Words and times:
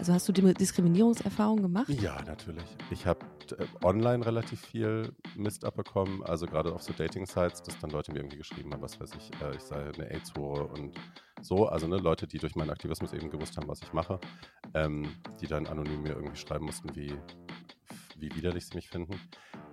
Also 0.00 0.14
hast 0.14 0.26
du 0.26 0.32
Diskriminierungserfahrungen 0.32 1.62
gemacht? 1.62 1.90
Ja, 1.90 2.22
natürlich. 2.22 2.64
Ich 2.90 3.04
habe 3.04 3.20
äh, 3.58 3.66
online 3.84 4.24
relativ 4.24 4.58
viel 4.62 5.12
Mist 5.36 5.62
abbekommen, 5.66 6.24
also 6.24 6.46
gerade 6.46 6.72
auf 6.72 6.82
so 6.82 6.94
Dating-Sites, 6.94 7.62
dass 7.64 7.78
dann 7.80 7.90
Leute 7.90 8.10
mir 8.10 8.20
irgendwie 8.20 8.38
geschrieben 8.38 8.72
haben, 8.72 8.80
was 8.80 8.98
weiß 8.98 9.10
ich, 9.18 9.30
äh, 9.42 9.54
ich 9.54 9.60
sei 9.60 9.92
eine 9.92 10.10
AIDS-Hure 10.10 10.68
und 10.68 10.98
so. 11.42 11.66
Also 11.66 11.86
ne, 11.86 11.98
Leute, 11.98 12.26
die 12.26 12.38
durch 12.38 12.56
meinen 12.56 12.70
Aktivismus 12.70 13.12
eben 13.12 13.28
gewusst 13.28 13.58
haben, 13.58 13.68
was 13.68 13.82
ich 13.82 13.92
mache, 13.92 14.18
ähm, 14.72 15.06
die 15.38 15.46
dann 15.46 15.66
anonym 15.66 16.00
mir 16.00 16.14
irgendwie 16.14 16.36
schreiben 16.36 16.64
mussten, 16.64 16.96
wie, 16.96 17.14
wie 18.16 18.34
widerlich 18.34 18.64
sie 18.64 18.76
mich 18.76 18.88
finden. 18.88 19.20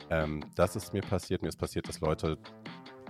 Ähm, 0.09 0.43
das 0.55 0.75
ist 0.75 0.91
mir 0.91 1.03
passiert. 1.03 1.41
Mir 1.41 1.47
ist 1.47 1.57
passiert, 1.57 1.87
dass 1.87 2.01
Leute 2.01 2.37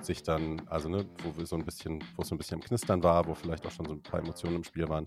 sich 0.02 0.24
dann, 0.24 0.62
also 0.68 0.90
ne, 0.90 1.06
wo 1.24 1.38
wir 1.38 1.46
so 1.46 1.56
ein 1.56 1.66
bisschen, 1.66 2.04
wo 2.16 2.22
es 2.22 2.30
so 2.30 2.36
ein 2.36 2.38
bisschen 2.38 2.60
im 2.60 2.64
Knistern 2.64 3.04
war, 3.04 3.28
wo 3.28 3.34
vielleicht 3.34 3.66
auch 3.66 3.72
schon 3.72 3.86
so 3.86 3.94
ein 3.94 4.02
paar 4.02 4.20
Emotionen 4.20 4.58
im 4.58 4.64
Spiel 4.64 4.88
waren, 4.90 5.06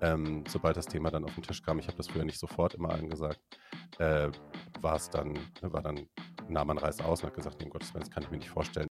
ähm, 0.00 0.44
sobald 0.48 0.76
das 0.76 0.86
Thema 0.86 1.10
dann 1.10 1.24
auf 1.24 1.34
den 1.34 1.42
Tisch 1.42 1.62
kam, 1.62 1.78
ich 1.78 1.86
habe 1.86 1.96
das 1.96 2.08
früher 2.08 2.24
nicht 2.24 2.38
sofort 2.38 2.74
immer 2.74 2.90
allen 2.90 3.08
gesagt, 3.08 3.40
äh, 3.98 4.30
war 4.80 4.96
es 4.96 5.10
dann, 5.10 5.32
ne, 5.32 5.72
war 5.72 5.82
dann, 5.82 6.08
nahm 6.48 6.66
man 6.66 6.78
Reis 6.78 7.00
aus 7.00 7.22
und 7.22 7.28
hat 7.28 7.34
gesagt, 7.34 7.58
nee, 7.58 7.64
um 7.64 7.70
Gottes 7.70 7.92
Willen, 7.94 8.04
das 8.04 8.10
kann 8.10 8.22
ich 8.22 8.30
mir 8.30 8.38
nicht 8.38 8.50
vorstellen. 8.50 8.88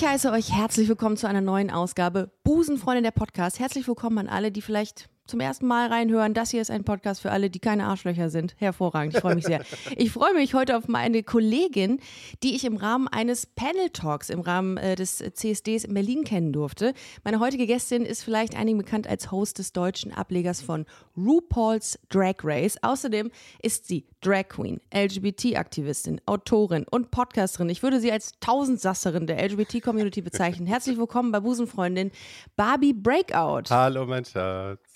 Ich 0.00 0.06
heiße 0.06 0.30
euch 0.30 0.52
herzlich 0.52 0.88
willkommen 0.88 1.16
zu 1.16 1.26
einer 1.26 1.40
neuen 1.40 1.72
Ausgabe 1.72 2.30
Busenfreundin 2.44 3.02
der 3.02 3.10
Podcast. 3.10 3.58
Herzlich 3.58 3.88
willkommen 3.88 4.18
an 4.18 4.28
alle, 4.28 4.52
die 4.52 4.62
vielleicht 4.62 5.08
zum 5.28 5.40
ersten 5.40 5.66
Mal 5.66 5.88
reinhören. 5.88 6.34
Das 6.34 6.50
hier 6.50 6.62
ist 6.62 6.70
ein 6.70 6.84
Podcast 6.84 7.20
für 7.20 7.30
alle, 7.30 7.50
die 7.50 7.58
keine 7.58 7.86
Arschlöcher 7.86 8.30
sind. 8.30 8.54
Hervorragend, 8.58 9.14
ich 9.14 9.20
freue 9.20 9.34
mich 9.34 9.44
sehr. 9.44 9.64
Ich 9.96 10.12
freue 10.12 10.34
mich 10.34 10.54
heute 10.54 10.76
auf 10.76 10.88
meine 10.88 11.22
Kollegin, 11.22 12.00
die 12.42 12.54
ich 12.54 12.64
im 12.64 12.76
Rahmen 12.76 13.08
eines 13.08 13.46
Panel 13.46 13.90
Talks 13.90 14.30
im 14.30 14.40
Rahmen 14.40 14.76
äh, 14.76 14.94
des 14.94 15.18
CSDs 15.18 15.84
in 15.84 15.94
Berlin 15.94 16.24
kennen 16.24 16.52
durfte. 16.52 16.94
Meine 17.24 17.40
heutige 17.40 17.66
Gästin 17.66 18.04
ist 18.04 18.22
vielleicht 18.22 18.56
einigen 18.56 18.78
bekannt 18.78 19.06
als 19.06 19.30
Host 19.30 19.58
des 19.58 19.72
deutschen 19.72 20.12
Ablegers 20.12 20.62
von 20.62 20.86
RuPaul's 21.16 21.98
Drag 22.08 22.36
Race. 22.42 22.76
Außerdem 22.82 23.30
ist 23.62 23.86
sie 23.86 24.06
Drag 24.20 24.48
Queen, 24.48 24.80
LGBT-Aktivistin, 24.94 26.20
Autorin 26.26 26.84
und 26.90 27.10
Podcasterin. 27.10 27.68
Ich 27.68 27.82
würde 27.82 28.00
sie 28.00 28.10
als 28.10 28.32
Tausendsasserin 28.40 29.26
der 29.26 29.42
LGBT-Community 29.48 30.22
bezeichnen. 30.22 30.66
Herzlich 30.66 30.98
willkommen 30.98 31.32
bei 31.32 31.40
Busenfreundin 31.40 32.10
Barbie 32.56 32.94
Breakout. 32.94 33.70
Hallo, 33.70 34.06
mein 34.06 34.24
Schatz. 34.24 34.87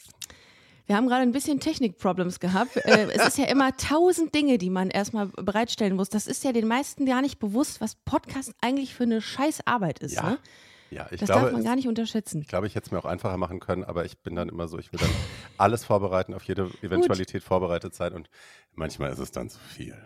Wir 0.93 0.99
haben 0.99 1.09
gerade 1.09 1.23
ein 1.23 1.33
bisschen 1.33 1.59
Technik-Problems 1.59 2.39
gehabt. 2.39 2.77
Äh, 2.77 3.09
es 3.15 3.27
ist 3.27 3.39
ja 3.39 3.47
immer 3.47 3.75
tausend 3.79 4.35
Dinge, 4.35 4.59
die 4.59 4.69
man 4.69 4.91
erstmal 4.91 5.29
bereitstellen 5.29 5.97
muss. 5.97 6.11
Das 6.11 6.27
ist 6.27 6.45
ja 6.45 6.53
den 6.53 6.69
meisten 6.69 7.07
gar 7.07 7.23
nicht 7.23 7.39
bewusst, 7.39 7.81
was 7.81 7.95
Podcast 7.95 8.53
eigentlich 8.61 8.95
für 8.95 9.05
eine 9.05 9.23
Scheißarbeit 9.23 10.01
ist. 10.01 10.17
Ja. 10.17 10.31
Ne? 10.33 10.39
Ja, 10.91 11.07
ich 11.11 11.21
das 11.21 11.29
glaube, 11.29 11.45
darf 11.45 11.53
man 11.53 11.65
gar 11.65 11.77
nicht 11.77 11.89
unterschätzen. 11.89 12.43
Ich 12.43 12.49
glaube, 12.49 12.67
ich 12.67 12.75
hätte 12.75 12.85
es 12.85 12.93
mir 12.93 12.99
auch 12.99 13.07
einfacher 13.07 13.39
machen 13.39 13.59
können, 13.59 13.85
aber 13.85 14.05
ich 14.05 14.19
bin 14.19 14.37
dann 14.37 14.51
immer 14.51 14.69
so, 14.69 14.79
ich 14.79 14.93
will 14.93 15.01
dann 15.01 15.09
alles 15.57 15.83
vorbereiten, 15.83 16.35
auf 16.35 16.43
jede 16.43 16.71
Eventualität 16.83 17.41
Gut. 17.41 17.49
vorbereitet 17.49 17.95
sein 17.95 18.13
und 18.13 18.29
manchmal 18.75 19.13
ist 19.13 19.19
es 19.19 19.31
dann 19.31 19.49
zu 19.49 19.61
viel. 19.61 19.97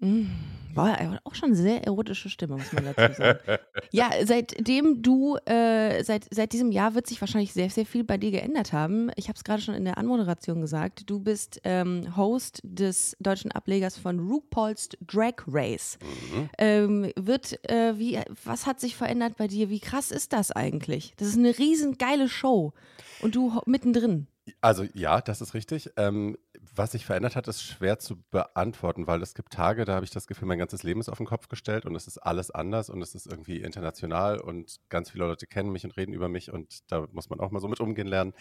Mm, 0.00 0.26
war 0.74 1.20
auch 1.24 1.34
schon 1.34 1.54
sehr 1.54 1.84
erotische 1.84 2.28
Stimme, 2.30 2.56
muss 2.56 2.72
man 2.72 2.84
dazu 2.84 3.14
sagen. 3.16 3.38
ja, 3.92 4.10
seitdem 4.24 5.02
du, 5.02 5.36
äh, 5.44 6.02
seit, 6.04 6.26
seit 6.30 6.52
diesem 6.52 6.72
Jahr 6.72 6.94
wird 6.94 7.06
sich 7.06 7.20
wahrscheinlich 7.20 7.52
sehr, 7.52 7.70
sehr 7.70 7.86
viel 7.86 8.04
bei 8.04 8.16
dir 8.16 8.30
geändert 8.30 8.72
haben. 8.72 9.10
Ich 9.16 9.28
habe 9.28 9.36
es 9.36 9.44
gerade 9.44 9.62
schon 9.62 9.74
in 9.74 9.84
der 9.84 9.98
Anmoderation 9.98 10.60
gesagt. 10.60 11.08
Du 11.10 11.20
bist 11.20 11.60
ähm, 11.64 12.16
Host 12.16 12.60
des 12.62 13.16
deutschen 13.20 13.52
Ablegers 13.52 13.98
von 13.98 14.20
RuPaul's 14.20 14.90
Drag 15.06 15.34
Race. 15.46 15.98
Mhm. 16.02 16.50
Ähm, 16.58 17.12
wird, 17.16 17.58
äh, 17.68 17.98
wie, 17.98 18.20
was 18.44 18.66
hat 18.66 18.80
sich 18.80 18.96
verändert 18.96 19.36
bei 19.36 19.48
dir? 19.48 19.70
Wie 19.70 19.80
krass 19.80 20.10
ist 20.10 20.32
das 20.32 20.52
eigentlich? 20.52 21.14
Das 21.16 21.28
ist 21.28 21.38
eine 21.38 21.58
riesen 21.58 21.98
geile 21.98 22.28
Show 22.28 22.72
und 23.20 23.34
du 23.34 23.60
mittendrin. 23.66 24.26
Also 24.62 24.84
ja, 24.94 25.20
das 25.20 25.40
ist 25.40 25.54
richtig. 25.54 25.90
Ähm, 25.96 26.36
was 26.74 26.92
sich 26.92 27.04
verändert 27.06 27.36
hat, 27.36 27.46
ist 27.46 27.62
schwer 27.62 27.98
zu 27.98 28.22
beantworten, 28.30 29.06
weil 29.06 29.22
es 29.22 29.34
gibt 29.34 29.52
Tage, 29.52 29.84
da 29.84 29.94
habe 29.94 30.04
ich 30.04 30.10
das 30.10 30.26
Gefühl, 30.26 30.48
mein 30.48 30.58
ganzes 30.58 30.82
Leben 30.82 31.00
ist 31.00 31.08
auf 31.08 31.18
den 31.18 31.26
Kopf 31.26 31.48
gestellt 31.48 31.84
und 31.84 31.94
es 31.94 32.06
ist 32.06 32.18
alles 32.18 32.50
anders 32.50 32.90
und 32.90 33.02
es 33.02 33.14
ist 33.14 33.26
irgendwie 33.26 33.60
international 33.60 34.40
und 34.40 34.76
ganz 34.88 35.10
viele 35.10 35.26
Leute 35.26 35.46
kennen 35.46 35.70
mich 35.70 35.84
und 35.84 35.96
reden 35.96 36.12
über 36.14 36.28
mich 36.28 36.52
und 36.52 36.90
da 36.90 37.06
muss 37.12 37.28
man 37.30 37.38
auch 37.40 37.50
mal 37.50 37.60
so 37.60 37.68
mit 37.68 37.80
umgehen 37.80 38.06
lernen. 38.06 38.32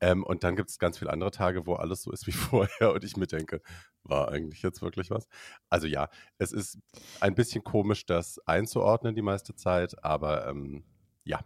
Ähm, 0.00 0.24
und 0.24 0.44
dann 0.44 0.56
gibt 0.56 0.70
es 0.70 0.78
ganz 0.78 0.98
viele 0.98 1.10
andere 1.12 1.30
Tage, 1.30 1.66
wo 1.66 1.74
alles 1.74 2.02
so 2.02 2.12
ist 2.12 2.26
wie 2.26 2.32
vorher 2.32 2.92
und 2.92 3.02
ich 3.04 3.16
mir 3.16 3.26
denke, 3.26 3.60
war 4.04 4.28
eigentlich 4.30 4.62
jetzt 4.62 4.82
wirklich 4.82 5.10
was? 5.10 5.26
Also 5.70 5.86
ja, 5.86 6.08
es 6.38 6.52
ist 6.52 6.78
ein 7.20 7.34
bisschen 7.34 7.64
komisch, 7.64 8.06
das 8.06 8.38
einzuordnen 8.46 9.14
die 9.14 9.22
meiste 9.22 9.54
Zeit, 9.54 10.04
aber 10.04 10.46
ähm, 10.48 10.84
ja, 11.24 11.40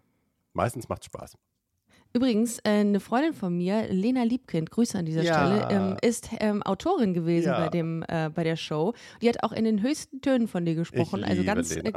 meistens 0.52 0.88
macht 0.88 1.02
es 1.02 1.06
Spaß. 1.06 1.36
Übrigens, 2.12 2.58
äh, 2.58 2.80
eine 2.80 2.98
Freundin 2.98 3.34
von 3.34 3.56
mir, 3.56 3.86
Lena 3.88 4.24
Liebkind, 4.24 4.70
Grüße 4.70 4.98
an 4.98 5.04
dieser 5.04 5.22
ja. 5.22 5.34
Stelle, 5.34 5.68
ähm, 5.70 5.96
ist 6.02 6.30
ähm, 6.40 6.62
Autorin 6.64 7.14
gewesen 7.14 7.48
ja. 7.48 7.60
bei, 7.60 7.68
dem, 7.68 8.04
äh, 8.08 8.30
bei 8.34 8.42
der 8.42 8.56
Show. 8.56 8.94
Die 9.22 9.28
hat 9.28 9.42
auch 9.44 9.52
in 9.52 9.64
den 9.64 9.80
höchsten 9.82 10.20
Tönen 10.20 10.48
von 10.48 10.64
dir 10.64 10.74
gesprochen. 10.74 11.22
Also 11.22 11.44
ganz, 11.44 11.76
äh, 11.76 11.92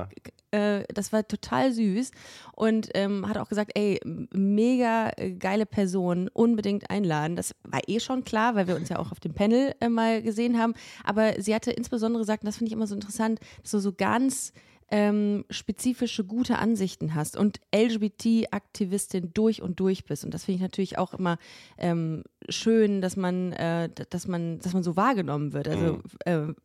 äh, 0.51 0.84
das 0.94 1.12
war 1.12 1.28
total 1.28 1.72
süß. 1.72 2.12
Und 2.56 2.90
ähm, 2.94 3.28
hat 3.28 3.38
auch 3.38 3.50
gesagt, 3.50 3.72
ey, 3.74 4.00
mega 4.06 5.12
äh, 5.18 5.31
geile 5.31 5.66
Person, 5.66 6.30
unbedingt 6.31 6.91
einladen. 6.91 7.35
Das 7.35 7.56
war 7.63 7.81
eh 7.88 8.00
schon 8.00 8.24
klar, 8.24 8.53
weil 8.53 8.68
wir 8.68 8.75
uns 8.75 8.90
ja 8.90 9.00
auch 9.00 9.12
auf 9.12 9.19
dem 9.19 9.34
Panel 9.34 9.74
äh, 9.80 9.90
mal 9.90 10.22
gesehen 10.22 10.59
haben. 10.59 10.75
Aber 11.03 11.41
sie 11.41 11.56
hatte 11.56 11.72
insbesondere 11.72 12.22
gesagt, 12.22 12.44
und 12.44 12.47
das 12.47 12.57
finde 12.57 12.69
ich 12.69 12.74
immer 12.74 12.88
so 12.88 12.94
interessant, 12.94 13.40
dass 13.63 13.72
du 13.72 13.80
so 13.80 13.94
ganz 13.94 14.53
ähm, 14.89 15.45
spezifische 15.49 16.23
gute 16.23 16.57
Ansichten 16.59 17.16
hast 17.16 17.38
und 17.38 17.59
LGBT-Aktivistin 17.73 19.31
durch 19.33 19.61
und 19.61 19.79
durch 19.79 20.05
bist. 20.05 20.25
Und 20.25 20.33
das 20.33 20.45
finde 20.45 20.57
ich 20.57 20.61
natürlich 20.61 20.97
auch 20.97 21.13
immer 21.13 21.38
ähm, 21.77 22.23
schön, 22.49 23.01
dass 23.01 23.16
man, 23.16 23.53
äh, 23.53 23.89
dass 24.09 24.27
man, 24.27 24.59
dass 24.59 24.73
man 24.73 24.83
so 24.83 24.95
wahrgenommen 24.95 25.53
wird. 25.53 25.67
Also 25.67 25.94
mhm. 25.94 26.01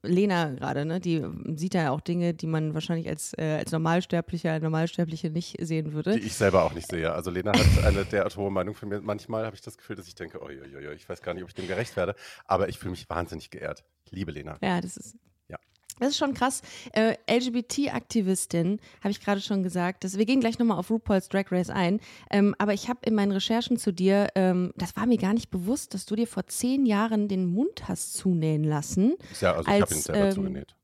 äh, 0.02 0.06
Lena 0.06 0.50
gerade, 0.50 0.84
ne, 0.84 1.00
die 1.00 1.24
sieht 1.56 1.74
ja 1.74 1.90
auch 1.90 2.00
Dinge, 2.00 2.34
die 2.34 2.46
man 2.46 2.74
wahrscheinlich 2.74 3.08
als, 3.08 3.32
äh, 3.38 3.58
als 3.58 3.72
Normalsterblicher, 3.72 4.58
Normalsterbliche 4.60 5.30
nicht 5.30 5.56
sehen 5.60 5.92
würde. 5.92 6.18
Die 6.18 6.26
ich 6.26 6.34
selber 6.34 6.64
auch 6.64 6.74
nicht 6.74 6.90
sehe. 6.90 7.12
Also 7.12 7.30
Lena 7.30 7.52
hat 7.52 7.84
eine 7.84 8.04
derart 8.04 8.36
hohe 8.36 8.50
Meinung 8.50 8.74
von 8.74 8.88
mir. 8.88 9.00
Manchmal 9.00 9.44
habe 9.44 9.56
ich 9.56 9.62
das 9.62 9.78
Gefühl, 9.78 9.96
dass 9.96 10.08
ich 10.08 10.14
denke, 10.14 10.40
oh, 10.40 10.48
oh, 10.48 10.78
oh, 10.88 10.92
ich 10.92 11.08
weiß 11.08 11.22
gar 11.22 11.34
nicht, 11.34 11.42
ob 11.42 11.48
ich 11.48 11.54
dem 11.54 11.66
gerecht 11.66 11.96
werde. 11.96 12.14
Aber 12.46 12.68
ich 12.68 12.78
fühle 12.78 12.92
mich 12.92 13.08
wahnsinnig 13.08 13.50
geehrt. 13.50 13.84
Ich 14.04 14.12
liebe 14.12 14.32
Lena. 14.32 14.58
Ja, 14.62 14.80
das 14.80 14.96
ist 14.96 15.16
das 15.98 16.10
ist 16.10 16.18
schon 16.18 16.34
krass. 16.34 16.62
Äh, 16.92 17.16
LGBT-Aktivistin, 17.30 18.80
habe 19.00 19.10
ich 19.10 19.20
gerade 19.20 19.40
schon 19.40 19.62
gesagt. 19.62 20.04
Das, 20.04 20.18
wir 20.18 20.26
gehen 20.26 20.40
gleich 20.40 20.58
nochmal 20.58 20.78
auf 20.78 20.90
RuPaul's 20.90 21.28
Drag 21.28 21.50
Race 21.50 21.70
ein. 21.70 22.00
Ähm, 22.30 22.54
aber 22.58 22.74
ich 22.74 22.88
habe 22.88 23.00
in 23.04 23.14
meinen 23.14 23.32
Recherchen 23.32 23.76
zu 23.76 23.92
dir, 23.92 24.28
ähm, 24.34 24.72
das 24.76 24.96
war 24.96 25.06
mir 25.06 25.18
gar 25.18 25.34
nicht 25.34 25.50
bewusst, 25.50 25.94
dass 25.94 26.06
du 26.06 26.16
dir 26.16 26.26
vor 26.26 26.46
zehn 26.46 26.86
Jahren 26.86 27.28
den 27.28 27.46
Mund 27.46 27.88
hast 27.88 28.14
zunähen 28.14 28.64
lassen. 28.64 29.14
Ja, 29.40 29.54
also 29.54 29.70
ich 29.70 29.80
habe 29.80 29.94
ihn 29.94 30.00
selber 30.00 30.26
ähm, 30.26 30.32
zugenäht. 30.32 30.77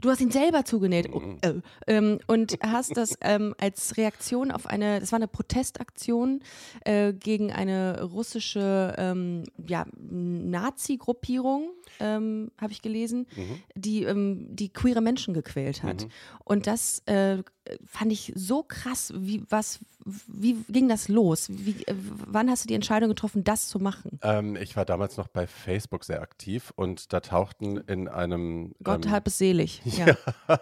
Du 0.00 0.10
hast 0.10 0.20
ihn 0.20 0.30
selber 0.30 0.64
zugenäht 0.64 1.10
oh, 1.12 1.22
äh, 1.42 1.54
ähm, 1.86 2.18
und 2.26 2.58
hast 2.62 2.96
das 2.96 3.16
ähm, 3.20 3.54
als 3.58 3.96
Reaktion 3.96 4.50
auf 4.50 4.66
eine, 4.66 5.00
das 5.00 5.12
war 5.12 5.18
eine 5.18 5.28
Protestaktion 5.28 6.40
äh, 6.84 7.12
gegen 7.12 7.52
eine 7.52 8.02
russische 8.02 8.94
ähm, 8.98 9.44
ja, 9.66 9.86
Nazi-Gruppierung, 9.98 11.70
ähm, 11.98 12.50
habe 12.58 12.72
ich 12.72 12.82
gelesen, 12.82 13.26
mhm. 13.36 13.62
die, 13.74 14.04
ähm, 14.04 14.46
die 14.50 14.70
queere 14.70 15.00
Menschen 15.00 15.34
gequält 15.34 15.82
hat. 15.82 16.04
Mhm. 16.04 16.10
Und 16.44 16.66
das 16.66 17.02
äh, 17.06 17.42
fand 17.84 18.12
ich 18.12 18.32
so 18.34 18.62
krass. 18.62 19.12
Wie, 19.16 19.44
was, 19.48 19.80
wie 20.04 20.56
ging 20.68 20.88
das 20.88 21.08
los? 21.08 21.48
Wie, 21.50 21.84
äh, 21.86 21.94
wann 21.96 22.50
hast 22.50 22.64
du 22.64 22.68
die 22.68 22.74
Entscheidung 22.74 23.08
getroffen, 23.08 23.44
das 23.44 23.68
zu 23.68 23.78
machen? 23.78 24.18
Ähm, 24.22 24.56
ich 24.56 24.76
war 24.76 24.84
damals 24.84 25.16
noch 25.16 25.28
bei 25.28 25.46
Facebook 25.46 26.04
sehr 26.04 26.22
aktiv 26.22 26.72
und 26.76 27.12
da 27.12 27.20
tauchten 27.20 27.78
in 27.78 28.08
einem. 28.08 28.74
Gott 28.82 29.06
ähm, 29.06 29.12
halb 29.12 29.26
es 29.26 29.38
selig. 29.38 29.82
Ja, 29.90 30.16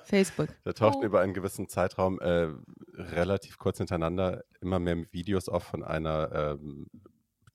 Facebook. 0.05 0.49
Da 0.65 0.73
tauchten 0.73 1.03
oh. 1.03 1.07
über 1.07 1.21
einen 1.21 1.35
gewissen 1.35 1.69
Zeitraum 1.69 2.19
äh, 2.19 2.49
relativ 2.95 3.59
kurz 3.59 3.79
hintereinander 3.79 4.43
immer 4.61 4.79
mehr 4.79 4.97
Videos 5.13 5.49
auf 5.49 5.65
von 5.65 5.85
einer. 5.85 6.59
Ähm, 6.61 6.87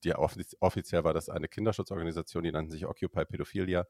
die 0.03 0.13
offiziell 0.15 1.03
war 1.03 1.13
das 1.13 1.29
eine 1.29 1.47
Kinderschutzorganisation, 1.47 2.43
die 2.43 2.51
nannten 2.51 2.71
sich 2.71 2.85
Occupy 2.85 3.25
Pädophilia, 3.25 3.87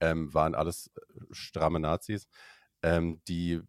ähm, 0.00 0.32
waren 0.34 0.54
alles 0.54 0.90
äh, 0.94 1.00
stramme 1.30 1.80
Nazis, 1.80 2.28
ähm, 2.82 3.20
die 3.28 3.62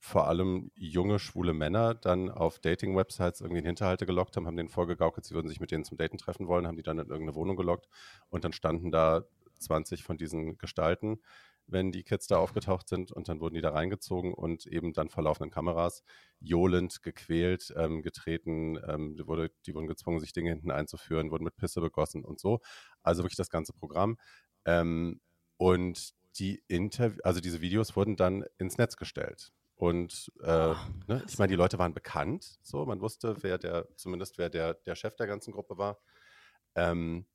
vor 0.00 0.28
allem 0.28 0.70
junge, 0.74 1.18
schwule 1.18 1.52
Männer 1.52 1.94
dann 1.94 2.30
auf 2.30 2.58
Dating-Websites 2.58 3.40
irgendwie 3.40 3.60
in 3.60 3.66
Hinterhalte 3.66 4.06
gelockt 4.06 4.36
haben, 4.36 4.46
haben 4.46 4.56
denen 4.56 4.68
vorgegaukelt, 4.68 5.24
sie 5.24 5.34
würden 5.34 5.48
sich 5.48 5.60
mit 5.60 5.70
denen 5.70 5.84
zum 5.84 5.98
Daten 5.98 6.18
treffen 6.18 6.46
wollen, 6.46 6.66
haben 6.66 6.76
die 6.76 6.82
dann 6.82 6.98
in 6.98 7.08
irgendeine 7.08 7.34
Wohnung 7.34 7.56
gelockt 7.56 7.88
und 8.28 8.44
dann 8.44 8.52
standen 8.52 8.90
da 8.90 9.24
20 9.58 10.04
von 10.04 10.16
diesen 10.16 10.56
Gestalten 10.58 11.20
wenn 11.68 11.92
die 11.92 12.02
Kids 12.02 12.26
da 12.26 12.38
aufgetaucht 12.38 12.88
sind 12.88 13.12
und 13.12 13.28
dann 13.28 13.40
wurden 13.40 13.54
die 13.54 13.60
da 13.60 13.70
reingezogen 13.70 14.32
und 14.32 14.66
eben 14.66 14.92
dann 14.92 15.10
vor 15.10 15.22
laufenden 15.22 15.50
Kameras 15.50 16.02
johlend 16.40 17.02
gequält, 17.02 17.72
ähm, 17.76 18.02
getreten, 18.02 18.78
ähm, 18.88 19.16
die, 19.16 19.26
wurde, 19.26 19.50
die 19.66 19.74
wurden 19.74 19.86
gezwungen, 19.86 20.20
sich 20.20 20.32
Dinge 20.32 20.50
hinten 20.50 20.70
einzuführen, 20.70 21.30
wurden 21.30 21.44
mit 21.44 21.56
Pisse 21.56 21.80
begossen 21.80 22.24
und 22.24 22.40
so. 22.40 22.60
Also 23.02 23.22
wirklich 23.22 23.36
das 23.36 23.50
ganze 23.50 23.72
Programm. 23.72 24.16
Ähm, 24.64 25.20
und 25.58 26.14
die 26.38 26.62
Interv 26.68 27.18
also 27.22 27.40
diese 27.40 27.60
Videos 27.60 27.96
wurden 27.96 28.16
dann 28.16 28.44
ins 28.58 28.78
Netz 28.78 28.96
gestellt. 28.96 29.52
Und 29.78 30.32
äh, 30.42 30.74
oh, 30.74 30.76
ne, 31.06 31.22
ich 31.28 31.38
meine, 31.38 31.50
die 31.50 31.56
Leute 31.56 31.78
waren 31.78 31.94
bekannt, 31.94 32.58
so 32.62 32.84
man 32.84 33.00
wusste, 33.00 33.36
wer 33.42 33.58
der, 33.58 33.86
zumindest 33.94 34.36
wer 34.36 34.50
der, 34.50 34.74
der 34.74 34.96
Chef 34.96 35.14
der 35.14 35.28
ganzen 35.28 35.52
Gruppe 35.52 35.78
war. 35.78 36.00
Ähm, 36.74 37.26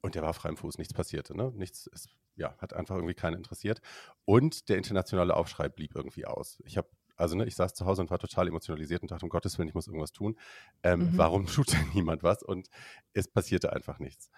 und 0.00 0.14
der 0.14 0.22
war 0.22 0.32
frei 0.32 0.48
im 0.48 0.56
Fuß, 0.56 0.78
nichts 0.78 0.94
passierte. 0.94 1.36
Ne? 1.36 1.52
Nichts 1.54 1.86
ist, 1.88 2.08
ja, 2.36 2.56
hat 2.56 2.72
einfach 2.72 2.94
irgendwie 2.94 3.12
keinen 3.12 3.36
interessiert. 3.36 3.82
Und 4.24 4.70
der 4.70 4.78
internationale 4.78 5.36
Aufschrei 5.36 5.68
blieb 5.68 5.94
irgendwie 5.94 6.24
aus. 6.24 6.62
Ich 6.64 6.78
habe, 6.78 6.88
also 7.16 7.36
ne, 7.36 7.44
ich 7.44 7.54
saß 7.54 7.74
zu 7.74 7.84
Hause 7.84 8.00
und 8.00 8.10
war 8.10 8.18
total 8.18 8.48
emotionalisiert 8.48 9.02
und 9.02 9.10
dachte, 9.10 9.26
um 9.26 9.28
Gottes 9.28 9.58
Willen, 9.58 9.68
ich 9.68 9.74
muss 9.74 9.86
irgendwas 9.86 10.12
tun. 10.12 10.38
Ähm, 10.82 11.00
mhm. 11.00 11.18
Warum 11.18 11.46
tut 11.48 11.70
denn 11.74 11.86
niemand 11.92 12.22
was? 12.22 12.42
Und 12.42 12.70
es 13.12 13.28
passierte 13.28 13.74
einfach 13.74 13.98
nichts. 13.98 14.30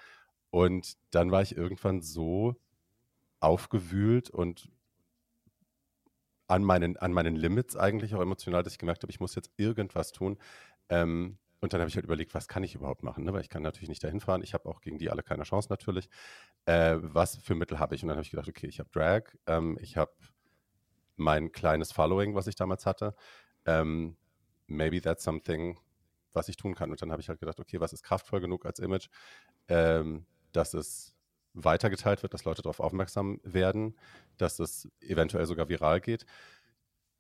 Und 0.50 0.94
dann 1.12 1.30
war 1.30 1.42
ich 1.42 1.56
irgendwann 1.56 2.02
so 2.02 2.56
aufgewühlt 3.38 4.30
und 4.30 4.68
an 6.52 6.64
meinen, 6.64 6.98
an 6.98 7.12
meinen 7.12 7.34
Limits 7.34 7.76
eigentlich 7.76 8.14
auch 8.14 8.20
emotional, 8.20 8.62
dass 8.62 8.74
ich 8.74 8.78
gemerkt 8.78 9.02
habe, 9.02 9.10
ich 9.10 9.20
muss 9.20 9.34
jetzt 9.34 9.52
irgendwas 9.56 10.12
tun. 10.12 10.36
Ähm, 10.90 11.38
und 11.60 11.72
dann 11.72 11.80
habe 11.80 11.88
ich 11.88 11.94
halt 11.94 12.04
überlegt, 12.04 12.34
was 12.34 12.46
kann 12.46 12.62
ich 12.62 12.74
überhaupt 12.74 13.02
machen? 13.02 13.24
Ne? 13.24 13.32
Weil 13.32 13.40
ich 13.40 13.48
kann 13.48 13.62
natürlich 13.62 13.88
nicht 13.88 14.04
dahin 14.04 14.20
fahren. 14.20 14.42
Ich 14.42 14.52
habe 14.52 14.68
auch 14.68 14.82
gegen 14.82 14.98
die 14.98 15.08
alle 15.10 15.22
keine 15.22 15.44
Chance 15.44 15.68
natürlich. 15.70 16.10
Äh, 16.66 16.96
was 17.00 17.36
für 17.36 17.54
Mittel 17.54 17.78
habe 17.78 17.94
ich? 17.94 18.02
Und 18.02 18.08
dann 18.08 18.16
habe 18.16 18.24
ich 18.24 18.30
gedacht, 18.30 18.48
okay, 18.48 18.66
ich 18.66 18.80
habe 18.80 18.90
Drag, 18.92 19.22
ähm, 19.46 19.78
ich 19.80 19.96
habe 19.96 20.12
mein 21.16 21.52
kleines 21.52 21.90
Following, 21.90 22.34
was 22.34 22.48
ich 22.48 22.56
damals 22.56 22.84
hatte. 22.84 23.14
Ähm, 23.64 24.18
maybe 24.66 25.00
that's 25.00 25.24
something, 25.24 25.78
was 26.34 26.48
ich 26.48 26.58
tun 26.58 26.74
kann. 26.74 26.90
Und 26.90 27.00
dann 27.00 27.12
habe 27.12 27.22
ich 27.22 27.30
halt 27.30 27.40
gedacht, 27.40 27.60
okay, 27.60 27.80
was 27.80 27.94
ist 27.94 28.02
kraftvoll 28.02 28.40
genug 28.40 28.66
als 28.66 28.78
Image, 28.78 29.08
ähm, 29.68 30.26
dass 30.52 30.74
es 30.74 31.11
weitergeteilt 31.54 32.22
wird, 32.22 32.34
dass 32.34 32.44
Leute 32.44 32.62
darauf 32.62 32.80
aufmerksam 32.80 33.40
werden, 33.42 33.96
dass 34.38 34.58
es 34.58 34.88
eventuell 35.00 35.46
sogar 35.46 35.68
viral 35.68 36.00
geht. 36.00 36.26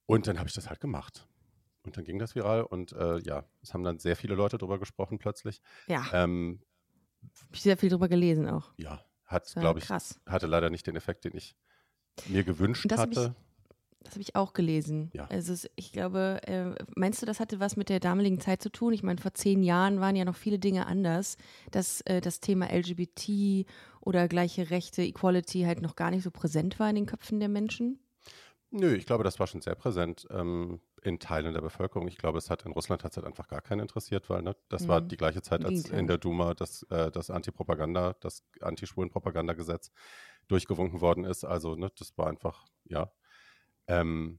Und 0.06 0.26
dann 0.26 0.38
habe 0.38 0.48
ich 0.48 0.54
das 0.54 0.68
halt 0.68 0.80
gemacht. 0.80 1.26
Und 1.82 1.96
dann 1.96 2.04
ging 2.04 2.18
das 2.18 2.34
viral 2.34 2.62
und 2.62 2.92
äh, 2.92 3.18
ja, 3.20 3.44
es 3.60 3.74
haben 3.74 3.82
dann 3.82 3.98
sehr 3.98 4.16
viele 4.16 4.34
Leute 4.34 4.56
drüber 4.56 4.78
gesprochen 4.78 5.18
plötzlich. 5.18 5.60
Ja. 5.88 6.06
Ähm, 6.12 6.60
Habe 7.22 7.54
ich 7.54 7.62
sehr 7.62 7.76
viel 7.76 7.88
drüber 7.88 8.08
gelesen 8.08 8.48
auch. 8.48 8.72
Ja, 8.76 9.04
hat, 9.24 9.52
glaube 9.54 9.80
ich, 9.80 9.86
krass. 9.86 10.20
hatte 10.26 10.46
leider 10.46 10.70
nicht 10.70 10.86
den 10.86 10.94
Effekt, 10.94 11.24
den 11.24 11.36
ich 11.36 11.56
mir 12.26 12.44
gewünscht 12.44 12.86
das 12.88 13.00
hatte. 13.00 13.34
Das 14.04 14.14
habe 14.14 14.22
ich 14.22 14.36
auch 14.36 14.52
gelesen. 14.52 15.10
Ja. 15.12 15.26
Also 15.26 15.68
ich 15.76 15.92
glaube, 15.92 16.40
äh, 16.46 16.74
meinst 16.96 17.22
du, 17.22 17.26
das 17.26 17.40
hatte 17.40 17.60
was 17.60 17.76
mit 17.76 17.88
der 17.88 18.00
damaligen 18.00 18.40
Zeit 18.40 18.62
zu 18.62 18.70
tun? 18.70 18.92
Ich 18.92 19.02
meine, 19.02 19.20
vor 19.20 19.34
zehn 19.34 19.62
Jahren 19.62 20.00
waren 20.00 20.16
ja 20.16 20.24
noch 20.24 20.36
viele 20.36 20.58
Dinge 20.58 20.86
anders, 20.86 21.36
dass 21.70 22.00
äh, 22.02 22.20
das 22.20 22.40
Thema 22.40 22.66
LGBT 22.66 23.66
oder 24.00 24.28
gleiche 24.28 24.70
Rechte, 24.70 25.02
Equality 25.02 25.62
halt 25.62 25.82
noch 25.82 25.96
gar 25.96 26.10
nicht 26.10 26.24
so 26.24 26.30
präsent 26.30 26.78
war 26.78 26.88
in 26.88 26.96
den 26.96 27.06
Köpfen 27.06 27.40
der 27.40 27.48
Menschen? 27.48 27.98
Nö, 28.70 28.94
ich 28.94 29.04
glaube, 29.04 29.22
das 29.22 29.38
war 29.38 29.46
schon 29.46 29.60
sehr 29.60 29.74
präsent 29.74 30.26
ähm, 30.30 30.80
in 31.02 31.18
Teilen 31.18 31.52
der 31.52 31.60
Bevölkerung. 31.60 32.08
Ich 32.08 32.16
glaube, 32.16 32.38
es 32.38 32.48
hat 32.48 32.64
in 32.64 32.72
Russland 32.72 33.04
hat 33.04 33.12
es 33.12 33.16
halt 33.18 33.26
einfach 33.26 33.48
gar 33.48 33.60
keinen 33.60 33.80
interessiert, 33.80 34.30
weil 34.30 34.42
ne, 34.42 34.56
das 34.70 34.84
mhm. 34.84 34.88
war 34.88 35.00
die 35.02 35.18
gleiche 35.18 35.42
Zeit, 35.42 35.64
als 35.64 35.90
in 35.90 36.06
der 36.06 36.16
Duma 36.16 36.54
das, 36.54 36.84
äh, 36.84 37.10
das 37.10 37.30
Anti-Propaganda, 37.30 38.14
das 38.20 38.44
Anti-Schwulen-Propaganda-Gesetz 38.60 39.92
durchgewunken 40.48 41.02
worden 41.02 41.24
ist. 41.24 41.44
Also 41.44 41.74
ne, 41.74 41.90
das 41.98 42.16
war 42.16 42.28
einfach, 42.28 42.64
ja. 42.84 43.12
Ähm, 43.92 44.38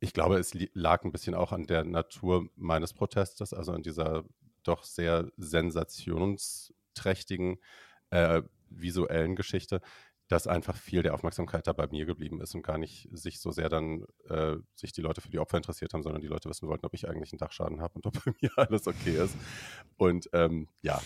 ich 0.00 0.12
glaube, 0.12 0.38
es 0.38 0.52
lag 0.74 1.04
ein 1.04 1.12
bisschen 1.12 1.34
auch 1.34 1.50
an 1.52 1.66
der 1.66 1.84
Natur 1.84 2.48
meines 2.54 2.94
Protestes, 2.94 3.52
also 3.52 3.72
an 3.72 3.82
dieser 3.82 4.24
doch 4.62 4.84
sehr 4.84 5.32
sensationsträchtigen 5.36 7.58
äh, 8.10 8.42
visuellen 8.70 9.34
Geschichte 9.34 9.80
dass 10.28 10.46
einfach 10.46 10.76
viel 10.76 11.02
der 11.02 11.14
Aufmerksamkeit 11.14 11.66
da 11.66 11.72
bei 11.72 11.86
mir 11.88 12.04
geblieben 12.04 12.40
ist 12.40 12.54
und 12.54 12.62
gar 12.62 12.76
nicht 12.76 13.08
sich 13.12 13.40
so 13.40 13.50
sehr 13.50 13.70
dann 13.70 14.04
äh, 14.28 14.56
sich 14.74 14.92
die 14.92 15.00
Leute 15.00 15.22
für 15.22 15.30
die 15.30 15.38
Opfer 15.38 15.56
interessiert 15.56 15.94
haben, 15.94 16.02
sondern 16.02 16.20
die 16.20 16.28
Leute 16.28 16.50
wissen 16.50 16.68
wollten, 16.68 16.84
ob 16.84 16.94
ich 16.94 17.08
eigentlich 17.08 17.32
einen 17.32 17.38
Dachschaden 17.38 17.80
habe 17.80 17.94
und 17.94 18.06
ob 18.06 18.12
bei 18.24 18.32
mir 18.40 18.50
alles 18.56 18.86
okay 18.86 19.16
ist. 19.16 19.34
Und 19.96 20.28
ähm, 20.34 20.68
ja, 20.82 21.00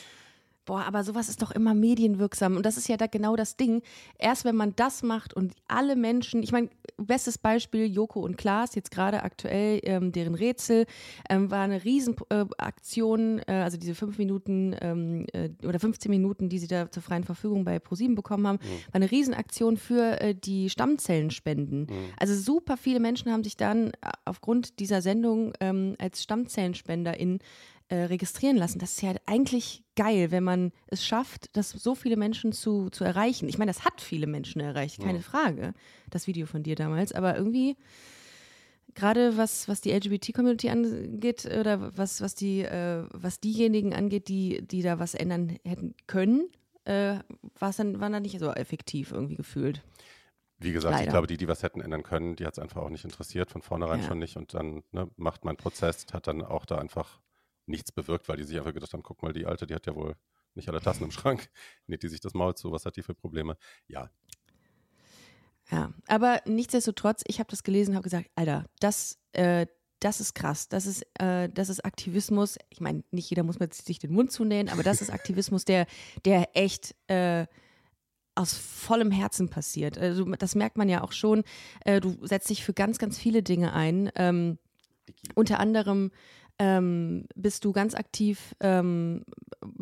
Boah, 0.65 0.85
aber 0.85 1.03
sowas 1.03 1.29
ist 1.29 1.43
doch 1.43 1.51
immer 1.51 1.75
medienwirksam. 1.75 2.57
Und 2.57 2.65
das 2.65 2.77
ist 2.77 2.89
ja 2.89 2.97
da 2.97 3.09
genau 3.09 3.35
das 3.35 3.57
Ding. 3.57 3.83
Erst 4.19 4.45
wenn 4.45 4.55
man 4.55 4.77
das 4.77 5.03
macht 5.03 5.35
und 5.35 5.55
alle 5.67 5.97
Menschen, 5.97 6.43
ich 6.43 6.53
meine, 6.53 6.71
bestes 6.97 7.37
Beispiel, 7.37 7.87
Joko 7.87 8.21
und 8.21 8.37
Klaas, 8.37 8.77
jetzt 8.77 8.93
gerade 8.93 9.25
aktuell, 9.25 9.81
ähm, 9.83 10.13
deren 10.13 10.35
Rätsel, 10.35 10.87
ähm, 11.29 11.51
war 11.51 11.65
eine 11.65 11.83
Riesenaktion, 11.83 13.41
äh, 13.47 13.53
also 13.53 13.77
diese 13.77 13.97
fünf 13.97 14.19
Minuten 14.19 14.77
ähm, 14.81 15.27
äh, 15.33 15.51
oder 15.67 15.81
15 15.81 16.11
Minuten, 16.11 16.49
die 16.49 16.61
sie 16.61 16.69
da 16.69 16.91
zur 16.91 17.03
freien 17.03 17.25
Verfügung 17.25 17.65
bei 17.65 17.81
ProSieben 17.81 18.15
bekommen 18.15 18.47
haben, 18.47 18.59
mhm. 18.63 18.93
war 18.93 18.95
eine 18.95 19.11
Riesenaktion 19.11 19.77
für 19.77 20.21
äh, 20.21 20.35
die 20.35 20.71
Stammzellenspenden. 20.71 21.81
Mhm. 21.81 22.13
Also 22.19 22.35
super 22.35 22.77
viele 22.77 23.01
Menschen 23.01 23.33
haben 23.33 23.43
sich 23.43 23.57
dann 23.57 23.89
äh, 23.89 24.13
aufgrund 24.25 24.79
dieser 24.79 25.03
Sendung 25.03 25.55
ähm, 25.61 25.97
als 25.99 26.23
StammzellenSpenderInnen 26.23 27.41
äh, 27.93 28.05
registrieren 28.05 28.57
lassen. 28.57 28.79
Das 28.79 28.93
ist 28.93 29.03
ja 29.03 29.13
eigentlich 29.27 29.85
geil, 29.97 30.31
wenn 30.31 30.45
man 30.45 30.73
es 30.87 31.05
schafft, 31.05 31.55
das 31.55 31.69
so 31.69 31.95
viele 31.95 32.17
Menschen 32.17 32.53
zu, 32.53 32.89
zu 32.89 33.05
erreichen. 33.05 33.51
Ich 33.51 33.59
meine, 33.59 33.71
das 33.71 33.85
hat 33.85 34.01
viele 34.01 34.27
Menschen 34.27 34.63
erreicht, 34.63 34.99
keine 34.99 35.19
ja. 35.19 35.23
Frage, 35.23 35.75
das 36.09 36.27
Video 36.27 36.47
von 36.47 36.63
dir 36.63 36.75
damals, 36.75 37.13
aber 37.13 37.37
irgendwie 37.37 37.77
gerade 38.95 39.37
was, 39.37 39.69
was 39.69 39.83
die 39.83 39.93
LGBT-Community 39.93 40.71
angeht 40.71 41.45
oder 41.45 41.95
was, 41.95 42.23
was, 42.23 42.35
die, 42.35 42.63
äh, 42.63 43.05
was 43.13 43.41
diejenigen 43.41 43.93
angeht, 43.93 44.29
die, 44.29 44.67
die 44.67 44.81
da 44.81 44.99
was 44.99 45.13
ändern 45.13 45.59
hätten 45.63 45.95
können, 46.07 46.49
äh, 46.87 47.19
dann, 47.61 48.01
war 48.01 48.09
dann 48.09 48.23
nicht 48.23 48.39
so 48.39 48.53
effektiv 48.53 49.13
irgendwie 49.13 49.37
gefühlt. 49.37 49.83
Wie 50.59 50.73
gesagt, 50.73 50.93
Leider. 50.95 51.05
ich 51.05 51.11
glaube, 51.11 51.27
die, 51.27 51.37
die 51.37 51.49
was 51.49 51.63
hätten 51.63 51.83
ändern 51.83 52.05
können, 52.05 52.37
die 52.37 52.47
hat 52.47 52.55
es 52.55 52.59
einfach 52.59 52.81
auch 52.81 52.89
nicht 52.89 53.05
interessiert, 53.05 53.51
von 53.51 53.61
vornherein 53.61 54.01
ja. 54.01 54.07
schon 54.07 54.19
nicht. 54.19 54.39
Und 54.39 54.55
dann 54.55 54.83
ne, 54.93 55.11
macht 55.17 55.45
man 55.45 55.59
Prozess, 55.59 56.07
hat 56.11 56.27
dann 56.27 56.41
auch 56.41 56.65
da 56.65 56.79
einfach 56.79 57.21
nichts 57.73 57.91
bewirkt, 57.91 58.29
weil 58.29 58.37
die 58.37 58.45
sich 58.45 58.57
einfach 58.57 58.73
gedacht 58.73 58.93
haben, 58.93 59.03
guck 59.03 59.23
mal, 59.23 59.33
die 59.33 59.47
Alte, 59.47 59.67
die 59.67 59.75
hat 59.75 59.87
ja 59.87 59.97
wohl 59.97 60.15
nicht 60.55 60.69
alle 60.69 60.81
Tassen 60.81 61.05
im 61.05 61.11
Schrank, 61.11 61.51
näht 61.89 62.05
die 62.05 62.09
sich 62.09 62.21
das 62.21 62.35
Maul 62.35 62.55
zu, 62.55 62.71
was 62.71 62.87
hat 62.87 62.97
die 62.97 63.03
für 63.03 63.15
Probleme? 63.15 63.57
Ja. 63.89 64.11
Ja, 65.71 65.93
aber 66.07 66.43
nichtsdestotrotz, 66.45 67.23
ich 67.27 67.39
habe 67.39 67.51
das 67.51 67.63
gelesen, 67.63 67.95
habe 67.95 68.05
gesagt, 68.05 68.31
Alter, 68.35 68.67
das, 68.79 69.19
äh, 69.33 69.67
das 70.01 70.21
ist 70.21 70.35
krass, 70.35 70.69
das 70.69 70.87
ist, 70.87 71.07
äh, 71.19 71.49
das 71.49 71.69
ist 71.69 71.85
Aktivismus. 71.85 72.59
Ich 72.69 72.81
meine, 72.81 73.05
nicht 73.11 73.31
jeder 73.31 73.43
muss 73.43 73.57
sich 73.73 73.99
den 73.99 74.13
Mund 74.13 74.33
zunähen, 74.33 74.69
aber 74.69 74.83
das 74.83 75.01
ist 75.01 75.11
Aktivismus, 75.13 75.65
der, 75.65 75.87
der 76.25 76.57
echt 76.57 76.95
äh, 77.07 77.47
aus 78.35 78.55
vollem 78.55 79.11
Herzen 79.11 79.49
passiert. 79.49 79.97
Also, 79.97 80.25
das 80.25 80.55
merkt 80.55 80.77
man 80.77 80.89
ja 80.89 81.03
auch 81.03 81.13
schon. 81.13 81.45
Äh, 81.85 82.01
du 82.01 82.19
setzt 82.27 82.51
dich 82.51 82.65
für 82.65 82.75
ganz, 82.75 82.99
ganz 82.99 83.19
viele 83.19 83.43
Dinge 83.43 83.73
ein. 83.73 84.11
Ähm, 84.17 84.59
unter 85.35 85.61
anderem 85.61 86.11
ähm, 86.63 87.27
bist 87.35 87.65
du 87.65 87.73
ganz 87.73 87.97
aktiv, 87.97 88.55
ähm, 88.61 89.25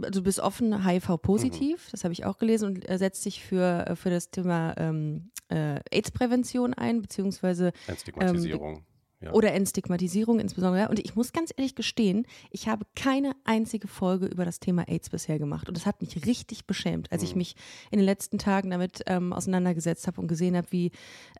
also 0.02 0.20
du 0.20 0.22
bist 0.22 0.40
offen 0.40 0.86
HIV-positiv, 0.86 1.86
mhm. 1.86 1.90
das 1.90 2.04
habe 2.04 2.14
ich 2.14 2.24
auch 2.24 2.38
gelesen, 2.38 2.68
und 2.68 2.88
äh, 2.88 2.96
setzt 2.96 3.26
dich 3.26 3.44
für, 3.44 3.86
äh, 3.86 3.96
für 3.96 4.08
das 4.08 4.30
Thema 4.30 4.74
ähm, 4.78 5.30
äh, 5.50 5.80
AIDS-Prävention 5.90 6.72
ein, 6.72 7.02
beziehungsweise 7.02 7.72
Stigmatisierung. 7.98 8.82
Ja. 9.22 9.32
Oder 9.32 9.52
Entstigmatisierung 9.52 10.40
insbesondere. 10.40 10.88
Und 10.88 10.98
ich 10.98 11.14
muss 11.14 11.32
ganz 11.32 11.52
ehrlich 11.54 11.74
gestehen, 11.74 12.26
ich 12.50 12.68
habe 12.68 12.86
keine 12.96 13.32
einzige 13.44 13.86
Folge 13.86 14.26
über 14.26 14.46
das 14.46 14.60
Thema 14.60 14.88
AIDS 14.88 15.10
bisher 15.10 15.38
gemacht. 15.38 15.68
Und 15.68 15.76
das 15.76 15.84
hat 15.84 16.00
mich 16.00 16.24
richtig 16.24 16.66
beschämt, 16.66 17.12
als 17.12 17.20
mhm. 17.20 17.28
ich 17.28 17.36
mich 17.36 17.56
in 17.90 17.98
den 17.98 18.06
letzten 18.06 18.38
Tagen 18.38 18.70
damit 18.70 19.02
ähm, 19.06 19.34
auseinandergesetzt 19.34 20.06
habe 20.06 20.22
und 20.22 20.28
gesehen 20.28 20.56
habe, 20.56 20.68
wie, 20.70 20.90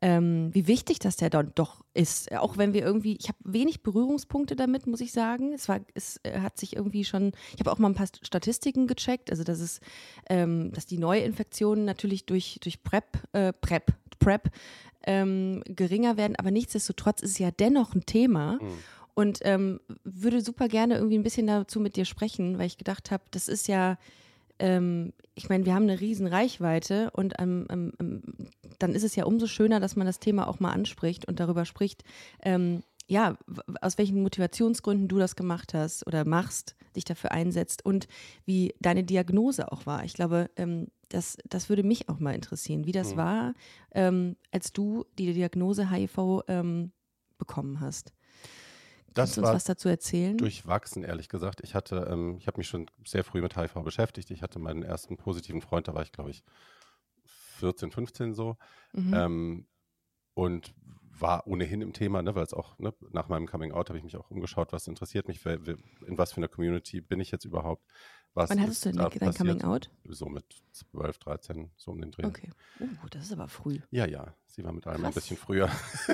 ähm, 0.03 0.51
wie 0.53 0.67
wichtig 0.67 0.99
das 0.99 1.21
ja 1.21 1.31
dann 1.31 1.53
doch 1.55 1.83
ist. 1.95 2.33
Auch 2.33 2.59
wenn 2.59 2.75
wir 2.75 2.83
irgendwie, 2.83 3.17
ich 3.19 3.29
habe 3.29 3.39
wenig 3.45 3.83
Berührungspunkte 3.83 4.57
damit, 4.57 4.87
muss 4.87 5.01
ich 5.01 5.13
sagen. 5.13 5.55
Es 5.55 5.69
war, 5.69 5.81
es 5.95 6.21
äh, 6.23 6.41
hat 6.41 6.59
sich 6.59 6.77
irgendwie 6.77 7.05
schon, 7.05 7.33
ich 7.55 7.61
habe 7.61 7.73
auch 7.73 7.79
mal 7.79 7.89
ein 7.89 7.95
paar 7.95 8.09
Statistiken 8.23 8.89
gecheckt, 8.89 9.31
also 9.31 9.43
dass 9.43 9.61
es, 9.61 9.81
ähm, 10.29 10.71
dass 10.73 10.85
die 10.85 10.99
Neuinfektionen 10.99 11.87
natürlich 11.87 12.27
durch, 12.27 12.59
durch 12.63 12.83
PrEP, 12.83 13.19
äh, 13.33 13.53
PrEP, 13.55 13.95
PrEP 14.21 14.50
ähm, 15.05 15.62
geringer 15.67 16.17
werden, 16.17 16.37
aber 16.37 16.50
nichtsdestotrotz 16.50 17.23
ist 17.23 17.33
es 17.33 17.39
ja 17.39 17.50
dennoch 17.50 17.95
ein 17.95 18.07
Thema. 18.07 18.59
Mhm. 18.61 18.79
Und 19.15 19.41
ähm, 19.43 19.81
würde 20.05 20.41
super 20.41 20.69
gerne 20.69 20.95
irgendwie 20.95 21.19
ein 21.19 21.25
bisschen 21.25 21.47
dazu 21.47 21.81
mit 21.81 21.97
dir 21.97 22.05
sprechen, 22.05 22.59
weil 22.59 22.67
ich 22.67 22.79
gedacht 22.79 23.11
habe, 23.11 23.25
das 23.33 23.49
ist 23.49 23.69
ja, 23.69 23.99
ähm, 24.59 25.12
ich 25.35 25.49
meine, 25.49 25.67
wir 25.67 25.75
haben 25.75 25.83
eine 25.83 26.00
riesen 26.00 26.27
Reichweite 26.27 27.11
und 27.11 27.35
ähm, 27.39 27.67
ähm, 27.71 28.23
dann 28.79 28.95
ist 28.95 29.03
es 29.03 29.17
ja 29.17 29.25
umso 29.25 29.47
schöner, 29.47 29.81
dass 29.81 29.97
man 29.97 30.07
das 30.07 30.21
Thema 30.21 30.49
auch 30.49 30.61
mal 30.61 30.71
anspricht 30.71 31.27
und 31.27 31.41
darüber 31.41 31.65
spricht, 31.65 32.05
ähm, 32.43 32.83
ja, 33.09 33.37
aus 33.81 33.99
welchen 33.99 34.23
Motivationsgründen 34.23 35.09
du 35.09 35.19
das 35.19 35.35
gemacht 35.35 35.75
hast 35.75 36.07
oder 36.07 36.25
machst, 36.25 36.77
dich 36.95 37.05
dafür 37.05 37.33
einsetzt 37.33 37.85
und 37.85 38.07
wie 38.47 38.75
deine 38.81 39.03
Diagnose 39.03 39.71
auch 39.73 39.85
war. 39.85 40.05
Ich 40.05 40.15
glaube, 40.15 40.49
ähm, 40.57 40.87
das, 41.11 41.37
das 41.45 41.69
würde 41.69 41.83
mich 41.83 42.09
auch 42.09 42.19
mal 42.19 42.35
interessieren, 42.35 42.87
wie 42.87 42.93
das 42.93 43.12
mhm. 43.12 43.17
war, 43.17 43.55
ähm, 43.93 44.37
als 44.50 44.73
du 44.73 45.05
die 45.19 45.33
Diagnose 45.33 45.90
HIV 45.90 46.45
ähm, 46.49 46.93
bekommen 47.38 47.81
hast. 47.81 48.12
Das 49.12 49.14
Kannst 49.14 49.37
du 49.37 49.40
uns 49.40 49.50
was 49.50 49.64
dazu 49.64 49.88
erzählen? 49.88 50.38
Durchwachsen, 50.38 51.02
ehrlich 51.02 51.29
gesagt. 51.29 51.61
Ich 51.64 51.75
hatte, 51.75 52.09
ähm, 52.11 52.37
ich 52.38 52.47
habe 52.47 52.59
mich 52.59 52.69
schon 52.69 52.87
sehr 53.05 53.25
früh 53.25 53.43
mit 53.43 53.57
HIV 53.57 53.75
beschäftigt. 53.83 54.31
Ich 54.31 54.43
hatte 54.43 54.61
meinen 54.61 54.85
ersten 54.85 55.17
positiven 55.17 55.61
Freund, 55.61 55.88
da 55.88 55.95
war 55.95 56.02
ich, 56.02 56.12
glaube 56.12 56.31
ich, 56.31 56.45
14, 57.59 57.90
15 57.90 58.35
so. 58.35 58.57
Mhm. 58.93 59.14
Ähm, 59.14 59.67
und 60.35 60.73
war 61.21 61.47
ohnehin 61.47 61.83
im 61.83 61.93
Thema, 61.93 62.23
ne, 62.23 62.35
weil 62.35 62.45
es 62.45 62.55
auch 62.55 62.79
ne, 62.79 62.95
nach 63.11 63.29
meinem 63.29 63.47
Coming 63.47 63.73
Out 63.73 63.90
habe 63.90 63.99
ich 63.99 64.05
mich 64.05 64.17
auch 64.17 64.31
umgeschaut, 64.31 64.73
was 64.73 64.87
interessiert 64.87 65.29
mich, 65.29 65.45
in 65.45 65.79
was 66.19 66.33
für 66.33 66.38
einer 66.38 66.49
Community 66.49 67.00
bin 67.00 67.21
ich 67.21 67.31
jetzt 67.31 67.45
überhaupt. 67.45 67.85
Was 68.35 68.51
Wann 68.51 68.61
hattest 68.61 68.85
du 68.85 68.93
denn 68.93 69.11
dein 69.19 69.35
Coming 69.35 69.63
Out? 69.63 69.91
So 70.05 70.27
mit 70.27 70.45
12, 70.73 71.19
13, 71.19 71.71
so 71.77 71.91
um 71.91 72.01
den 72.01 72.13
Dreh. 72.13 72.25
Okay. 72.25 72.49
Oh, 72.81 73.07
das 73.11 73.25
ist 73.25 73.33
aber 73.33 73.49
früh. 73.49 73.79
Ja, 73.91 74.07
ja. 74.07 74.35
Sie 74.47 74.63
war 74.65 74.73
mit 74.73 74.87
allem 74.87 75.01
Krass. 75.01 75.11
ein 75.11 75.15
bisschen 75.15 75.37
früher. 75.37 75.69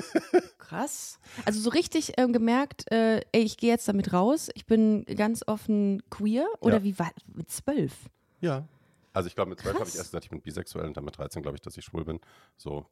Krass. 0.57 1.19
Also 1.45 1.59
so 1.59 1.69
richtig 1.69 2.13
ähm, 2.17 2.33
gemerkt, 2.33 2.91
äh, 2.91 3.21
ey, 3.31 3.43
ich 3.43 3.57
gehe 3.57 3.69
jetzt 3.69 3.87
damit 3.87 4.13
raus. 4.13 4.49
Ich 4.55 4.65
bin 4.65 5.05
ganz 5.05 5.43
offen 5.47 6.01
queer. 6.09 6.47
Oder 6.59 6.77
ja. 6.77 6.83
wie 6.83 6.97
war 6.97 7.11
mit 7.33 7.51
zwölf? 7.51 7.93
Ja. 8.41 8.67
Also 9.13 9.27
ich 9.27 9.35
glaube, 9.35 9.49
mit 9.49 9.59
zwölf 9.59 9.75
habe 9.75 9.89
ich 9.89 9.95
erst 9.95 10.09
gesagt, 10.09 10.25
ich 10.25 10.29
bin 10.29 10.41
bisexuell 10.41 10.85
und 10.85 10.97
dann 10.97 11.05
mit 11.05 11.17
13 11.17 11.41
glaube 11.41 11.57
ich, 11.57 11.61
dass 11.61 11.77
ich 11.77 11.85
schwul 11.85 12.05
bin. 12.05 12.19
So 12.55 12.87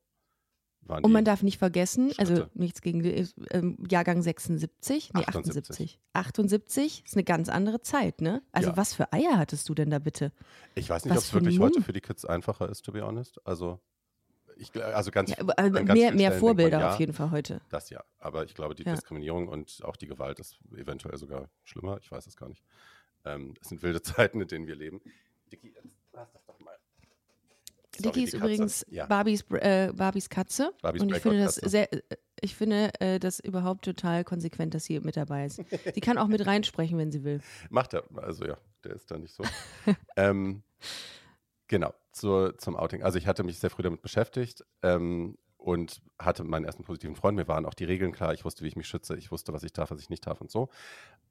und 0.88 1.12
man 1.12 1.26
darf 1.26 1.42
nicht 1.42 1.58
vergessen, 1.58 2.12
also 2.18 2.36
Schritte. 2.36 2.44
also 2.44 2.52
nichts 2.54 2.82
gegen 2.82 3.04
äh, 3.04 3.26
Jahrgang 3.90 4.22
76, 4.22 5.14
nee, 5.14 5.26
78. 5.26 6.00
78 6.14 7.04
ist 7.06 7.16
eine 7.16 7.24
ganz 7.24 7.50
andere 7.50 7.82
Zeit, 7.82 8.22
ne? 8.22 8.44
Also 8.52 8.70
ja. 8.70 8.78
was 8.78 8.94
für 8.94 9.12
Eier 9.12 9.38
hattest 9.38 9.68
du 9.68 9.74
denn 9.74 9.90
da 9.90 10.00
bitte? 10.00 10.32
Ich 10.76 10.90
weiß 10.90 11.06
nicht, 11.06 11.14
ob 11.14 11.18
es 11.18 11.34
wirklich 11.34 11.60
heute 11.60 11.82
für 11.82 11.94
die 11.94 12.02
Kids 12.02 12.26
einfacher 12.26 12.70
ist, 12.70 12.84
to 12.86 12.92
be 12.92 13.02
honest. 13.02 13.40
Also 13.46 13.80
ich, 14.58 14.84
also 14.84 15.12
ganz, 15.12 15.32
ja, 15.32 15.44
ganz 15.44 15.94
mehr, 15.94 16.14
mehr 16.14 16.32
Vorbilder 16.32 16.78
man, 16.78 16.88
ja, 16.88 16.94
auf 16.94 17.00
jeden 17.00 17.14
Fall 17.14 17.32
heute. 17.32 17.62
Das 17.70 17.90
ja, 17.90 18.04
aber 18.20 18.46
ich 18.46 18.54
glaube, 18.54 18.76
die 18.76 18.84
ja. 18.84 18.94
Diskriminierung 18.94 19.48
und 19.48 19.82
auch 19.84 19.96
die 19.96 20.08
Gewalt 20.08 20.40
ist 20.40 20.58
eventuell 20.76 21.18
sogar 21.18 21.50
schlimmer. 21.64 21.98
Ich 22.00 22.12
weiß 22.12 22.28
es 22.28 22.38
gar 22.38 22.50
nicht. 22.50 22.64
Ähm, 23.26 23.56
es 23.62 23.70
sind 23.70 23.82
wilde 23.84 24.02
Zeiten, 24.04 24.40
in 24.42 24.48
denen 24.48 24.68
wir 24.68 24.76
leben. 24.76 25.02
Dicky, 25.52 25.74
jetzt 25.74 25.98
lass 26.14 26.32
das 26.32 26.45
mal. 28.00 28.12
Dicky 28.12 28.24
ist 28.26 28.34
übrigens 28.34 28.86
ja. 28.90 29.06
Barbies, 29.06 29.44
äh, 29.52 29.92
Barbies 29.94 30.30
Katze. 30.30 30.74
Barbies 30.82 31.02
und 31.02 31.12
ich 31.12 31.22
finde 31.22 31.44
das 31.44 31.56
sehr, 31.56 31.88
ich 32.42 32.56
finde 32.56 32.92
äh, 33.00 33.20
das 33.20 33.40
überhaupt 33.40 33.86
total 33.86 34.24
konsequent, 34.24 34.74
dass 34.74 34.86
sie 34.86 35.00
mit 35.00 35.18
dabei 35.18 35.46
ist. 35.46 35.62
sie 35.94 36.02
kann 36.02 36.18
auch 36.18 36.28
mit 36.28 36.46
reinsprechen, 36.46 36.98
wenn 36.98 37.12
sie 37.12 37.24
will. 37.24 37.42
Macht 37.70 37.94
er, 37.94 38.04
also 38.16 38.46
ja, 38.46 38.58
der 38.84 38.94
ist 38.94 39.10
da 39.10 39.18
nicht 39.18 39.34
so. 39.34 39.44
ähm, 40.16 40.64
genau, 41.68 41.94
zur, 42.12 42.58
zum 42.58 42.76
Outing. 42.76 43.04
Also 43.04 43.18
ich 43.18 43.28
hatte 43.28 43.44
mich 43.44 43.60
sehr 43.60 43.70
früh 43.70 43.84
damit 43.84 44.02
beschäftigt 44.02 44.64
ähm, 44.82 45.38
und 45.58 46.02
hatte 46.20 46.44
meinen 46.44 46.66
ersten 46.66 46.84
positiven 46.84 47.16
Freund. 47.16 47.36
Mir 47.36 47.48
waren 47.48 47.66
auch 47.66 47.74
die 47.74 47.86
Regeln 47.86 48.12
klar. 48.12 48.34
Ich 48.34 48.46
wusste, 48.46 48.64
wie 48.64 48.68
ich 48.68 48.76
mich 48.76 48.88
schütze. 48.88 49.18
Ich 49.18 49.32
wusste, 49.32 49.54
was 49.54 49.64
ich 49.64 49.74
darf, 49.74 49.92
was 49.92 50.00
ich 50.00 50.10
nicht 50.10 50.26
darf 50.28 50.42
und 50.42 50.52
so. 50.52 50.70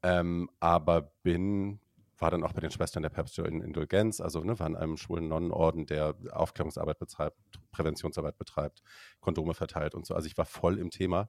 Ähm, 0.02 0.50
aber 0.60 1.12
bin 1.22 1.80
war 2.24 2.30
dann 2.30 2.42
auch 2.42 2.54
bei 2.54 2.62
den 2.62 2.70
Schwestern 2.70 3.02
der 3.02 3.10
päpstlichen 3.10 3.60
Indulgenz, 3.60 4.18
also 4.18 4.42
ne, 4.42 4.58
war 4.58 4.66
in 4.66 4.76
einem 4.76 4.96
schwulen 4.96 5.28
Nonnenorden, 5.28 5.84
der 5.84 6.14
Aufklärungsarbeit 6.30 6.98
betreibt, 6.98 7.36
Präventionsarbeit 7.70 8.38
betreibt, 8.38 8.82
Kondome 9.20 9.52
verteilt 9.52 9.94
und 9.94 10.06
so. 10.06 10.14
Also 10.14 10.26
ich 10.26 10.38
war 10.38 10.46
voll 10.46 10.78
im 10.78 10.88
Thema, 10.88 11.28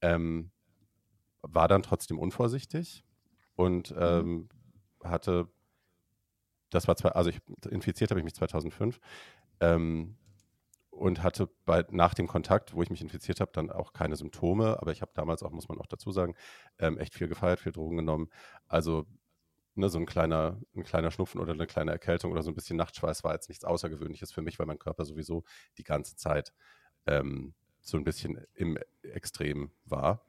ähm, 0.00 0.52
war 1.42 1.66
dann 1.66 1.82
trotzdem 1.82 2.20
unvorsichtig 2.20 3.04
und 3.56 3.90
mhm. 3.90 3.96
ähm, 4.00 4.48
hatte, 5.02 5.48
das 6.70 6.86
war 6.86 6.94
zwei, 6.94 7.08
also 7.08 7.30
ich, 7.30 7.40
infiziert 7.68 8.12
habe 8.12 8.20
ich 8.20 8.24
mich 8.24 8.36
2005 8.36 9.00
ähm, 9.58 10.18
und 10.90 11.24
hatte 11.24 11.50
bei, 11.64 11.84
nach 11.90 12.14
dem 12.14 12.28
Kontakt, 12.28 12.74
wo 12.74 12.82
ich 12.84 12.90
mich 12.90 13.02
infiziert 13.02 13.40
habe, 13.40 13.50
dann 13.52 13.72
auch 13.72 13.92
keine 13.92 14.14
Symptome, 14.14 14.80
aber 14.80 14.92
ich 14.92 15.02
habe 15.02 15.10
damals 15.16 15.42
auch, 15.42 15.50
muss 15.50 15.68
man 15.68 15.80
auch 15.80 15.86
dazu 15.86 16.12
sagen, 16.12 16.36
ähm, 16.78 16.96
echt 16.96 17.14
viel 17.14 17.26
gefeiert, 17.26 17.58
viel 17.58 17.72
Drogen 17.72 17.96
genommen. 17.96 18.28
Also 18.68 19.04
ne, 19.78 19.88
so 19.88 19.98
ein 19.98 20.06
kleiner, 20.06 20.60
ein 20.74 20.84
kleiner 20.84 21.10
Schnupfen 21.10 21.40
oder 21.40 21.52
eine 21.52 21.66
kleine 21.66 21.92
Erkältung 21.92 22.32
oder 22.32 22.42
so 22.42 22.50
ein 22.50 22.54
bisschen 22.54 22.76
Nachtschweiß 22.76 23.24
war 23.24 23.34
jetzt 23.34 23.48
nichts 23.48 23.64
Außergewöhnliches 23.64 24.32
für 24.32 24.42
mich, 24.42 24.58
weil 24.58 24.66
mein 24.66 24.78
Körper 24.78 25.04
sowieso 25.04 25.44
die 25.78 25.84
ganze 25.84 26.16
Zeit 26.16 26.52
ähm, 27.06 27.54
so 27.80 27.96
ein 27.96 28.04
bisschen 28.04 28.44
im 28.54 28.78
Extrem 29.02 29.70
war. 29.84 30.26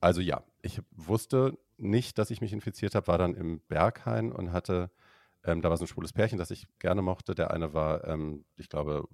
Also 0.00 0.20
ja, 0.20 0.44
ich 0.62 0.80
wusste 0.92 1.58
nicht, 1.78 2.18
dass 2.18 2.30
ich 2.30 2.40
mich 2.40 2.52
infiziert 2.52 2.94
habe, 2.94 3.08
war 3.08 3.18
dann 3.18 3.34
im 3.34 3.60
Berghain 3.68 4.32
und 4.32 4.52
hatte, 4.52 4.90
ähm, 5.44 5.62
da 5.62 5.70
war 5.70 5.76
so 5.76 5.84
ein 5.84 5.88
schwules 5.88 6.12
Pärchen, 6.12 6.38
das 6.38 6.50
ich 6.50 6.66
gerne 6.78 7.02
mochte. 7.02 7.34
Der 7.34 7.50
eine 7.50 7.74
war, 7.74 8.06
ähm, 8.06 8.44
ich 8.56 8.68
glaube, 8.68 9.08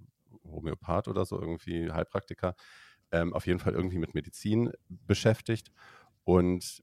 Homöopath 0.45 1.09
oder 1.09 1.25
so, 1.25 1.41
irgendwie 1.41 1.91
Heilpraktiker. 1.91 2.55
Ähm, 3.11 3.33
auf 3.35 3.47
jeden 3.47 3.59
Fall 3.59 3.75
irgendwie 3.75 3.99
mit 3.99 4.15
Medizin 4.15 4.73
beschäftigt. 4.89 5.71
Und 6.25 6.83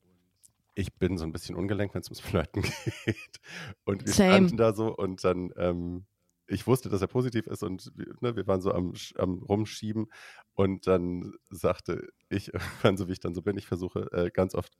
ich 0.75 0.95
bin 0.95 1.17
so 1.17 1.25
ein 1.25 1.31
bisschen 1.31 1.55
ungelenkt, 1.55 1.93
wenn 1.95 2.01
es 2.01 2.07
ums 2.07 2.19
Flirten 2.19 2.61
geht. 3.05 3.39
Und 3.85 4.05
wir 4.05 4.13
Same. 4.13 4.33
standen 4.33 4.57
da 4.57 4.73
so 4.73 4.95
und 4.95 5.23
dann, 5.23 5.51
ähm, 5.57 6.05
ich 6.47 6.65
wusste, 6.67 6.89
dass 6.89 7.01
er 7.01 7.07
positiv 7.07 7.47
ist 7.47 7.63
und 7.63 7.91
ne, 8.21 8.35
wir 8.35 8.47
waren 8.47 8.61
so 8.61 8.71
am, 8.71 8.93
am, 9.17 9.43
Rumschieben 9.43 10.07
und 10.53 10.87
dann 10.87 11.33
sagte 11.49 12.07
ich 12.29 12.53
irgendwann, 12.53 12.97
so 12.97 13.07
wie 13.07 13.13
ich 13.13 13.19
dann 13.19 13.35
so 13.35 13.41
bin, 13.41 13.57
ich 13.57 13.67
versuche 13.67 14.11
äh, 14.11 14.31
ganz 14.31 14.55
oft 14.55 14.77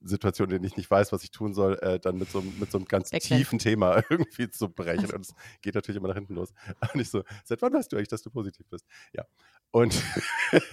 Situationen, 0.00 0.50
in 0.50 0.62
denen 0.62 0.70
ich 0.70 0.76
nicht 0.76 0.90
weiß, 0.90 1.12
was 1.12 1.24
ich 1.24 1.30
tun 1.30 1.54
soll, 1.54 1.78
äh, 1.80 1.98
dann 1.98 2.18
mit 2.18 2.30
so, 2.30 2.40
mit 2.40 2.70
so 2.70 2.78
einem 2.78 2.86
ganz 2.86 3.12
Erklärt. 3.12 3.40
tiefen 3.40 3.58
Thema 3.58 4.02
irgendwie 4.10 4.50
zu 4.50 4.68
brechen. 4.68 5.10
Und 5.14 5.20
es 5.22 5.34
geht 5.62 5.74
natürlich 5.74 5.98
immer 5.98 6.08
nach 6.08 6.14
hinten 6.14 6.34
los. 6.34 6.52
Und 6.94 7.00
ich 7.00 7.10
so, 7.10 7.22
seit 7.44 7.60
wann 7.62 7.72
weißt 7.72 7.92
du 7.92 7.96
eigentlich, 7.96 8.08
dass 8.08 8.22
du 8.22 8.30
positiv 8.30 8.66
bist? 8.68 8.86
Ja. 9.12 9.24
Und 9.70 10.02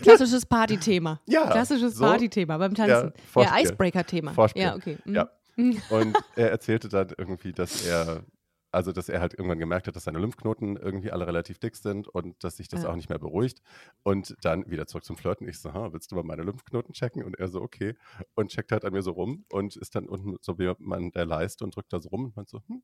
Klassisches 0.01 0.45
Partythema. 0.45 1.21
Ja. 1.27 1.49
Klassisches 1.49 1.95
so, 1.95 2.05
Partythema 2.05 2.57
beim 2.57 2.73
Tanzen. 2.73 3.13
Ja, 3.35 3.41
ja 3.41 3.59
Icebreaker-Thema. 3.61 4.33
Ja, 4.55 4.75
okay. 4.75 4.97
Mhm. 5.05 5.15
Ja. 5.15 5.29
Und 5.89 6.17
er 6.35 6.51
erzählte 6.51 6.89
dann 6.89 7.13
irgendwie, 7.17 7.53
dass 7.53 7.85
er 7.85 8.23
also, 8.75 8.91
dass 8.91 9.07
er 9.07 9.21
halt 9.21 9.33
irgendwann 9.33 9.57
gemerkt 9.57 9.87
hat, 9.87 9.95
dass 9.95 10.03
seine 10.03 10.19
Lymphknoten 10.19 10.75
irgendwie 10.75 11.09
alle 11.11 11.25
relativ 11.25 11.59
dick 11.59 11.77
sind 11.77 12.09
und 12.09 12.43
dass 12.43 12.57
sich 12.57 12.67
das 12.67 12.83
ja. 12.83 12.89
auch 12.89 12.95
nicht 12.95 13.07
mehr 13.07 13.19
beruhigt. 13.19 13.61
Und 14.03 14.35
dann 14.41 14.69
wieder 14.69 14.85
zurück 14.85 15.05
zum 15.05 15.15
Flirten. 15.15 15.47
Ich 15.47 15.59
so, 15.59 15.73
willst 15.73 16.11
du 16.11 16.15
mal 16.15 16.23
meine 16.23 16.43
Lymphknoten 16.43 16.93
checken? 16.93 17.23
Und 17.23 17.39
er 17.39 17.47
so, 17.47 17.61
okay. 17.61 17.95
Und 18.35 18.51
checkt 18.51 18.73
halt 18.73 18.83
an 18.83 18.91
mir 18.91 19.01
so 19.01 19.11
rum 19.11 19.45
und 19.49 19.77
ist 19.77 19.95
dann 19.95 20.07
unten 20.09 20.35
so 20.41 20.59
wie 20.59 20.73
man 20.79 21.11
der 21.11 21.25
Leiste 21.25 21.63
und 21.63 21.75
drückt 21.75 21.93
da 21.93 22.01
so 22.01 22.09
rum 22.09 22.25
und 22.25 22.35
man 22.35 22.45
so, 22.45 22.61
hm. 22.67 22.83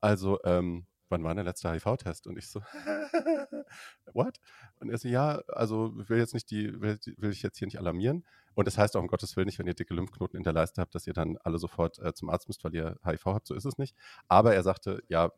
Also, 0.00 0.38
ähm, 0.44 0.86
wann 1.12 1.22
war 1.22 1.34
der 1.34 1.44
letzte 1.44 1.70
HIV-Test? 1.70 2.26
Und 2.26 2.36
ich 2.36 2.48
so, 2.48 2.60
what? 4.12 4.40
Und 4.80 4.90
er 4.90 4.98
so, 4.98 5.06
ja, 5.06 5.42
also 5.46 5.92
will 5.94 6.18
jetzt 6.18 6.34
nicht 6.34 6.50
die, 6.50 6.80
will, 6.80 6.98
will 7.18 7.30
ich 7.30 7.42
jetzt 7.42 7.58
hier 7.58 7.66
nicht 7.66 7.78
alarmieren. 7.78 8.24
Und 8.54 8.66
das 8.66 8.76
heißt 8.76 8.96
auch 8.96 9.00
um 9.00 9.06
Gottes 9.06 9.36
Willen 9.36 9.46
nicht, 9.46 9.58
wenn 9.58 9.66
ihr 9.66 9.74
dicke 9.74 9.94
Lymphknoten 9.94 10.36
in 10.36 10.42
der 10.42 10.52
Leiste 10.52 10.80
habt, 10.80 10.94
dass 10.94 11.06
ihr 11.06 11.12
dann 11.12 11.38
alle 11.38 11.58
sofort 11.58 11.98
äh, 12.00 12.12
zum 12.12 12.28
Arzt 12.28 12.48
müsst, 12.48 12.64
weil 12.64 12.74
ihr 12.74 12.98
HIV 13.04 13.26
habt. 13.26 13.46
So 13.46 13.54
ist 13.54 13.64
es 13.64 13.78
nicht. 13.78 13.94
Aber 14.26 14.54
er 14.54 14.62
sagte, 14.62 15.02
ja, 15.08 15.30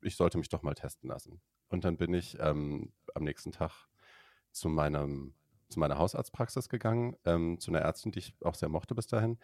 ich 0.00 0.16
sollte 0.16 0.38
mich 0.38 0.48
doch 0.48 0.62
mal 0.62 0.74
testen 0.74 1.08
lassen. 1.08 1.40
Und 1.68 1.84
dann 1.84 1.96
bin 1.96 2.12
ich 2.12 2.36
ähm, 2.40 2.92
am 3.14 3.22
nächsten 3.22 3.52
Tag 3.52 3.86
zu 4.50 4.68
meinem 4.68 5.34
zu 5.68 5.80
meiner 5.80 5.96
Hausarztpraxis 5.96 6.68
gegangen, 6.68 7.16
ähm, 7.24 7.58
zu 7.58 7.70
einer 7.70 7.80
Ärztin, 7.80 8.12
die 8.12 8.18
ich 8.18 8.34
auch 8.42 8.54
sehr 8.54 8.68
mochte 8.68 8.94
bis 8.94 9.06
dahin 9.06 9.38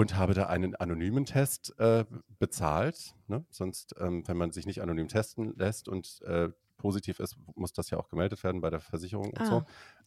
und 0.00 0.16
habe 0.16 0.32
da 0.32 0.46
einen 0.46 0.74
anonymen 0.76 1.26
Test 1.26 1.78
äh, 1.78 2.06
bezahlt. 2.38 3.14
Ne? 3.28 3.44
Sonst, 3.50 3.94
ähm, 4.00 4.26
wenn 4.26 4.38
man 4.38 4.50
sich 4.50 4.64
nicht 4.64 4.80
anonym 4.80 5.08
testen 5.08 5.54
lässt 5.58 5.90
und 5.90 6.22
äh, 6.22 6.48
positiv 6.78 7.20
ist, 7.20 7.36
muss 7.54 7.74
das 7.74 7.90
ja 7.90 7.98
auch 7.98 8.08
gemeldet 8.08 8.42
werden 8.42 8.62
bei 8.62 8.70
der 8.70 8.80
Versicherung 8.80 9.26
und 9.26 9.40
ah. 9.42 9.44
so. 9.44 9.62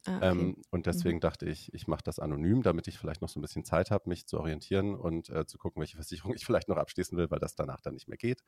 Ah, 0.05 0.17
okay. 0.17 0.31
ähm, 0.31 0.57
und 0.71 0.87
deswegen 0.87 1.17
mhm. 1.17 1.21
dachte 1.21 1.45
ich, 1.45 1.71
ich 1.75 1.87
mache 1.87 2.01
das 2.03 2.17
anonym, 2.17 2.63
damit 2.63 2.87
ich 2.87 2.97
vielleicht 2.97 3.21
noch 3.21 3.29
so 3.29 3.39
ein 3.39 3.43
bisschen 3.43 3.65
Zeit 3.65 3.91
habe, 3.91 4.09
mich 4.09 4.25
zu 4.25 4.39
orientieren 4.39 4.95
und 4.95 5.29
äh, 5.29 5.45
zu 5.45 5.59
gucken, 5.59 5.79
welche 5.79 5.97
Versicherung 5.97 6.33
ich 6.35 6.43
vielleicht 6.43 6.69
noch 6.69 6.77
abschließen 6.77 7.15
will, 7.15 7.29
weil 7.29 7.39
das 7.39 7.53
danach 7.53 7.79
dann 7.79 7.93
nicht 7.93 8.07
mehr 8.07 8.17
geht, 8.17 8.41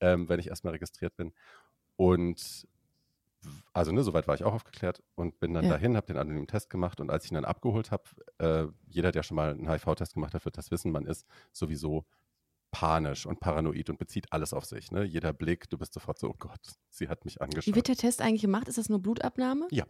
ähm, 0.00 0.28
wenn 0.28 0.38
ich 0.38 0.48
erstmal 0.48 0.74
registriert 0.74 1.16
bin. 1.16 1.32
Und 1.96 2.68
also 3.72 3.92
ne, 3.92 4.02
soweit 4.02 4.28
war 4.28 4.34
ich 4.34 4.44
auch 4.44 4.52
aufgeklärt 4.52 5.02
und 5.14 5.40
bin 5.40 5.54
dann 5.54 5.64
ja. 5.64 5.70
dahin, 5.70 5.96
habe 5.96 6.06
den 6.06 6.16
anonymen 6.16 6.46
Test 6.46 6.70
gemacht 6.70 7.00
und 7.00 7.10
als 7.10 7.24
ich 7.24 7.32
ihn 7.32 7.34
dann 7.34 7.44
abgeholt 7.44 7.90
habe, 7.90 8.04
äh, 8.38 8.66
jeder, 8.86 9.12
der 9.12 9.22
schon 9.22 9.36
mal 9.36 9.50
einen 9.50 9.68
HIV-Test 9.68 10.14
gemacht 10.14 10.34
hat, 10.34 10.44
wird 10.44 10.58
das 10.58 10.70
wissen, 10.70 10.92
man 10.92 11.06
ist 11.06 11.26
sowieso 11.52 12.06
panisch 12.70 13.24
und 13.24 13.38
paranoid 13.38 13.88
und 13.88 13.98
bezieht 13.98 14.32
alles 14.32 14.52
auf 14.52 14.64
sich. 14.64 14.90
Ne? 14.90 15.04
Jeder 15.04 15.32
Blick, 15.32 15.70
du 15.70 15.78
bist 15.78 15.94
sofort 15.94 16.18
so, 16.18 16.28
oh 16.28 16.36
Gott, 16.38 16.74
sie 16.90 17.08
hat 17.08 17.24
mich 17.24 17.40
angeschaut. 17.40 17.66
Wie 17.66 17.76
wird 17.76 17.88
der 17.88 17.96
Test 17.96 18.20
eigentlich 18.20 18.42
gemacht? 18.42 18.66
Ist 18.68 18.78
das 18.78 18.88
nur 18.88 19.00
Blutabnahme? 19.00 19.68
Ja. 19.70 19.84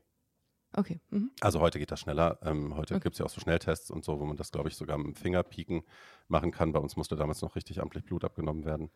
Okay. 0.76 1.00
Mhm. 1.10 1.30
Also 1.40 1.60
heute 1.60 1.78
geht 1.78 1.90
das 1.90 2.00
schneller. 2.00 2.38
Ähm, 2.42 2.76
heute 2.76 2.94
okay. 2.94 3.04
gibt 3.04 3.14
es 3.14 3.20
ja 3.20 3.24
auch 3.24 3.30
so 3.30 3.40
Schnelltests 3.40 3.90
und 3.90 4.04
so, 4.04 4.18
wo 4.20 4.24
man 4.26 4.36
das, 4.36 4.50
glaube 4.50 4.68
ich, 4.68 4.76
sogar 4.76 4.98
mit 4.98 5.06
dem 5.06 5.14
Fingerpieken 5.14 5.82
machen 6.28 6.50
kann. 6.50 6.72
Bei 6.72 6.80
uns 6.80 6.96
musste 6.96 7.16
damals 7.16 7.42
noch 7.42 7.56
richtig 7.56 7.80
amtlich 7.80 8.04
Blut 8.04 8.24
abgenommen 8.24 8.64
werden. 8.64 8.90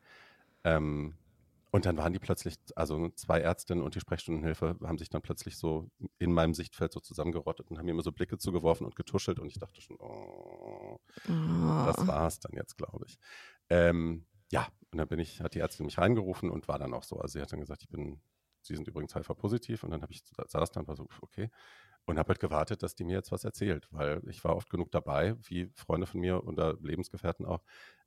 Ähm, 0.65 1.15
und 1.71 1.85
dann 1.85 1.99
waren 1.99 2.13
die 2.13 2.19
plötzlich, 2.19 2.57
also 2.77 3.11
zwei 3.11 3.41
Ärztinnen 3.41 3.85
und 3.85 3.95
die 3.95 4.01
Sprechstundenhilfe 4.01 4.77
haben 4.83 4.97
sich 4.97 5.11
dann 5.11 5.21
plötzlich 5.21 5.59
so 5.59 5.91
in 6.19 6.33
meinem 6.33 6.55
Sichtfeld 6.55 6.93
so 6.93 7.01
zusammengerottet 7.01 7.71
und 7.71 7.77
haben 7.77 7.85
mir 7.85 7.91
immer 7.91 8.03
so 8.03 8.13
Blicke 8.13 8.39
zugeworfen 8.39 8.87
und 8.87 8.97
getuschelt 8.97 9.39
und 9.39 9.49
ich 9.49 9.59
dachte 9.59 9.81
schon, 9.83 9.97
oh, 10.01 10.99
oh. 11.29 11.85
das 11.87 12.07
war's 12.07 12.41
dann 12.41 12.53
jetzt, 12.55 12.79
glaube 12.79 13.05
ich. 13.07 13.19
Ähm, 13.69 14.25
ja, 14.51 14.67
und 14.91 14.99
dann 14.99 15.09
bin 15.09 15.19
ich, 15.19 15.43
hat 15.43 15.55
die 15.55 15.59
Ärztin 15.59 15.85
mich 15.85 15.99
reingerufen 15.99 16.51
und 16.51 16.69
war 16.69 16.79
dann 16.79 16.95
auch 16.95 17.03
so. 17.03 17.19
Also 17.19 17.35
sie 17.35 17.43
hat 17.43 17.53
dann 17.53 17.61
gesagt, 17.61 17.83
ich 17.83 17.91
bin, 17.91 18.19
sie 18.63 18.75
sind 18.75 18.89
übrigens 18.89 19.15
HIV-positiv 19.15 19.85
und 19.85 19.91
dann 19.91 20.01
habe 20.01 20.13
ich, 20.13 20.23
saß 20.47 20.71
dann, 20.71 20.89
war 20.89 20.97
so, 20.97 21.07
okay. 21.21 21.51
Und 22.07 22.19
habe 22.19 22.29
halt 22.29 22.41
gewartet, 22.41 22.83
dass 22.83 22.95
die 22.95 23.05
mir 23.05 23.13
jetzt 23.13 23.31
was 23.31 23.45
erzählt, 23.45 23.87
weil 23.91 24.23
ich 24.27 24.43
war 24.43 24.57
oft 24.57 24.71
genug 24.71 24.91
dabei, 24.91 25.37
wie 25.43 25.71
Freunde 25.75 26.07
von 26.07 26.21
mir 26.21 26.47
oder 26.47 26.79
Lebensgefährten 26.81 27.45
auch, 27.45 27.63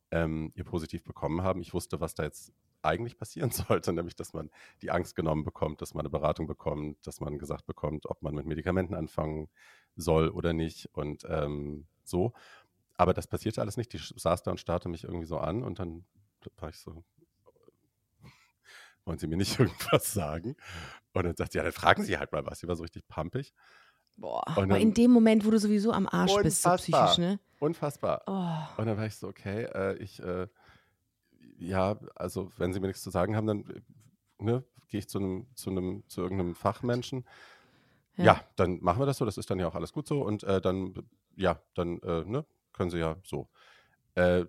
ähm, 0.10 0.52
ihr 0.56 0.64
positiv 0.64 1.04
bekommen 1.04 1.44
haben. 1.44 1.62
Ich 1.62 1.76
wusste, 1.76 2.00
was 2.00 2.16
da 2.16 2.24
jetzt 2.24 2.52
eigentlich 2.84 3.18
passieren 3.18 3.52
sollte, 3.52 3.94
nämlich 3.94 4.16
dass 4.16 4.34
man 4.34 4.50
die 4.82 4.92
Angst 4.92 5.16
genommen 5.16 5.44
bekommt, 5.44 5.82
dass 5.82 5.94
man 5.94 6.02
eine 6.02 6.10
Beratung 6.10 6.48
bekommt, 6.48 7.06
dass 7.06 7.20
man 7.20 7.38
gesagt 7.38 7.66
bekommt, 7.66 8.06
ob 8.06 8.22
man 8.22 8.36
mit 8.36 8.46
Medikamenten 8.46 8.96
anfangen 8.96 9.50
soll 9.96 10.30
oder 10.30 10.54
nicht 10.54 10.90
und 10.94 11.26
ähm, 11.30 11.86
so. 12.04 12.34
Aber 12.96 13.14
das 13.14 13.28
passierte 13.28 13.62
alles 13.62 13.78
nicht. 13.78 13.94
Die 13.94 13.98
saß 13.98 14.44
da 14.44 14.52
und 14.52 14.60
starrte 14.60 14.90
mich 14.90 15.04
irgendwie 15.04 15.26
so 15.26 15.38
an 15.38 15.64
und 15.64 15.80
dann 15.80 16.06
war 16.58 16.70
ich 16.70 16.78
so, 16.78 17.04
wollen 19.06 19.18
Sie 19.18 19.28
mir 19.28 19.38
nicht 19.38 19.60
irgendwas 19.60 20.14
sagen? 20.14 20.56
Und 21.14 21.26
dann 21.26 21.36
sagt 21.36 21.54
sie, 21.54 21.58
ja, 21.58 21.64
dann 21.64 21.74
fragen 21.74 22.04
Sie 22.04 22.18
halt 22.18 22.32
mal 22.32 22.46
was. 22.46 22.60
Sie 22.60 22.68
war 22.68 22.76
so 22.76 22.84
richtig 22.84 23.08
pumpig. 23.08 23.54
Boah, 24.18 24.48
aber 24.48 24.78
in 24.78 24.94
dem 24.94 25.10
Moment, 25.12 25.46
wo 25.46 25.52
du 25.52 25.58
sowieso 25.58 25.92
am 25.92 26.08
Arsch 26.08 26.36
bist, 26.44 26.62
so 26.62 26.76
psychisch, 26.76 27.18
ne? 27.18 27.40
Unfassbar. 27.60 28.22
Oh. 28.28 28.80
Und 28.80 28.88
dann 28.88 28.98
war 28.98 29.06
ich 29.06 29.16
so, 29.16 29.28
okay, 29.28 29.64
äh, 29.64 29.96
ich, 29.98 30.20
äh, 30.20 30.48
ja, 31.62 32.00
also 32.16 32.52
wenn 32.58 32.74
Sie 32.74 32.80
mir 32.80 32.88
nichts 32.88 33.04
zu 33.04 33.12
sagen 33.12 33.36
haben, 33.36 33.48
dann 33.48 33.84
ne, 34.40 34.64
gehe 34.88 35.00
ich 35.00 35.08
zu 35.08 35.20
einem, 35.20 35.48
zu 35.56 35.70
einem, 35.70 36.04
zu 36.08 36.22
irgendeinem 36.22 36.56
Fachmenschen. 36.56 37.26
Ja. 38.18 38.26
ja. 38.26 38.42
dann 38.56 38.80
machen 38.82 39.00
wir 39.00 39.06
das 39.06 39.18
so, 39.18 39.26
das 39.26 39.38
ist 39.38 39.50
dann 39.50 39.60
ja 39.60 39.68
auch 39.68 39.76
alles 39.76 39.94
gut 39.94 40.08
so 40.08 40.22
und 40.22 40.44
äh, 40.44 40.60
dann, 40.60 40.94
ja, 41.36 41.62
dann 41.76 42.00
äh, 42.00 42.26
ne, 42.26 42.46
können 42.74 42.90
Sie 42.90 43.00
ja 43.00 43.16
so. 43.24 43.50
Äh, 44.16 44.46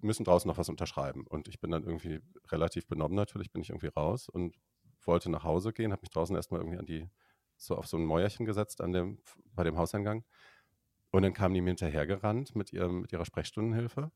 müssen 0.00 0.24
draußen 0.24 0.48
noch 0.48 0.58
was 0.58 0.68
unterschreiben. 0.68 1.24
Und 1.26 1.48
ich 1.48 1.60
bin 1.60 1.70
dann 1.70 1.84
irgendwie 1.84 2.20
relativ 2.48 2.86
benommen 2.86 3.14
natürlich, 3.14 3.52
bin 3.52 3.62
ich 3.62 3.70
irgendwie 3.70 3.86
raus 3.86 4.28
und 4.28 4.56
wollte 5.04 5.30
nach 5.30 5.44
Hause 5.44 5.72
gehen, 5.72 5.92
habe 5.92 6.02
mich 6.02 6.10
draußen 6.10 6.34
erstmal 6.34 6.60
irgendwie 6.60 6.78
an 6.78 6.84
die, 6.84 7.08
so 7.56 7.76
auf 7.76 7.86
so 7.86 7.96
ein 7.96 8.04
Mäuerchen 8.04 8.44
gesetzt 8.44 8.80
an 8.80 8.92
dem, 8.92 9.18
bei 9.54 9.62
dem 9.62 9.78
Hauseingang. 9.78 10.24
Und 11.10 11.22
dann 11.22 11.32
kamen 11.32 11.54
die 11.54 11.60
mir 11.60 11.70
hinterhergerannt 11.70 12.56
mit, 12.56 12.72
ihrem, 12.72 13.02
mit 13.02 13.12
ihrer 13.12 13.24
Sprechstundenhilfe 13.24 14.10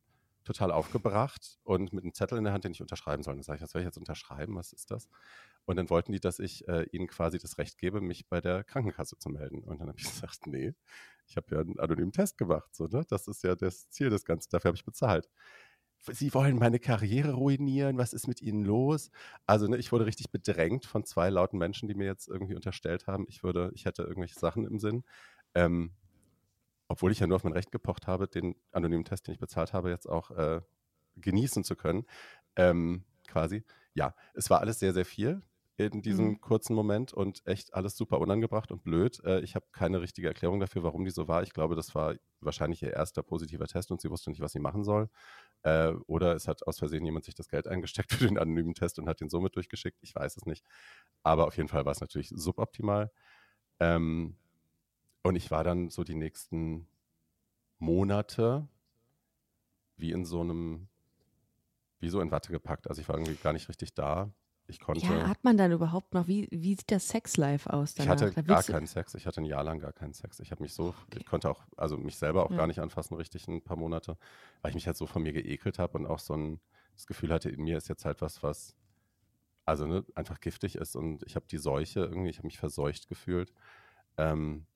total 0.49 0.73
aufgebracht 0.73 1.59
und 1.63 1.93
mit 1.93 2.03
einem 2.05 2.15
Zettel 2.15 2.39
in 2.39 2.45
der 2.45 2.53
Hand, 2.53 2.65
den 2.65 2.73
ich 2.73 2.81
unterschreiben 2.81 3.23
soll. 3.23 3.35
Dann 3.35 3.43
sage 3.43 3.59
ich, 3.59 3.63
was 3.63 3.71
soll 3.71 3.83
ich 3.83 3.87
jetzt 3.87 3.99
unterschreiben? 3.99 4.57
Was 4.57 4.73
ist 4.73 4.91
das? 4.91 5.09
Und 5.67 5.77
dann 5.77 5.91
wollten 5.91 6.13
die, 6.13 6.21
dass 6.21 6.39
ich 6.39 6.67
äh, 6.69 6.85
ihnen 6.91 7.07
quasi 7.07 7.39
das 7.39 7.59
Recht 7.59 7.77
gebe, 7.79 8.01
mich 8.01 8.29
bei 8.29 8.41
der 8.41 8.65
Krankenkasse 8.65 9.19
zu 9.19 9.29
melden. 9.29 9.63
Und 9.63 9.81
dann 9.81 9.89
habe 9.89 9.99
ich 9.99 10.05
gesagt, 10.11 10.47
nee, 10.47 10.75
ich 11.27 11.37
habe 11.37 11.55
ja 11.55 11.61
einen 11.61 11.79
anonymen 11.79 12.13
Test 12.13 12.39
gemacht. 12.39 12.75
So, 12.75 12.87
ne? 12.87 13.05
Das 13.09 13.29
ist 13.29 13.45
ja 13.45 13.55
das 13.55 13.91
Ziel 13.91 14.09
des 14.11 14.25
Ganzen. 14.25 14.49
Dafür 14.51 14.71
habe 14.71 14.77
ich 14.77 14.85
bezahlt. 14.85 15.29
Sie 16.07 16.33
wollen 16.33 16.59
meine 16.59 16.79
Karriere 16.79 17.33
ruinieren, 17.33 17.99
was 17.99 18.15
ist 18.15 18.29
mit 18.29 18.41
Ihnen 18.41 18.65
los? 18.65 19.11
Also, 19.47 19.67
ne, 19.67 19.77
ich 19.77 19.93
wurde 19.93 20.07
richtig 20.07 20.31
bedrängt 20.31 20.87
von 20.87 21.05
zwei 21.05 21.29
lauten 21.29 21.59
Menschen, 21.59 21.89
die 21.89 21.95
mir 21.95 22.07
jetzt 22.07 22.29
irgendwie 22.29 22.55
unterstellt 22.55 23.07
haben, 23.07 23.27
ich 23.29 23.43
würde, 23.43 23.71
ich 23.75 23.85
hätte 23.85 24.05
irgendwelche 24.05 24.39
Sachen 24.39 24.65
im 24.65 24.79
Sinn. 24.79 25.05
Ähm, 25.55 25.93
obwohl 26.89 27.13
ich 27.13 27.21
ja 27.21 27.27
nur 27.27 27.37
auf 27.37 27.45
mein 27.45 27.53
Recht 27.53 27.71
gepocht 27.71 28.07
habe, 28.07 28.29
den 28.29 28.57
anonymen 28.73 29.05
Test, 29.05 29.27
den 29.27 29.35
ich 29.35 29.41
bezahlt 29.41 29.73
habe, 29.73 29.91
jetzt 29.91 30.09
auch 30.09 30.31
äh, 30.31 30.61
genießen 31.17 31.65
zu 31.65 31.77
können. 31.77 32.07
Ähm, 32.57 33.05
quasi. 33.29 33.65
Ja, 33.95 34.15
es 34.35 34.51
war 34.51 34.61
alles 34.61 34.79
sehr, 34.79 34.93
sehr 34.93 35.05
viel 35.05 35.43
in 35.79 36.03
diesem 36.03 36.27
mhm. 36.27 36.41
kurzen 36.41 36.75
Moment 36.75 37.13
und 37.13 37.47
echt 37.47 37.73
alles 37.73 37.97
super 37.97 38.19
unangebracht 38.19 38.73
und 38.73 38.83
blöd. 38.83 39.23
Äh, 39.25 39.41
ich 39.43 39.55
habe 39.55 39.67
keine 39.71 40.01
richtige 40.01 40.27
Erklärung 40.27 40.59
dafür, 40.59 40.83
warum 40.83 41.05
die 41.05 41.13
so 41.13 41.29
war. 41.29 41.45
Ich 41.45 41.53
glaube, 41.53 41.77
das 41.77 41.95
war 41.95 42.17
wahrscheinlich 42.41 42.83
ihr 42.83 42.93
erster 42.93 43.23
positiver 43.23 43.67
Test 43.67 43.93
und 43.93 44.01
sie 44.01 44.11
wusste 44.11 44.31
nicht, 44.31 44.41
was 44.41 44.51
sie 44.51 44.59
machen 44.59 44.83
soll. 44.83 45.09
Äh, 45.63 45.93
oder 46.09 46.35
es 46.35 46.49
hat 46.49 46.67
aus 46.67 46.81
Versehen 46.81 47.05
jemand 47.05 47.27
sich 47.27 47.37
das 47.37 47.49
Geld 47.49 47.69
eingesteckt 47.69 48.11
für 48.13 48.27
den 48.27 48.39
anonymen 48.39 48.75
Test 48.75 48.99
und 48.99 49.09
hat 49.09 49.21
den 49.21 49.29
somit 49.29 49.55
durchgeschickt. 49.55 49.99
Ich 50.03 50.17
weiß 50.17 50.37
es 50.37 50.47
nicht. 50.47 50.65
Aber 51.23 51.47
auf 51.47 51.57
jeden 51.57 51.69
Fall 51.69 51.85
war 51.85 51.93
es 51.93 52.01
natürlich 52.01 52.31
suboptimal. 52.35 53.13
Ähm, 53.79 54.37
und 55.29 55.37
ich 55.37 55.51
war 55.51 55.63
dann 55.63 55.91
so 55.91 56.05
die 56.05 56.15
nächsten 56.15 56.87
Monate 57.79 58.67
wie 59.97 60.13
in 60.13 60.25
so 60.25 60.41
einem, 60.41 60.89
wie 62.01 62.09
so 62.09 62.21
in 62.21 62.31
Watte 62.31 62.51
gepackt. 62.51 62.89
Also 62.89 63.01
ich 63.01 63.09
war 63.09 63.17
irgendwie 63.17 63.35
gar 63.35 63.53
nicht 63.53 63.69
richtig 63.69 63.95
da. 63.95 64.33
Ich 64.67 64.81
konnte. 64.81 65.05
Ja, 65.05 65.29
hat 65.29 65.45
man 65.45 65.57
dann 65.57 65.73
überhaupt 65.73 66.13
noch, 66.13 66.29
wie, 66.29 66.47
wie 66.51 66.75
sieht 66.75 66.91
das 66.91 67.09
Sexlife 67.09 67.73
aus? 67.73 67.95
Danach? 67.95 68.17
Ich 68.17 68.23
hatte 68.23 68.43
gar 68.43 68.63
keinen 68.63 68.87
Sex. 68.87 69.15
Ich 69.15 69.27
hatte 69.27 69.41
ein 69.41 69.47
Jahr 69.47 69.65
lang 69.65 69.81
gar 69.81 69.93
keinen 69.93 70.13
Sex. 70.13 70.41
Ich 70.41 70.51
habe 70.51 70.63
mich 70.63 70.75
so, 70.75 70.89
okay. 70.89 71.19
ich 71.19 71.27
konnte 71.27 71.51
auch, 71.51 71.63
also 71.77 71.97
mich 71.97 72.17
selber 72.17 72.45
auch 72.45 72.51
ja. 72.51 72.57
gar 72.59 72.67
nicht 72.67 72.81
anfassen, 72.81 73.15
richtig 73.15 73.49
ein 73.49 73.63
paar 73.63 73.79
Monate, 73.79 74.19
weil 74.61 74.71
ich 74.71 74.75
mich 74.75 74.87
halt 74.87 74.97
so 74.97 75.07
von 75.07 75.23
mir 75.23 75.33
geekelt 75.33 75.79
habe 75.79 75.99
und 75.99 76.07
auch 76.07 76.19
so 76.19 76.35
ein, 76.35 76.61
das 76.95 77.07
Gefühl 77.07 77.33
hatte, 77.33 77.51
in 77.51 77.63
mir 77.63 77.79
ist 77.79 77.89
jetzt 77.89 78.05
halt 78.05 78.21
was, 78.21 78.43
was, 78.43 78.77
also 79.65 79.87
ne, 79.87 80.05
einfach 80.15 80.41
giftig 80.41 80.77
ist 80.77 80.97
und 80.97 81.23
ich 81.25 81.37
habe 81.37 81.47
die 81.51 81.59
Seuche 81.59 82.01
irgendwie, 82.01 82.31
ich 82.31 82.39
habe 82.39 82.47
mich 82.47 82.59
verseucht 82.59 83.09
gefühlt. 83.09 83.53
Ähm, 84.19 84.67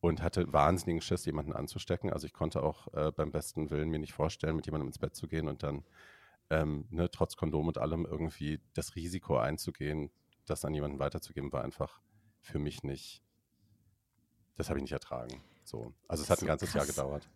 und 0.00 0.22
hatte 0.22 0.52
wahnsinnigen 0.52 1.00
Schiss, 1.00 1.24
jemanden 1.24 1.52
anzustecken. 1.52 2.12
Also 2.12 2.26
ich 2.26 2.32
konnte 2.32 2.62
auch 2.62 2.92
äh, 2.94 3.10
beim 3.10 3.32
besten 3.32 3.70
Willen 3.70 3.90
mir 3.90 3.98
nicht 3.98 4.12
vorstellen, 4.12 4.56
mit 4.56 4.66
jemandem 4.66 4.88
ins 4.88 4.98
Bett 4.98 5.14
zu 5.14 5.26
gehen 5.26 5.48
und 5.48 5.62
dann 5.62 5.84
ähm, 6.50 6.86
ne, 6.90 7.10
trotz 7.10 7.36
Kondom 7.36 7.68
und 7.68 7.78
allem 7.78 8.06
irgendwie 8.06 8.60
das 8.74 8.94
Risiko 8.96 9.36
einzugehen, 9.36 10.10
das 10.46 10.64
an 10.64 10.74
jemanden 10.74 10.98
weiterzugeben, 10.98 11.52
war 11.52 11.62
einfach 11.62 12.00
für 12.40 12.58
mich 12.58 12.82
nicht, 12.82 13.22
das 14.56 14.68
habe 14.68 14.78
ich 14.78 14.82
nicht 14.82 14.92
ertragen. 14.92 15.42
So. 15.64 15.92
Also 16.06 16.22
es 16.22 16.30
hat 16.30 16.40
ein 16.40 16.46
ganzes 16.46 16.72
krass. 16.72 16.86
Jahr 16.86 16.86
gedauert. 16.86 17.28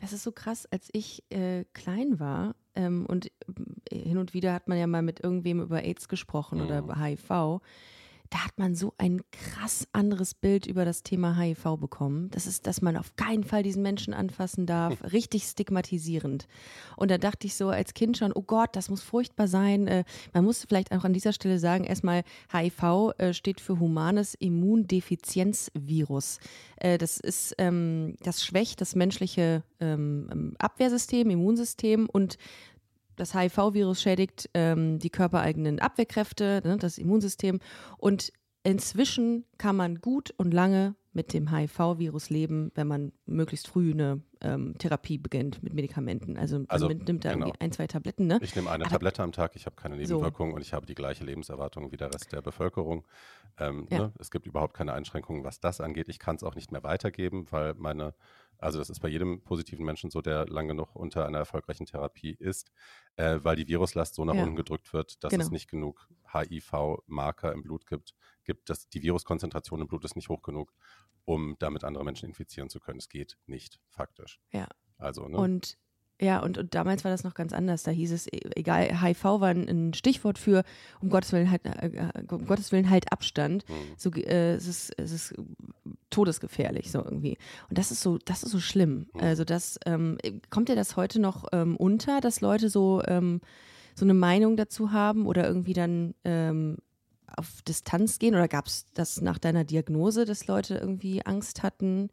Das 0.00 0.12
ist 0.12 0.22
so 0.22 0.32
krass, 0.32 0.66
als 0.66 0.88
ich 0.92 1.24
äh, 1.30 1.64
klein 1.72 2.20
war 2.20 2.54
ähm, 2.74 3.06
und 3.06 3.26
äh, 3.90 3.96
hin 3.96 4.18
und 4.18 4.34
wieder 4.34 4.52
hat 4.52 4.68
man 4.68 4.78
ja 4.78 4.86
mal 4.86 5.02
mit 5.02 5.20
irgendwem 5.20 5.60
über 5.60 5.82
AIDS 5.82 6.08
gesprochen 6.08 6.58
mhm. 6.58 6.64
oder 6.64 7.00
HIV 7.00 7.60
da 8.34 8.44
hat 8.46 8.58
man 8.58 8.74
so 8.74 8.92
ein 8.98 9.22
krass 9.30 9.86
anderes 9.92 10.34
Bild 10.34 10.66
über 10.66 10.84
das 10.84 11.04
Thema 11.04 11.38
HIV 11.38 11.76
bekommen. 11.76 12.32
Das 12.32 12.48
ist, 12.48 12.66
dass 12.66 12.82
man 12.82 12.96
auf 12.96 13.14
keinen 13.14 13.44
Fall 13.44 13.62
diesen 13.62 13.80
Menschen 13.80 14.12
anfassen 14.12 14.66
darf. 14.66 15.00
Richtig 15.12 15.44
stigmatisierend. 15.44 16.48
Und 16.96 17.12
da 17.12 17.18
dachte 17.18 17.46
ich 17.46 17.54
so 17.54 17.68
als 17.68 17.94
Kind 17.94 18.18
schon, 18.18 18.32
oh 18.34 18.42
Gott, 18.42 18.74
das 18.74 18.90
muss 18.90 19.02
furchtbar 19.02 19.46
sein. 19.46 19.86
Äh, 19.86 20.02
man 20.32 20.44
muss 20.44 20.64
vielleicht 20.64 20.90
auch 20.90 21.04
an 21.04 21.12
dieser 21.12 21.32
Stelle 21.32 21.60
sagen, 21.60 21.84
erstmal 21.84 22.24
HIV 22.52 23.12
äh, 23.18 23.32
steht 23.34 23.60
für 23.60 23.78
humanes 23.78 24.34
Immundefizienzvirus. 24.34 26.40
Äh, 26.74 26.98
das 26.98 27.20
ist, 27.20 27.54
ähm, 27.58 28.16
das 28.20 28.44
schwächt 28.44 28.80
das 28.80 28.96
menschliche 28.96 29.62
ähm, 29.78 30.56
Abwehrsystem, 30.58 31.30
Immunsystem 31.30 32.08
und 32.10 32.36
das 33.16 33.34
HIV-Virus 33.34 34.02
schädigt 34.02 34.50
ähm, 34.54 34.98
die 34.98 35.10
körpereigenen 35.10 35.78
Abwehrkräfte, 35.78 36.62
ne, 36.64 36.76
das 36.76 36.98
Immunsystem. 36.98 37.60
Und 37.98 38.32
inzwischen 38.62 39.44
kann 39.58 39.76
man 39.76 40.00
gut 40.00 40.32
und 40.36 40.52
lange 40.52 40.94
mit 41.14 41.32
dem 41.32 41.50
HIV-Virus 41.50 42.28
leben, 42.28 42.72
wenn 42.74 42.88
man 42.88 43.12
möglichst 43.24 43.68
früh 43.68 43.92
eine 43.92 44.20
ähm, 44.40 44.76
Therapie 44.78 45.16
beginnt 45.16 45.62
mit 45.62 45.72
Medikamenten. 45.72 46.36
Also, 46.36 46.64
also 46.68 46.88
man 46.88 46.98
nimmt 46.98 47.24
da 47.24 47.32
genau. 47.32 47.52
ein, 47.60 47.72
zwei 47.72 47.86
Tabletten. 47.86 48.26
Ne? 48.26 48.40
Ich 48.42 48.54
nehme 48.56 48.70
eine 48.70 48.84
Aber, 48.84 48.92
Tablette 48.92 49.22
am 49.22 49.32
Tag, 49.32 49.54
ich 49.54 49.66
habe 49.66 49.76
keine 49.76 49.96
Nebenwirkungen 49.96 50.52
so. 50.52 50.56
und 50.56 50.62
ich 50.62 50.74
habe 50.74 50.86
die 50.86 50.94
gleiche 50.94 51.24
Lebenserwartung 51.24 51.92
wie 51.92 51.96
der 51.96 52.12
Rest 52.12 52.32
der 52.32 52.42
Bevölkerung. 52.42 53.06
Ähm, 53.58 53.86
ja. 53.90 53.98
ne? 53.98 54.12
Es 54.18 54.30
gibt 54.30 54.46
überhaupt 54.46 54.74
keine 54.74 54.92
Einschränkungen, 54.92 55.44
was 55.44 55.60
das 55.60 55.80
angeht. 55.80 56.08
Ich 56.08 56.18
kann 56.18 56.36
es 56.36 56.42
auch 56.42 56.56
nicht 56.56 56.72
mehr 56.72 56.82
weitergeben, 56.82 57.46
weil 57.50 57.74
meine 57.74 58.14
also 58.58 58.78
das 58.78 58.90
ist 58.90 59.00
bei 59.00 59.08
jedem 59.08 59.42
positiven 59.42 59.84
Menschen 59.84 60.10
so, 60.10 60.22
der 60.22 60.46
lang 60.46 60.68
genug 60.68 60.94
unter 60.94 61.26
einer 61.26 61.38
erfolgreichen 61.38 61.86
Therapie 61.86 62.36
ist, 62.38 62.72
äh, 63.16 63.38
weil 63.42 63.56
die 63.56 63.68
Viruslast 63.68 64.14
so 64.14 64.24
nach 64.24 64.34
ja. 64.34 64.42
unten 64.42 64.56
gedrückt 64.56 64.92
wird, 64.92 65.22
dass 65.22 65.30
genau. 65.30 65.44
es 65.44 65.50
nicht 65.50 65.68
genug 65.68 66.08
HIV-Marker 66.32 67.52
im 67.52 67.62
Blut 67.62 67.86
gibt, 67.86 68.14
gibt, 68.44 68.70
dass 68.70 68.88
die 68.88 69.02
Viruskonzentration 69.02 69.80
im 69.80 69.86
Blut 69.86 70.04
ist 70.04 70.16
nicht 70.16 70.28
hoch 70.28 70.42
genug, 70.42 70.72
um 71.24 71.56
damit 71.58 71.84
andere 71.84 72.04
Menschen 72.04 72.28
infizieren 72.28 72.68
zu 72.68 72.80
können. 72.80 72.98
Es 72.98 73.08
geht 73.08 73.38
nicht, 73.46 73.80
faktisch. 73.90 74.40
Ja. 74.52 74.68
Also, 74.98 75.28
ne? 75.28 75.36
Und 75.36 75.78
ja, 76.20 76.38
und, 76.40 76.58
und, 76.58 76.74
damals 76.74 77.02
war 77.02 77.10
das 77.10 77.24
noch 77.24 77.34
ganz 77.34 77.52
anders. 77.52 77.82
Da 77.82 77.90
hieß 77.90 78.12
es, 78.12 78.28
e, 78.28 78.38
egal, 78.54 79.02
HIV 79.02 79.24
war 79.24 79.48
ein, 79.48 79.94
Stichwort 79.94 80.38
für, 80.38 80.62
um 81.00 81.10
Gottes 81.10 81.32
Willen 81.32 81.50
halt, 81.50 81.64
äh, 81.64 81.88
äh, 81.88 82.24
um 82.30 82.46
Gottes 82.46 82.70
Willen 82.70 82.88
halt 82.88 83.12
Abstand. 83.12 83.68
Mhm. 83.68 83.74
So, 83.96 84.10
äh, 84.12 84.54
es, 84.54 84.68
ist, 84.68 84.92
es 84.96 85.10
ist 85.10 85.34
todesgefährlich, 86.10 86.92
so 86.92 87.04
irgendwie. 87.04 87.36
Und 87.68 87.78
das 87.78 87.90
ist 87.90 88.00
so, 88.00 88.18
das 88.18 88.44
ist 88.44 88.52
so 88.52 88.60
schlimm. 88.60 89.08
Mhm. 89.12 89.20
Also 89.20 89.44
das, 89.44 89.78
ähm, 89.86 90.18
kommt 90.50 90.68
dir 90.68 90.76
das 90.76 90.96
heute 90.96 91.20
noch 91.20 91.46
ähm, 91.52 91.76
unter, 91.76 92.20
dass 92.20 92.40
Leute 92.40 92.68
so, 92.68 93.02
ähm, 93.06 93.40
so 93.96 94.04
eine 94.04 94.14
Meinung 94.14 94.56
dazu 94.56 94.92
haben 94.92 95.26
oder 95.26 95.46
irgendwie 95.46 95.72
dann 95.72 96.14
ähm, 96.24 96.78
auf 97.36 97.62
Distanz 97.62 98.18
gehen? 98.18 98.34
Oder 98.34 98.48
gab 98.48 98.66
es 98.66 98.86
das 98.94 99.20
nach 99.20 99.38
deiner 99.38 99.64
Diagnose, 99.64 100.24
dass 100.24 100.46
Leute 100.46 100.76
irgendwie 100.76 101.24
Angst 101.24 101.62
hatten? 101.62 102.10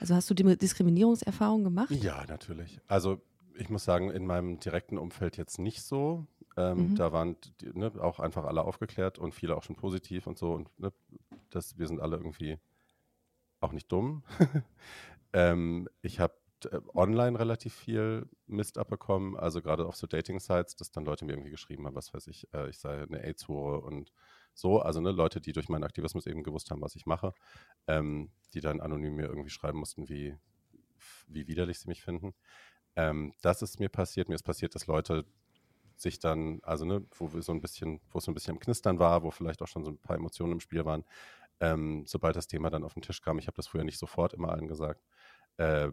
Also 0.00 0.14
hast 0.14 0.30
du 0.30 0.34
Diskriminierungserfahrungen 0.34 1.64
gemacht? 1.64 1.90
Ja, 1.90 2.24
natürlich. 2.28 2.80
Also 2.86 3.20
ich 3.56 3.70
muss 3.70 3.84
sagen, 3.84 4.10
in 4.10 4.26
meinem 4.26 4.58
direkten 4.58 4.98
Umfeld 4.98 5.36
jetzt 5.36 5.58
nicht 5.58 5.82
so. 5.82 6.26
Ähm, 6.56 6.90
mhm. 6.90 6.94
Da 6.96 7.12
waren 7.12 7.36
ne, 7.62 7.92
auch 8.00 8.20
einfach 8.20 8.44
alle 8.44 8.62
aufgeklärt 8.62 9.18
und 9.18 9.34
viele 9.34 9.56
auch 9.56 9.62
schon 9.62 9.76
positiv 9.76 10.26
und 10.26 10.38
so. 10.38 10.52
Und 10.52 10.68
ne, 10.78 10.92
das, 11.50 11.78
wir 11.78 11.86
sind 11.86 12.00
alle 12.00 12.16
irgendwie 12.16 12.58
auch 13.60 13.72
nicht 13.72 13.90
dumm. 13.90 14.22
ähm, 15.32 15.88
ich 16.02 16.20
habe 16.20 16.34
äh, 16.70 16.80
online 16.94 17.38
relativ 17.38 17.74
viel 17.74 18.28
Mist 18.46 18.78
abbekommen, 18.78 19.36
also 19.36 19.62
gerade 19.62 19.86
auf 19.86 19.96
so 19.96 20.06
Dating-Sites, 20.06 20.76
dass 20.76 20.92
dann 20.92 21.04
Leute 21.04 21.24
mir 21.24 21.32
irgendwie 21.32 21.50
geschrieben 21.50 21.86
haben, 21.86 21.94
was 21.94 22.14
weiß 22.14 22.26
ich, 22.28 22.52
äh, 22.54 22.68
ich 22.68 22.78
sei 22.78 23.02
eine 23.02 23.22
AIDS-Hure 23.22 23.80
und 23.80 24.12
so, 24.54 24.80
also 24.80 25.00
ne, 25.00 25.10
Leute, 25.10 25.40
die 25.40 25.52
durch 25.52 25.68
meinen 25.68 25.84
Aktivismus 25.84 26.26
eben 26.26 26.42
gewusst 26.42 26.70
haben, 26.70 26.80
was 26.80 26.96
ich 26.96 27.06
mache, 27.06 27.34
ähm, 27.86 28.30
die 28.54 28.60
dann 28.60 28.80
anonym 28.80 29.16
mir 29.16 29.26
irgendwie 29.26 29.50
schreiben 29.50 29.78
mussten, 29.78 30.08
wie, 30.08 30.36
wie 31.28 31.46
widerlich 31.48 31.78
sie 31.80 31.88
mich 31.88 32.02
finden. 32.02 32.34
Ähm, 32.96 33.34
das 33.42 33.62
ist 33.62 33.80
mir 33.80 33.88
passiert. 33.88 34.28
Mir 34.28 34.36
ist 34.36 34.44
passiert, 34.44 34.74
dass 34.74 34.86
Leute 34.86 35.24
sich 35.96 36.18
dann, 36.18 36.60
also 36.62 36.84
ne, 36.84 37.04
wo 37.16 37.32
wir 37.32 37.42
so 37.42 37.52
ein 37.52 37.60
bisschen, 37.60 38.00
wo 38.10 38.18
es 38.18 38.24
so 38.24 38.30
ein 38.30 38.34
bisschen 38.34 38.54
im 38.54 38.60
Knistern 38.60 38.98
war, 38.98 39.22
wo 39.22 39.30
vielleicht 39.30 39.62
auch 39.62 39.68
schon 39.68 39.84
so 39.84 39.90
ein 39.90 39.98
paar 39.98 40.16
Emotionen 40.16 40.52
im 40.52 40.60
Spiel 40.60 40.84
waren, 40.84 41.04
ähm, 41.60 42.04
sobald 42.06 42.36
das 42.36 42.46
Thema 42.46 42.70
dann 42.70 42.84
auf 42.84 42.94
den 42.94 43.02
Tisch 43.02 43.20
kam, 43.22 43.38
ich 43.38 43.46
habe 43.46 43.56
das 43.56 43.68
früher 43.68 43.84
nicht 43.84 43.98
sofort 43.98 44.34
immer 44.34 44.50
allen 44.50 44.68
gesagt, 44.68 45.04
äh, 45.56 45.90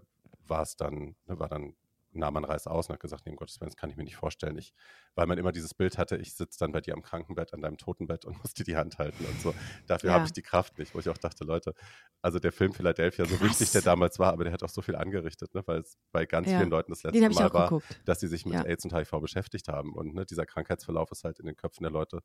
war 0.48 0.64
es 0.64 0.76
dann, 0.76 1.16
ne, 1.28 1.40
war 1.40 1.50
dann 1.50 1.76
nahm 2.14 2.34
man 2.34 2.44
Reis 2.44 2.68
aus 2.68 2.90
und 2.90 2.94
hat 2.94 3.00
gesagt, 3.00 3.26
nee, 3.26 3.32
um 3.32 3.38
Gottes 3.38 3.60
Willen, 3.60 3.70
das 3.70 3.78
kann 3.78 3.90
ich 3.90 3.98
mir 3.98 4.04
nicht 4.04 4.16
vorstellen. 4.16 4.58
Ich, 4.58 4.74
weil 5.16 5.28
man 5.28 5.38
immer 5.38 5.52
dieses 5.52 5.74
Bild 5.74 5.98
hatte, 5.98 6.18
ich 6.18 6.34
sitze 6.34 6.60
dann 6.60 6.72
bei 6.72 6.82
dir 6.82 6.94
am 6.94 7.02
Krankenbett, 7.02 7.54
an 7.54 7.62
deinem 7.62 7.78
Totenbett 7.78 8.26
und 8.26 8.38
muss 8.44 8.54
dir 8.54 8.64
die 8.64 8.76
Hand 8.76 8.98
halten 8.98 9.26
und 9.26 9.42
so. 9.42 9.54
Dafür 9.88 10.10
ja. 10.10 10.14
habe 10.16 10.26
ich 10.26 10.34
die 10.34 10.42
Kraft 10.42 10.78
nicht, 10.78 10.94
wo 10.94 11.00
ich 11.00 11.10
auch 11.10 11.18
dachte, 11.18 11.44
Leute, 11.44 11.74
also 12.22 12.40
der 12.40 12.52
Film 12.52 12.74
Philadelphia, 12.74 13.26
so 13.26 13.40
wichtig 13.42 13.72
der 13.72 13.82
damals 13.82 14.20
war, 14.20 14.34
aber 14.34 14.44
der 14.44 14.54
hat 14.54 14.64
auch 14.64 14.70
so 14.70 14.82
viel 14.82 14.96
angerichtet, 14.96 15.54
ne, 15.54 15.64
weil 15.66 15.80
es 15.80 15.98
bei 16.12 16.26
ganz 16.26 16.50
ja. 16.50 16.58
vielen 16.58 16.70
Leuten 16.70 16.92
das 16.92 17.04
letzte 17.04 17.30
Mal 17.30 17.54
war, 17.54 17.70
geguckt. 17.70 18.02
dass 18.06 18.20
sie 18.20 18.28
sich 18.28 18.46
mit 18.46 18.56
ja. 18.56 18.64
AIDS 18.64 18.84
und 18.86 18.94
HIV 18.94 19.12
beschäftigt 19.22 19.68
haben. 19.68 19.94
Und 19.94 20.14
ne, 20.14 20.26
dieser 20.26 20.46
Krankheitsverlauf 20.46 21.12
ist 21.12 21.24
halt 21.24 21.40
in 21.40 21.46
den 21.46 21.56
Köpfen 21.56 21.84
der 21.84 21.92
Leute 21.92 22.22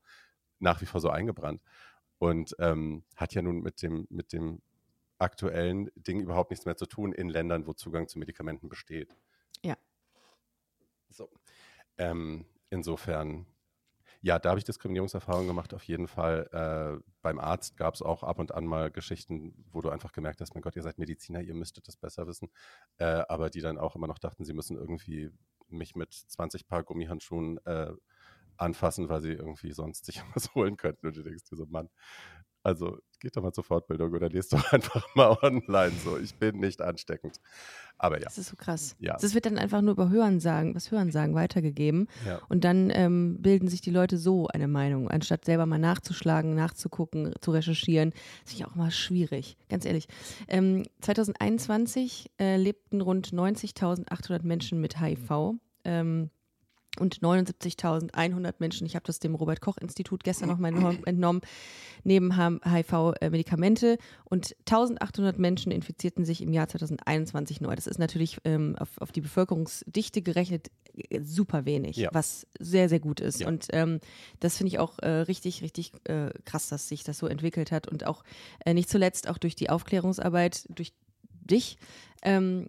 nach 0.59 0.81
wie 0.81 0.87
vor 0.87 1.01
so 1.01 1.11
eingebrannt. 1.11 1.63
Und 2.19 2.57
ähm, 2.59 3.05
hat 3.15 3.35
ja 3.35 3.43
nun 3.43 3.61
mit 3.61 3.83
dem, 3.83 4.07
mit 4.09 4.33
dem 4.33 4.63
aktuellen 5.19 5.91
Ding 5.97 6.21
überhaupt 6.21 6.51
nichts 6.51 6.67
mehr 6.67 6.77
zu 6.77 6.87
tun 6.87 7.13
in 7.13 7.29
Ländern, 7.29 7.67
wo 7.67 7.73
Zugang 7.73 8.09
zu 8.09 8.19
Medikamenten 8.19 8.69
besteht. 8.69 9.15
Ja. 9.63 9.77
So. 11.09 11.31
Ähm, 11.99 12.45
insofern, 12.71 13.47
ja, 14.21 14.39
da 14.39 14.51
habe 14.51 14.59
ich 14.59 14.65
Diskriminierungserfahrungen 14.65 15.47
gemacht, 15.47 15.75
auf 15.75 15.85
jeden 15.85 16.09
Fall. 16.09 16.49
Äh, 16.53 17.03
beim 17.23 17.39
Arzt 17.39 17.77
gab 17.77 17.95
es 17.95 18.03
auch 18.03 18.23
ab 18.23 18.39
und 18.39 18.53
an 18.53 18.67
mal 18.67 18.91
Geschichten, 18.91 19.65
wo 19.71 19.81
du 19.81 19.91
einfach 19.91 20.13
gemerkt 20.13 20.41
hast, 20.41 20.55
mein 20.55 20.63
Gott, 20.63 20.77
ihr 20.77 20.83
seid 20.83 20.99
Mediziner, 20.99 21.41
ihr 21.41 21.55
müsstet 21.55 21.89
das 21.89 21.97
besser 21.97 22.27
wissen. 22.27 22.51
Äh, 22.99 23.23
aber 23.29 23.51
die 23.51 23.61
dann 23.61 23.79
auch 23.79 23.97
immer 23.97 24.07
noch 24.07 24.19
dachten, 24.19 24.45
sie 24.45 24.55
müssen 24.55 24.77
irgendwie 24.77 25.31
mich 25.69 25.95
mit 25.97 26.13
20 26.13 26.67
Paar 26.69 26.85
Gummihandschuhen 26.85 27.59
äh, 27.67 27.93
anfassen, 28.57 29.09
weil 29.09 29.21
sie 29.21 29.33
irgendwie 29.33 29.73
sonst 29.73 30.07
sich 30.07 30.23
was 30.35 30.55
holen 30.55 30.77
könnten. 30.77 31.07
Und 31.07 31.17
du 31.17 31.23
denkst 31.23 31.45
dir 31.45 31.57
so, 31.57 31.67
Mann, 31.67 31.89
also 32.67 32.99
geht 33.21 33.37
doch 33.37 33.43
mal 33.43 33.53
zur 33.53 33.63
Fortbildung 33.63 34.13
oder 34.13 34.29
lest 34.29 34.53
doch 34.53 34.73
einfach 34.73 35.15
mal 35.15 35.39
online 35.41 35.93
so. 36.05 36.19
Ich 36.19 36.35
bin 36.35 36.59
nicht 36.59 36.83
ansteckend. 36.83 37.41
Aber 37.97 38.19
ja. 38.19 38.25
Das 38.25 38.39
ist 38.39 38.49
so 38.49 38.57
krass. 38.57 38.97
Ja. 38.99 39.17
Das 39.21 39.35
wird 39.35 39.47
dann 39.47 39.57
einfach 39.57 39.81
nur 39.83 39.93
über 39.93 40.11
Hörensagen, 40.11 40.75
was 40.75 40.91
Hörensagen 40.91 41.37
weitergegeben. 41.37 42.09
Ja. 42.27 42.41
Und 42.49 42.65
dann 42.65 42.91
ähm, 42.91 43.41
bilden 43.41 43.69
sich 43.69 43.81
die 43.83 43.91
Leute 43.91 44.19
so 44.19 44.49
eine 44.49 44.67
Meinung, 44.67 45.09
anstatt 45.09 45.45
selber 45.45 45.65
mal 45.65 45.79
nachzuschlagen, 45.79 46.55
nachzugucken, 46.55 47.33
zu 47.41 47.53
recherchieren. 47.53 48.11
Das 48.11 48.53
finde 48.53 48.65
ich 48.65 48.67
auch 48.67 48.75
immer 48.75 48.91
schwierig, 48.91 49.57
ganz 49.69 49.85
ehrlich. 49.85 50.09
Ähm, 50.49 50.85
2021 51.03 52.33
äh, 52.41 52.57
lebten 52.57 53.01
rund 53.01 53.29
90.800 53.29 54.43
Menschen 54.43 54.81
mit 54.81 55.01
HIV. 55.01 55.55
Ähm, 55.85 56.31
und 57.01 57.21
79.100 57.21 58.55
Menschen, 58.59 58.87
ich 58.87 58.95
habe 58.95 59.05
das 59.07 59.19
dem 59.19 59.35
Robert 59.35 59.61
Koch 59.61 59.77
Institut 59.79 60.25
gestern 60.25 60.49
noch 60.49 60.59
mal 60.59 60.69
entnommen, 61.05 61.41
nehmen 62.05 62.37
HIV 62.37 63.15
Medikamente 63.31 63.99
und 64.25 64.57
1.800 64.67 65.39
Menschen 65.39 65.73
infizierten 65.73 66.25
sich 66.25 66.43
im 66.43 66.53
Jahr 66.53 66.69
2021 66.69 67.61
neu. 67.61 67.75
Das 67.75 67.87
ist 67.87 67.99
natürlich 67.99 68.39
ähm, 68.45 68.77
auf, 68.79 68.89
auf, 68.99 69.13
die 69.13 69.21
Bevölkerungsdichte 69.21 70.23
gerechnet 70.23 70.71
äh, 70.95 71.21
super 71.23 71.65
wenig, 71.65 71.97
ja. 71.97 72.11
was 72.13 72.47
sehr, 72.59 72.89
sehr 72.89 73.01
gut 73.01 73.21
ist. 73.21 73.41
Ja. 73.41 73.49
Und 73.49 73.67
ähm, 73.71 74.01
das 74.41 74.57
finde 74.57 74.69
ich 74.69 74.79
auch 74.79 74.99
äh, 75.01 75.09
richtig, 75.09 75.63
richtig 75.63 75.93
äh, 76.05 76.31
krass, 76.45 76.69
dass 76.69 76.89
sich 76.89 77.05
das 77.05 77.19
so 77.19 77.27
entwickelt 77.27 77.73
hat 77.73 77.89
und 77.89 78.07
auch 78.07 78.23
äh, 78.65 78.75
nicht 78.75 78.89
zuletzt 78.89 79.29
auch 79.29 79.39
durch 79.39 79.55
die 79.55 79.71
Aufklärungsarbeit, 79.71 80.67
durch 80.69 80.93
dich, 81.47 81.79
ähm, 82.23 82.69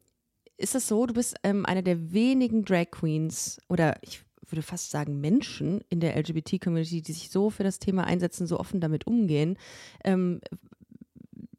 ist 0.57 0.75
es 0.75 0.87
so, 0.87 1.05
du 1.05 1.13
bist 1.13 1.35
ähm, 1.43 1.65
einer 1.65 1.81
der 1.81 2.11
wenigen 2.11 2.65
Drag 2.65 2.91
Queens 2.91 3.59
oder 3.69 3.97
ich 4.01 4.23
würde 4.49 4.61
fast 4.61 4.91
sagen 4.91 5.19
Menschen 5.19 5.81
in 5.89 5.99
der 5.99 6.17
LGBT-Community, 6.17 7.01
die 7.01 7.13
sich 7.13 7.29
so 7.29 7.49
für 7.49 7.63
das 7.63 7.79
Thema 7.79 8.05
einsetzen, 8.05 8.47
so 8.47 8.59
offen 8.59 8.79
damit 8.79 9.05
umgehen. 9.05 9.57
Ähm, 10.03 10.41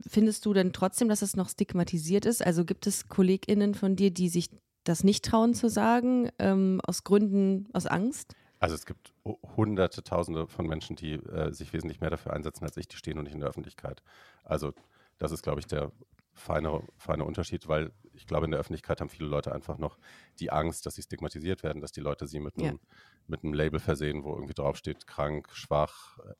findest 0.06 0.46
du 0.46 0.54
denn 0.54 0.72
trotzdem, 0.72 1.08
dass 1.08 1.22
es 1.22 1.36
noch 1.36 1.48
stigmatisiert 1.48 2.24
ist? 2.24 2.44
Also 2.44 2.64
gibt 2.64 2.86
es 2.86 3.08
KollegInnen 3.08 3.74
von 3.74 3.94
dir, 3.94 4.10
die 4.10 4.28
sich 4.28 4.50
das 4.84 5.04
nicht 5.04 5.24
trauen 5.24 5.54
zu 5.54 5.68
sagen, 5.68 6.30
ähm, 6.38 6.80
aus 6.84 7.04
Gründen, 7.04 7.68
aus 7.72 7.86
Angst? 7.86 8.34
Also 8.58 8.74
es 8.74 8.86
gibt 8.86 9.12
hunderte, 9.56 10.02
tausende 10.02 10.48
von 10.48 10.66
Menschen, 10.66 10.96
die 10.96 11.12
äh, 11.12 11.52
sich 11.52 11.72
wesentlich 11.72 12.00
mehr 12.00 12.10
dafür 12.10 12.32
einsetzen 12.32 12.64
als 12.64 12.76
ich, 12.76 12.88
die 12.88 12.96
stehen 12.96 13.16
noch 13.16 13.22
nicht 13.22 13.34
in 13.34 13.40
der 13.40 13.50
Öffentlichkeit. 13.50 14.02
Also 14.44 14.72
das 15.18 15.30
ist, 15.30 15.42
glaube 15.42 15.60
ich, 15.60 15.66
der 15.66 15.92
feine, 16.38 16.82
feine 16.96 17.24
Unterschied, 17.24 17.68
weil 17.68 17.92
ich 18.12 18.26
glaube, 18.26 18.46
in 18.46 18.50
der 18.50 18.60
Öffentlichkeit 18.60 19.00
haben 19.00 19.08
viele 19.08 19.28
Leute 19.28 19.52
einfach 19.52 19.78
noch 19.78 19.98
die 20.40 20.50
Angst, 20.50 20.86
dass 20.86 20.94
sie 20.94 21.02
stigmatisiert 21.02 21.62
werden, 21.62 21.80
dass 21.80 21.92
die 21.92 22.00
Leute 22.00 22.26
sie 22.26 22.40
mit 22.40 22.56
einem, 22.56 22.76
ja. 22.76 22.96
mit 23.26 23.44
einem 23.44 23.52
Label 23.52 23.80
versehen, 23.80 24.24
wo 24.24 24.34
irgendwie 24.34 24.54
draufsteht, 24.54 25.06
krank, 25.06 25.48
schwach, 25.52 26.18
äh, 26.18 26.34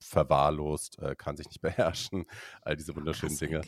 verwahrlost, 0.00 0.98
äh, 1.00 1.14
kann 1.14 1.36
sich 1.36 1.46
nicht 1.46 1.60
beherrschen, 1.62 2.26
all 2.62 2.76
diese 2.76 2.96
wunderschönen 2.96 3.36
Krass, 3.36 3.48
Dinge. 3.48 3.62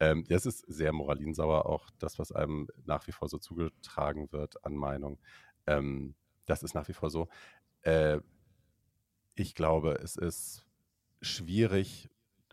Ähm, 0.00 0.24
ja, 0.28 0.36
es 0.36 0.46
ist 0.46 0.64
sehr 0.66 0.92
moralinsauer, 0.92 1.66
auch 1.66 1.88
das, 1.98 2.18
was 2.18 2.32
einem 2.32 2.68
nach 2.84 3.06
wie 3.06 3.12
vor 3.12 3.28
so 3.28 3.38
zugetragen 3.38 4.30
wird 4.32 4.64
an 4.64 4.74
Meinung. 4.74 5.18
Ähm, 5.66 6.14
das 6.44 6.62
ist 6.62 6.74
nach 6.74 6.88
wie 6.88 6.92
vor 6.92 7.10
so. 7.10 7.28
Äh, 7.82 8.20
ich 9.34 9.54
glaube, 9.54 9.92
es 10.02 10.16
ist 10.16 10.66
schwierig 11.22 12.08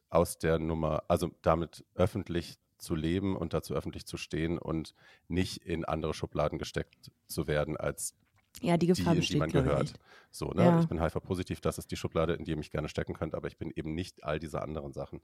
aus 0.09 0.37
der 0.37 0.59
Nummer, 0.59 1.03
also 1.07 1.31
damit 1.41 1.85
öffentlich 1.95 2.59
zu 2.83 2.95
leben 2.95 3.35
und 3.35 3.53
dazu 3.53 3.73
öffentlich 3.73 4.05
zu 4.05 4.17
stehen 4.17 4.57
und 4.57 4.93
nicht 5.27 5.65
in 5.65 5.85
andere 5.85 6.13
Schubladen 6.13 6.59
gesteckt 6.59 7.11
zu 7.27 7.47
werden 7.47 7.77
als 7.77 8.15
ja, 8.61 8.77
die, 8.77 8.87
Gefahr 8.87 9.15
die, 9.15 9.21
in 9.21 9.25
die 9.25 9.35
man 9.37 9.51
gehört. 9.51 9.93
So, 10.31 10.51
ne? 10.51 10.63
Ja. 10.63 10.79
Ich 10.79 10.87
bin 10.87 11.01
HIV-positiv, 11.01 11.61
das 11.61 11.77
ist 11.77 11.89
die 11.91 11.95
Schublade, 11.95 12.33
in 12.33 12.45
die 12.45 12.51
ihr 12.51 12.57
mich 12.57 12.71
gerne 12.71 12.89
stecken 12.89 13.13
könnt, 13.13 13.33
aber 13.33 13.47
ich 13.47 13.57
bin 13.57 13.71
eben 13.75 13.95
nicht 13.95 14.23
all 14.23 14.39
diese 14.39 14.61
anderen 14.61 14.93
Sachen. 14.93 15.21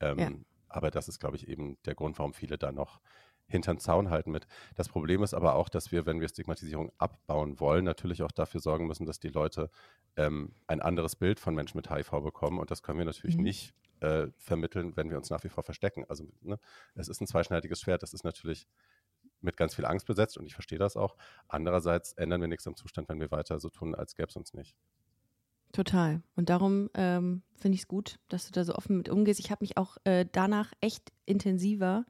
Ähm, 0.00 0.18
ja. 0.18 0.30
Aber 0.68 0.90
das 0.90 1.08
ist, 1.08 1.18
glaube 1.18 1.36
ich, 1.36 1.48
eben 1.48 1.78
der 1.86 1.94
Grund, 1.94 2.18
warum 2.18 2.34
viele 2.34 2.58
da 2.58 2.70
noch 2.70 3.00
hinterm 3.48 3.78
Zaun 3.78 4.10
halten 4.10 4.30
mit. 4.30 4.46
Das 4.76 4.88
Problem 4.88 5.22
ist 5.22 5.34
aber 5.34 5.54
auch, 5.54 5.68
dass 5.68 5.90
wir, 5.90 6.06
wenn 6.06 6.20
wir 6.20 6.28
Stigmatisierung 6.28 6.92
abbauen 6.98 7.58
wollen, 7.58 7.84
natürlich 7.84 8.22
auch 8.22 8.30
dafür 8.30 8.60
sorgen 8.60 8.86
müssen, 8.86 9.06
dass 9.06 9.20
die 9.20 9.28
Leute 9.28 9.70
ähm, 10.16 10.52
ein 10.66 10.82
anderes 10.82 11.16
Bild 11.16 11.40
von 11.40 11.54
Menschen 11.54 11.78
mit 11.78 11.90
HIV 11.90 12.10
bekommen. 12.22 12.58
Und 12.58 12.70
das 12.70 12.82
können 12.82 12.98
wir 12.98 13.06
natürlich 13.06 13.38
mhm. 13.38 13.44
nicht 13.44 13.74
äh, 14.00 14.28
vermitteln, 14.36 14.96
wenn 14.96 15.10
wir 15.10 15.16
uns 15.16 15.30
nach 15.30 15.44
wie 15.44 15.48
vor 15.48 15.64
verstecken. 15.64 16.04
Also 16.08 16.28
ne, 16.40 16.58
es 16.94 17.08
ist 17.08 17.20
ein 17.20 17.26
zweischneidiges 17.26 17.80
Schwert. 17.80 18.02
Das 18.02 18.14
ist 18.14 18.24
natürlich 18.24 18.66
mit 19.40 19.56
ganz 19.56 19.74
viel 19.74 19.84
Angst 19.84 20.06
besetzt 20.06 20.36
und 20.36 20.46
ich 20.46 20.54
verstehe 20.54 20.78
das 20.78 20.96
auch. 20.96 21.16
Andererseits 21.48 22.12
ändern 22.14 22.40
wir 22.40 22.48
nichts 22.48 22.66
am 22.66 22.76
Zustand, 22.76 23.08
wenn 23.08 23.20
wir 23.20 23.30
weiter 23.30 23.60
so 23.60 23.68
tun, 23.68 23.94
als 23.94 24.14
gäbe 24.14 24.28
es 24.28 24.36
uns 24.36 24.54
nicht. 24.54 24.76
Total. 25.72 26.22
Und 26.34 26.48
darum 26.48 26.88
ähm, 26.94 27.42
finde 27.56 27.74
ich 27.76 27.82
es 27.82 27.88
gut, 27.88 28.18
dass 28.28 28.46
du 28.46 28.52
da 28.52 28.64
so 28.64 28.74
offen 28.74 28.96
mit 28.96 29.08
umgehst. 29.08 29.38
Ich 29.38 29.50
habe 29.50 29.62
mich 29.62 29.76
auch 29.76 29.98
äh, 30.04 30.24
danach 30.30 30.72
echt 30.80 31.12
intensiver 31.26 32.06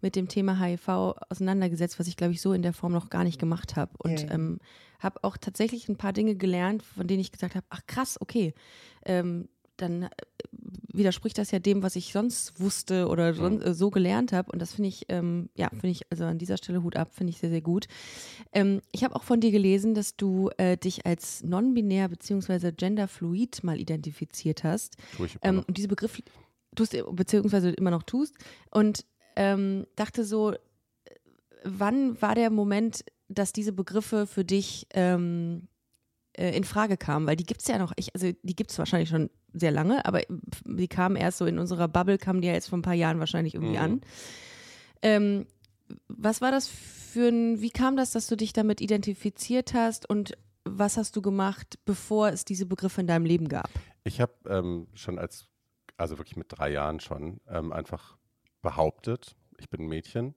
mit 0.00 0.16
dem 0.16 0.28
Thema 0.28 0.58
HIV 0.60 0.88
auseinandergesetzt, 1.30 1.98
was 1.98 2.06
ich, 2.06 2.16
glaube 2.16 2.32
ich, 2.32 2.40
so 2.40 2.52
in 2.52 2.62
der 2.62 2.72
Form 2.72 2.92
noch 2.92 3.10
gar 3.10 3.24
nicht 3.24 3.38
gemacht 3.38 3.76
habe. 3.76 3.92
Und 3.98 4.22
yeah. 4.22 4.34
ähm, 4.34 4.58
habe 4.98 5.22
auch 5.24 5.36
tatsächlich 5.36 5.88
ein 5.88 5.96
paar 5.96 6.12
Dinge 6.12 6.36
gelernt, 6.36 6.82
von 6.82 7.06
denen 7.06 7.20
ich 7.20 7.32
gesagt 7.32 7.54
habe, 7.54 7.66
ach 7.70 7.82
krass, 7.86 8.20
okay, 8.20 8.54
ähm, 9.04 9.48
dann 9.76 10.04
äh, 10.04 10.08
widerspricht 10.92 11.38
das 11.38 11.50
ja 11.50 11.58
dem, 11.58 11.82
was 11.82 11.96
ich 11.96 12.12
sonst 12.12 12.58
wusste 12.60 13.08
oder 13.08 13.34
son 13.34 13.74
so 13.74 13.90
gelernt 13.90 14.32
habe. 14.32 14.50
Und 14.50 14.60
das 14.60 14.74
finde 14.74 14.88
ich, 14.88 15.06
ähm, 15.08 15.48
ja, 15.54 15.68
finde 15.70 15.88
ich, 15.88 16.02
also 16.10 16.24
an 16.24 16.38
dieser 16.38 16.56
Stelle 16.56 16.82
Hut 16.82 16.96
ab, 16.96 17.10
finde 17.12 17.30
ich 17.30 17.38
sehr, 17.38 17.50
sehr 17.50 17.60
gut. 17.60 17.86
Ähm, 18.52 18.80
ich 18.92 19.04
habe 19.04 19.14
auch 19.14 19.22
von 19.22 19.40
dir 19.40 19.50
gelesen, 19.50 19.94
dass 19.94 20.16
du 20.16 20.50
äh, 20.56 20.76
dich 20.76 21.06
als 21.06 21.42
non-binär 21.42 22.08
bzw. 22.08 22.72
genderfluid 22.72 23.62
mal 23.62 23.78
identifiziert 23.78 24.64
hast. 24.64 24.96
Tue 25.16 25.26
ich 25.26 25.38
ähm, 25.42 25.62
und 25.66 25.76
diese 25.76 25.88
Begriff 25.88 26.22
tust 26.74 26.96
beziehungsweise 27.12 27.70
immer 27.70 27.90
noch 27.90 28.02
tust. 28.02 28.34
Und 28.70 29.04
ähm, 29.34 29.86
dachte 29.96 30.24
so, 30.24 30.54
wann 31.64 32.20
war 32.22 32.34
der 32.34 32.50
Moment, 32.50 33.04
dass 33.28 33.52
diese 33.52 33.72
Begriffe 33.72 34.26
für 34.26 34.44
dich 34.44 34.86
ähm, 34.94 35.68
äh, 36.36 36.56
in 36.56 36.64
Frage 36.64 36.96
kamen? 36.96 37.26
Weil 37.26 37.36
die 37.36 37.44
gibt 37.44 37.62
es 37.62 37.68
ja 37.68 37.78
noch, 37.78 37.92
ich, 37.96 38.14
also 38.14 38.30
die 38.42 38.56
gibt 38.56 38.70
es 38.70 38.78
wahrscheinlich 38.78 39.08
schon 39.08 39.30
sehr 39.52 39.70
lange, 39.70 40.04
aber 40.04 40.22
die 40.64 40.88
kamen 40.88 41.16
erst 41.16 41.38
so 41.38 41.46
in 41.46 41.58
unserer 41.58 41.88
Bubble, 41.88 42.18
kamen 42.18 42.40
die 42.40 42.48
ja 42.48 42.54
jetzt 42.54 42.68
vor 42.68 42.78
ein 42.78 42.82
paar 42.82 42.94
Jahren 42.94 43.18
wahrscheinlich 43.18 43.54
irgendwie 43.54 43.76
mhm. 43.76 43.82
an. 43.82 44.00
Ähm, 45.02 45.46
was 46.08 46.40
war 46.40 46.50
das 46.50 46.68
für 46.68 47.28
ein, 47.28 47.60
wie 47.60 47.70
kam 47.70 47.96
das, 47.96 48.12
dass 48.12 48.26
du 48.26 48.36
dich 48.36 48.52
damit 48.52 48.80
identifiziert 48.80 49.74
hast 49.74 50.08
und 50.08 50.36
was 50.64 50.96
hast 50.96 51.14
du 51.16 51.22
gemacht, 51.22 51.78
bevor 51.84 52.28
es 52.28 52.44
diese 52.44 52.66
Begriffe 52.66 53.00
in 53.00 53.06
deinem 53.06 53.24
Leben 53.24 53.48
gab? 53.48 53.70
Ich 54.04 54.20
habe 54.20 54.32
ähm, 54.48 54.88
schon 54.94 55.18
als, 55.18 55.46
also 55.96 56.18
wirklich 56.18 56.36
mit 56.36 56.46
drei 56.48 56.70
Jahren 56.70 57.00
schon, 57.00 57.40
ähm, 57.48 57.72
einfach 57.72 58.16
behauptet, 58.62 59.36
ich 59.58 59.70
bin 59.70 59.82
ein 59.82 59.88
Mädchen 59.88 60.34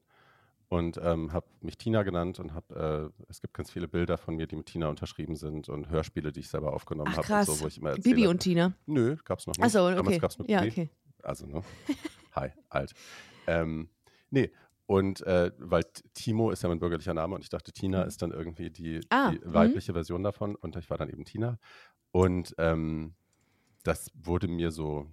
und 0.70 1.00
ähm, 1.04 1.34
habe 1.34 1.48
mich 1.62 1.78
Tina 1.78 2.04
genannt 2.04 2.40
und 2.40 2.54
habe, 2.54 3.12
äh, 3.18 3.24
es 3.28 3.42
gibt 3.42 3.56
ganz 3.56 3.72
viele 3.72 3.88
Bilder 3.88 4.18
von 4.18 4.36
mir, 4.36 4.48
die 4.48 4.56
mit 4.56 4.68
Tina 4.68 4.88
unterschrieben 4.88 5.36
sind 5.36 5.68
und 5.68 5.90
Hörspiele, 5.90 6.32
die 6.32 6.42
ich 6.42 6.50
selber 6.50 6.74
aufgenommen 6.74 7.16
habe. 7.16 7.44
So, 7.44 7.60
wo 7.60 7.68
ich 7.68 7.80
immer 7.80 7.96
Bibi 7.96 8.28
und 8.28 8.40
Tina? 8.40 8.74
Nö, 8.86 9.18
gab 9.26 9.40
es 9.40 9.48
noch 9.48 9.56
nicht. 9.56 9.66
Achso, 9.66 9.88
okay. 9.88 9.96
Damals 9.96 10.20
gab's 10.22 10.38
nur 10.38 10.50
ja, 10.50 10.64
okay. 10.64 10.90
Also, 11.24 11.48
ne? 11.48 11.64
Hi, 12.36 12.50
alt. 12.70 12.94
Ähm, 13.48 13.90
nee, 14.30 14.52
und 14.86 15.22
äh, 15.22 15.52
weil 15.58 15.84
Timo 16.14 16.52
ist 16.52 16.62
ja 16.64 16.70
mein 16.70 16.80
bürgerlicher 16.80 17.14
Name 17.14 17.36
und 17.36 17.42
ich 17.42 17.50
dachte, 17.50 17.72
Tina 17.72 18.02
mhm. 18.02 18.08
ist 18.08 18.22
dann 18.22 18.32
irgendwie 18.32 18.70
die, 18.70 19.02
ah, 19.10 19.32
die 19.32 19.42
weibliche 19.44 19.94
Version 19.94 20.24
davon 20.24 20.56
und 20.56 20.76
ich 20.76 20.90
war 20.90 20.98
dann 20.98 21.10
eben 21.10 21.26
Tina. 21.26 21.60
Und 22.12 22.54
ähm, 22.58 23.14
das 23.84 24.12
wurde 24.14 24.48
mir 24.48 24.72
so, 24.72 25.08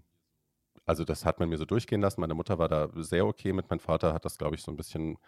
also 0.87 1.05
das 1.05 1.25
hat 1.25 1.41
man 1.41 1.49
mir 1.49 1.59
so 1.59 1.65
durchgehen 1.65 2.01
lassen. 2.01 2.21
Meine 2.21 2.35
Mutter 2.35 2.59
war 2.59 2.69
da 2.69 2.89
sehr 2.95 3.27
okay 3.27 3.53
mit, 3.53 3.69
mein 3.69 3.81
Vater 3.81 4.15
hat 4.15 4.25
das, 4.25 4.39
glaube 4.39 4.55
ich, 4.55 4.63
so 4.63 4.71
ein 4.71 4.77
bisschen 4.77 5.19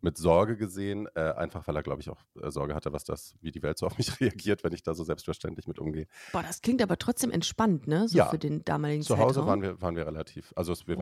mit 0.00 0.16
Sorge 0.16 0.56
gesehen, 0.56 1.08
äh, 1.16 1.32
einfach 1.32 1.66
weil 1.66 1.74
er, 1.74 1.82
glaube 1.82 2.00
ich, 2.00 2.08
auch 2.08 2.20
äh, 2.40 2.50
Sorge 2.52 2.74
hatte, 2.74 2.92
was 2.92 3.02
das, 3.02 3.34
wie 3.40 3.50
die 3.50 3.62
Welt 3.62 3.78
so 3.78 3.86
auf 3.86 3.98
mich 3.98 4.20
reagiert, 4.20 4.62
wenn 4.62 4.72
ich 4.72 4.82
da 4.82 4.94
so 4.94 5.02
selbstverständlich 5.02 5.66
mit 5.66 5.78
umgehe. 5.80 6.06
Boah, 6.32 6.42
das 6.42 6.60
klingt 6.60 6.80
aber 6.82 6.98
trotzdem 6.98 7.32
entspannt, 7.32 7.88
ne? 7.88 8.06
So 8.06 8.18
ja. 8.18 8.26
für 8.26 8.38
den 8.38 8.64
damaligen 8.64 9.02
Zu 9.02 9.18
Hause 9.18 9.40
Zeitraum. 9.40 9.48
waren 9.48 9.62
wir, 9.62 9.82
waren 9.82 9.96
wir 9.96 10.06
relativ, 10.06 10.52
also 10.54 10.72
es, 10.72 10.86
wir 10.86 10.98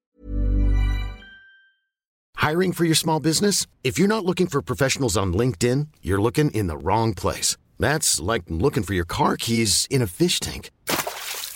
Hiring 2.37 2.73
for 2.73 2.85
your 2.85 2.95
small 2.95 3.21
business? 3.21 3.67
If 3.83 3.99
you're 3.99 4.09
not 4.09 4.25
looking 4.25 4.47
for 4.47 4.63
professionals 4.63 5.17
on 5.17 5.33
LinkedIn, 5.35 5.89
you're 6.01 6.23
looking 6.23 6.51
in 6.53 6.69
the 6.69 6.77
wrong 6.77 7.13
place. 7.13 7.57
That's 7.79 8.21
like 8.21 8.45
looking 8.49 8.85
for 8.85 8.95
your 8.95 9.05
car 9.05 9.37
keys 9.37 9.87
in 9.91 10.01
a 10.01 10.07
fish 10.07 10.39
tank. 10.39 10.71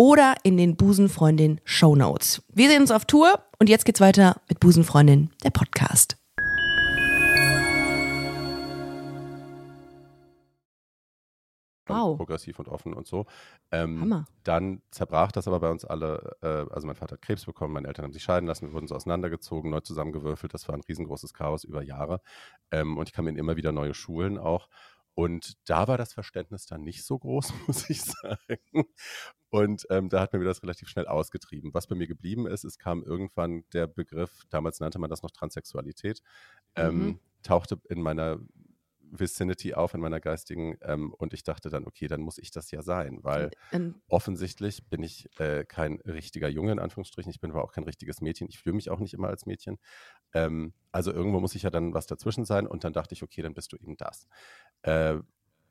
oder 0.00 0.36
in 0.44 0.56
den 0.56 0.76
Busenfreundin 0.76 1.60
Show 1.64 1.94
Notes. 1.94 2.42
Wir 2.48 2.70
sehen 2.70 2.80
uns 2.80 2.90
auf 2.90 3.04
Tour 3.04 3.44
und 3.58 3.68
jetzt 3.68 3.84
geht's 3.84 4.00
weiter 4.00 4.40
mit 4.48 4.58
Busenfreundin, 4.58 5.28
der 5.44 5.50
Podcast. 5.50 6.16
Wow. 11.86 12.16
progressiv 12.16 12.58
und 12.58 12.68
offen 12.68 12.94
und 12.94 13.06
so. 13.06 13.26
Ähm, 13.72 14.00
Hammer. 14.00 14.24
Dann 14.44 14.80
zerbrach 14.90 15.32
das 15.32 15.46
aber 15.48 15.60
bei 15.60 15.70
uns 15.70 15.84
alle. 15.84 16.36
Äh, 16.40 16.72
also 16.72 16.86
mein 16.86 16.96
Vater 16.96 17.14
hat 17.14 17.22
Krebs 17.22 17.44
bekommen, 17.44 17.74
meine 17.74 17.88
Eltern 17.88 18.04
haben 18.04 18.12
sich 18.12 18.22
scheiden 18.22 18.46
lassen, 18.46 18.68
wir 18.68 18.72
wurden 18.72 18.86
so 18.86 18.94
auseinandergezogen, 18.94 19.70
neu 19.70 19.80
zusammengewürfelt. 19.80 20.54
Das 20.54 20.68
war 20.68 20.76
ein 20.76 20.82
riesengroßes 20.88 21.34
Chaos 21.34 21.64
über 21.64 21.82
Jahre. 21.82 22.22
Ähm, 22.70 22.96
und 22.96 23.08
ich 23.08 23.12
kam 23.12 23.26
in 23.28 23.36
immer 23.36 23.56
wieder 23.56 23.72
neue 23.72 23.92
Schulen 23.92 24.38
auch. 24.38 24.68
Und 25.14 25.54
da 25.68 25.88
war 25.88 25.98
das 25.98 26.12
Verständnis 26.14 26.66
dann 26.66 26.82
nicht 26.82 27.04
so 27.04 27.18
groß, 27.18 27.52
muss 27.66 27.90
ich 27.90 28.02
sagen. 28.02 28.84
Und 29.50 29.86
ähm, 29.90 30.08
da 30.08 30.20
hat 30.20 30.32
mir 30.32 30.44
das 30.44 30.62
relativ 30.62 30.88
schnell 30.88 31.06
ausgetrieben. 31.06 31.74
Was 31.74 31.88
bei 31.88 31.96
mir 31.96 32.06
geblieben 32.06 32.46
ist, 32.46 32.64
es 32.64 32.78
kam 32.78 33.02
irgendwann 33.02 33.64
der 33.72 33.86
Begriff, 33.88 34.44
damals 34.50 34.80
nannte 34.80 34.98
man 35.00 35.10
das 35.10 35.22
noch 35.22 35.32
Transsexualität, 35.32 36.22
ähm, 36.76 37.16
Mhm. 37.16 37.20
tauchte 37.42 37.80
in 37.88 38.00
meiner 38.02 38.38
Vicinity 39.10 39.74
auf, 39.74 39.94
in 39.94 40.00
meiner 40.00 40.20
geistigen. 40.20 40.76
Ähm, 40.82 41.12
und 41.14 41.34
ich 41.34 41.42
dachte 41.44 41.70
dann, 41.70 41.86
okay, 41.86 42.08
dann 42.08 42.20
muss 42.22 42.38
ich 42.38 42.50
das 42.50 42.70
ja 42.70 42.82
sein, 42.82 43.20
weil 43.22 43.52
Ähm, 43.72 44.02
offensichtlich 44.08 44.88
bin 44.88 45.02
ich 45.04 45.28
äh, 45.38 45.64
kein 45.64 46.00
richtiger 46.00 46.48
Junge, 46.48 46.72
in 46.72 46.78
Anführungsstrichen. 46.80 47.30
Ich 47.30 47.40
bin 47.40 47.52
aber 47.52 47.64
auch 47.64 47.72
kein 47.72 47.84
richtiges 47.84 48.20
Mädchen. 48.20 48.48
Ich 48.48 48.58
fühle 48.58 48.74
mich 48.76 48.90
auch 48.90 48.98
nicht 49.00 49.14
immer 49.14 49.28
als 49.28 49.46
Mädchen. 49.46 49.78
Ähm, 50.34 50.74
also 50.92 51.12
irgendwo 51.12 51.40
muss 51.40 51.54
ich 51.54 51.62
ja 51.64 51.70
dann 51.70 51.94
was 51.94 52.06
dazwischen 52.06 52.44
sein. 52.44 52.66
Und 52.66 52.84
dann 52.84 52.92
dachte 52.92 53.14
ich, 53.14 53.22
okay, 53.22 53.42
dann 53.42 53.54
bist 53.54 53.72
du 53.72 53.76
eben 53.76 53.96
das. 53.96 54.26
Äh, 54.82 55.18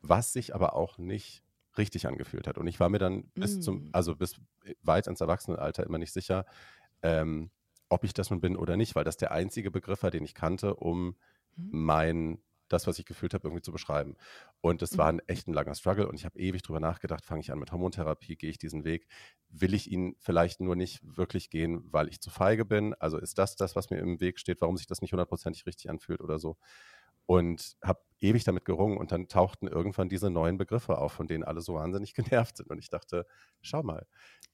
was 0.01 0.33
sich 0.33 0.55
aber 0.55 0.75
auch 0.75 0.97
nicht 0.97 1.43
richtig 1.77 2.07
angefühlt 2.07 2.47
hat. 2.47 2.57
Und 2.57 2.67
ich 2.67 2.79
war 2.79 2.89
mir 2.89 2.99
dann 2.99 3.31
bis 3.37 3.59
zum, 3.59 3.83
Mm. 3.83 3.89
also 3.91 4.15
bis 4.15 4.39
weit 4.81 5.07
ins 5.07 5.21
Erwachsenenalter 5.21 5.85
immer 5.85 5.97
nicht 5.97 6.13
sicher, 6.13 6.45
ähm, 7.03 7.51
ob 7.89 8.03
ich 8.03 8.13
das 8.13 8.29
nun 8.29 8.41
bin 8.41 8.55
oder 8.55 8.77
nicht, 8.77 8.95
weil 8.95 9.03
das 9.03 9.17
der 9.17 9.31
einzige 9.31 9.71
Begriff 9.71 10.03
war, 10.03 10.11
den 10.11 10.23
ich 10.23 10.35
kannte, 10.35 10.75
um 10.75 11.17
Mhm. 11.57 11.71
mein, 11.71 12.41
das, 12.69 12.87
was 12.87 12.99
ich 12.99 13.05
gefühlt 13.05 13.33
habe, 13.33 13.47
irgendwie 13.47 13.61
zu 13.61 13.71
beschreiben. 13.71 14.15
Und 14.61 14.81
es 14.81 14.97
war 14.97 15.07
Mhm. 15.07 15.11
ein 15.11 15.19
echt 15.27 15.47
ein 15.47 15.53
langer 15.53 15.75
Struggle 15.75 16.07
und 16.07 16.15
ich 16.15 16.25
habe 16.25 16.39
ewig 16.39 16.61
drüber 16.61 16.79
nachgedacht, 16.79 17.25
fange 17.25 17.41
ich 17.41 17.51
an 17.51 17.59
mit 17.59 17.71
Hormontherapie, 17.71 18.35
gehe 18.37 18.49
ich 18.49 18.57
diesen 18.57 18.83
Weg, 18.83 19.07
will 19.49 19.73
ich 19.73 19.91
ihn 19.91 20.15
vielleicht 20.19 20.61
nur 20.61 20.75
nicht 20.75 20.99
wirklich 21.03 21.49
gehen, 21.49 21.81
weil 21.91 22.07
ich 22.09 22.21
zu 22.21 22.29
feige 22.29 22.65
bin? 22.65 22.93
Also 22.95 23.17
ist 23.17 23.37
das 23.37 23.55
das, 23.55 23.75
was 23.75 23.89
mir 23.89 23.97
im 23.99 24.19
Weg 24.21 24.39
steht, 24.39 24.61
warum 24.61 24.77
sich 24.77 24.87
das 24.87 25.01
nicht 25.01 25.11
hundertprozentig 25.13 25.65
richtig 25.65 25.89
anfühlt 25.89 26.21
oder 26.21 26.39
so? 26.39 26.57
Und 27.25 27.77
habe 27.83 28.01
ewig 28.21 28.43
damit 28.43 28.65
gerungen 28.65 28.97
und 28.97 29.11
dann 29.11 29.27
tauchten 29.27 29.67
irgendwann 29.67 30.09
diese 30.09 30.29
neuen 30.31 30.57
Begriffe 30.57 30.97
auf, 30.97 31.11
von 31.13 31.27
denen 31.27 31.43
alle 31.43 31.61
so 31.61 31.75
wahnsinnig 31.75 32.13
genervt 32.15 32.57
sind. 32.57 32.69
Und 32.71 32.79
ich 32.79 32.89
dachte, 32.89 33.25
schau 33.61 33.83
mal, 33.83 34.07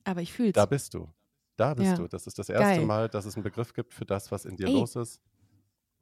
aber 0.04 0.22
ich 0.22 0.34
fühl's. 0.34 0.54
da 0.54 0.66
bist 0.66 0.94
du. 0.94 1.14
Da 1.58 1.74
bist 1.74 1.98
Ja. 1.98 2.00
du. 2.00 2.08
Das 2.08 2.28
ist 2.28 2.38
das 2.40 2.50
erste 2.50 2.82
Geil. 2.82 2.82
Mal, 2.82 3.08
dass 3.10 3.26
es 3.26 3.36
einen 3.36 3.44
Begriff 3.44 3.74
gibt 3.74 3.94
für 3.94 4.06
das, 4.06 4.32
was 4.32 4.46
in 4.46 4.58
dir 4.58 4.68
Ey, 4.68 4.70
los 4.70 4.96
ist. 4.96 5.22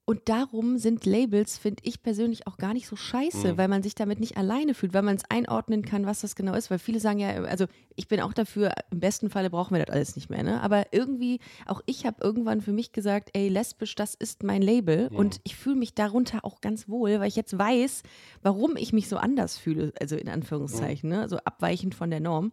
Und 0.06 0.28
darum 0.28 0.78
sind 0.78 1.06
Labels, 1.06 1.58
finde 1.58 1.82
ich 1.86 2.04
persönlich, 2.04 2.46
auch 2.46 2.58
gar 2.58 2.74
nicht 2.74 2.88
so 2.88 2.98
scheiße, 2.98 3.54
Mhm. 3.54 3.58
weil 3.58 3.68
man 3.70 3.84
sich 3.84 3.96
damit 3.96 4.20
nicht 4.20 4.36
alleine 4.36 4.74
fühlt, 4.74 4.94
weil 4.94 5.02
man 5.02 5.16
es 5.16 5.24
einordnen 5.30 5.86
kann, 5.86 6.06
was 6.06 6.20
das 6.20 6.36
genau 6.36 6.56
ist. 6.56 6.70
Weil 6.70 6.80
viele 6.80 7.00
sagen 7.00 7.20
ja, 7.20 7.30
also 7.44 7.68
ich 7.96 8.10
bin 8.10 8.20
auch 8.20 8.34
dafür, 8.34 8.74
im 8.92 9.00
besten 9.00 9.30
Falle 9.30 9.50
brauchen 9.50 9.76
wir 9.78 9.86
das 9.86 9.96
alles 9.96 10.16
nicht 10.18 10.30
mehr. 10.30 10.44
Ne? 10.44 10.62
Aber 10.62 10.88
irgendwie, 10.92 11.40
auch 11.66 11.82
ich 11.86 12.06
habe 12.06 12.18
irgendwann 12.22 12.60
für 12.60 12.74
mich 12.74 12.92
gesagt, 12.92 13.30
ey, 13.32 13.48
lesbisch, 13.48 13.96
das 13.96 14.14
ist 14.14 14.44
mein 14.44 14.62
Label. 14.62 15.10
Mhm. 15.10 15.16
Und 15.16 15.42
ich 15.46 15.56
fühle 15.56 15.78
mich 15.78 15.94
darunter 15.94 16.44
auch 16.44 16.60
ganz 16.60 16.90
wohl, 16.90 17.22
weil 17.22 17.30
ich 17.30 17.38
jetzt 17.38 17.58
weiß, 17.58 18.04
warum 18.42 18.76
ich 18.76 18.92
mich 18.92 19.08
so 19.08 19.16
anders 19.16 19.58
fühle, 19.58 19.94
also 20.02 20.18
in 20.18 20.28
Anführungszeichen, 20.28 21.10
ne? 21.10 21.30
so 21.30 21.38
abweichend 21.38 21.96
von 21.96 22.10
der 22.10 22.20
Norm. 22.20 22.52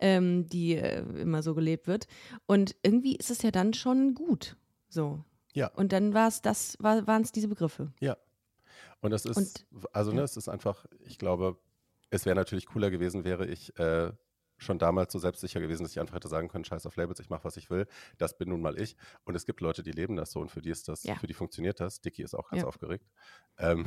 Ähm, 0.00 0.48
die 0.48 0.76
äh, 0.76 1.00
immer 1.20 1.42
so 1.42 1.56
gelebt 1.56 1.88
wird. 1.88 2.06
Und 2.46 2.76
irgendwie 2.84 3.16
ist 3.16 3.32
es 3.32 3.42
ja 3.42 3.50
dann 3.50 3.74
schon 3.74 4.14
gut. 4.14 4.56
So. 4.88 5.18
Ja. 5.54 5.68
Und 5.68 5.92
dann 5.92 6.14
war 6.14 6.28
es 6.28 6.42
das, 6.42 6.76
war, 6.80 7.06
waren 7.06 7.22
es 7.22 7.32
diese 7.32 7.48
Begriffe. 7.48 7.92
Ja. 8.00 8.16
Und 9.00 9.10
das 9.10 9.24
ist, 9.24 9.36
Und- 9.36 9.66
also 9.92 10.10
ne, 10.12 10.18
ja. 10.18 10.24
es 10.24 10.36
ist 10.36 10.48
einfach, 10.48 10.86
ich 11.04 11.18
glaube, 11.18 11.58
es 12.10 12.26
wäre 12.26 12.36
natürlich 12.36 12.66
cooler 12.66 12.90
gewesen, 12.90 13.24
wäre 13.24 13.46
ich 13.46 13.76
äh, 13.78 14.12
schon 14.56 14.78
damals 14.80 15.12
so 15.12 15.18
selbstsicher 15.20 15.60
gewesen, 15.60 15.84
dass 15.84 15.92
ich 15.92 16.00
einfach 16.00 16.16
hätte 16.16 16.26
sagen 16.28 16.48
können, 16.48 16.64
scheiß 16.64 16.84
auf 16.86 16.96
Labels, 16.96 17.20
ich 17.20 17.30
mache, 17.30 17.44
was 17.44 17.56
ich 17.56 17.70
will. 17.70 17.86
Das 18.18 18.36
bin 18.38 18.48
nun 18.48 18.60
mal 18.60 18.80
ich. 18.80 18.96
Und 19.24 19.36
es 19.36 19.46
gibt 19.46 19.60
Leute, 19.60 19.82
die 19.84 19.92
leben 19.92 20.16
das 20.16 20.32
so 20.32 20.40
und 20.40 20.50
für 20.50 20.60
die 20.62 20.70
ist 20.70 20.88
das, 20.88 21.04
Ja. 21.04 21.14
für 21.14 21.28
die 21.28 21.34
funktioniert 21.34 21.78
das. 21.80 22.00
Dicky 22.00 22.22
ist 22.22 22.34
auch 22.34 22.50
ganz 22.50 22.62
Ja. 22.62 22.68
aufgeregt. 22.68 23.06
Ähm, 23.58 23.86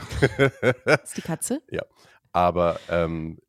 Das 0.85 1.03
ist 1.03 1.17
die 1.17 1.21
Katze. 1.21 1.61
aber 2.31 2.79
ähm, 2.89 3.39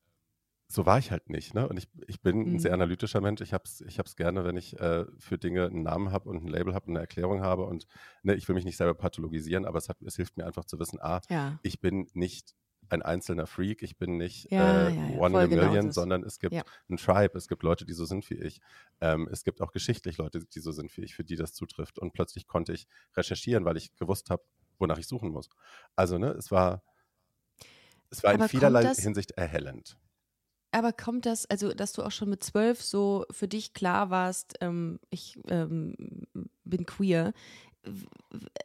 so 0.72 0.86
war 0.86 0.98
ich 0.98 1.10
halt 1.10 1.28
nicht. 1.28 1.54
Ne? 1.54 1.68
Und 1.68 1.76
ich, 1.76 1.88
ich 2.06 2.20
bin 2.22 2.40
ein 2.40 2.52
Mhm. 2.54 2.58
sehr 2.58 2.72
analytischer 2.72 3.20
Mensch. 3.20 3.40
Ich 3.42 3.52
habe 3.52 3.64
es 3.64 3.80
ich 3.82 3.98
hab's 3.98 4.16
gerne, 4.16 4.44
wenn 4.44 4.56
ich 4.56 4.78
äh, 4.80 5.04
für 5.18 5.36
Dinge 5.38 5.66
einen 5.66 5.82
Namen 5.82 6.10
habe 6.12 6.28
und 6.30 6.44
ein 6.44 6.48
Label 6.48 6.72
habe 6.74 6.86
und 6.86 6.92
eine 6.92 7.00
Erklärung 7.00 7.42
habe. 7.42 7.64
Und 7.64 7.86
ne, 8.22 8.34
ich 8.34 8.48
will 8.48 8.54
mich 8.54 8.64
nicht 8.64 8.76
selber 8.78 8.94
pathologisieren, 8.94 9.66
aber 9.66 9.78
es, 9.78 9.88
hat, 9.88 10.00
es 10.02 10.16
hilft 10.16 10.36
mir 10.36 10.46
einfach 10.46 10.64
zu 10.64 10.78
wissen, 10.78 10.98
ah, 11.00 11.20
Ja. 11.28 11.58
ich 11.62 11.80
bin 11.80 12.08
nicht 12.14 12.54
ein 12.88 13.02
einzelner 13.02 13.46
Freak, 13.46 13.82
ich 13.82 13.96
bin 13.96 14.16
nicht 14.16 14.50
Ja, 14.50 14.88
äh, 14.88 14.94
ja, 14.94 15.08
ja, 15.10 15.18
one 15.18 15.34
in 15.38 15.44
a 15.44 15.46
genau 15.46 15.62
million, 15.66 15.86
das. 15.86 15.94
sondern 15.94 16.24
es 16.24 16.38
gibt 16.38 16.54
ein 16.88 16.96
Tribe, 16.96 17.38
es 17.38 17.48
gibt 17.48 17.62
Leute, 17.62 17.84
die 17.86 17.92
so 17.94 18.04
sind 18.04 18.28
wie 18.30 18.34
ich. 18.34 18.60
Ähm, 19.00 19.28
es 19.30 19.44
gibt 19.44 19.60
auch 19.62 19.72
geschichtlich 19.72 20.18
Leute, 20.18 20.44
die 20.44 20.60
so 20.60 20.72
sind 20.72 20.94
wie 20.96 21.02
ich, 21.02 21.14
für 21.14 21.24
die 21.24 21.36
das 21.36 21.52
zutrifft. 21.54 21.98
Und 21.98 22.12
plötzlich 22.12 22.46
konnte 22.46 22.72
ich 22.72 22.86
recherchieren, 23.16 23.64
weil 23.64 23.76
ich 23.76 23.94
gewusst 23.96 24.30
habe, 24.30 24.42
wonach 24.78 24.98
ich 24.98 25.06
suchen 25.06 25.30
muss. 25.30 25.48
Also, 25.96 26.18
ne, 26.18 26.30
es 26.32 26.50
war, 26.50 26.82
es 28.10 28.22
war 28.22 28.34
Aber 28.34 28.44
in 28.44 28.48
vielerlei 28.48 28.82
das- 28.82 28.98
Hinsicht 28.98 29.32
erhellend. 29.32 29.96
Aber 30.72 30.92
kommt 30.92 31.26
das, 31.26 31.46
also 31.46 31.72
dass 31.72 31.92
du 31.92 32.02
auch 32.02 32.10
schon 32.10 32.30
mit 32.30 32.42
zwölf 32.42 32.82
so 32.82 33.26
für 33.30 33.46
dich 33.46 33.74
klar 33.74 34.10
warst, 34.10 34.54
ähm, 34.60 34.98
ich 35.10 35.38
ähm, 35.48 35.94
bin 36.64 36.86
queer, 36.86 37.32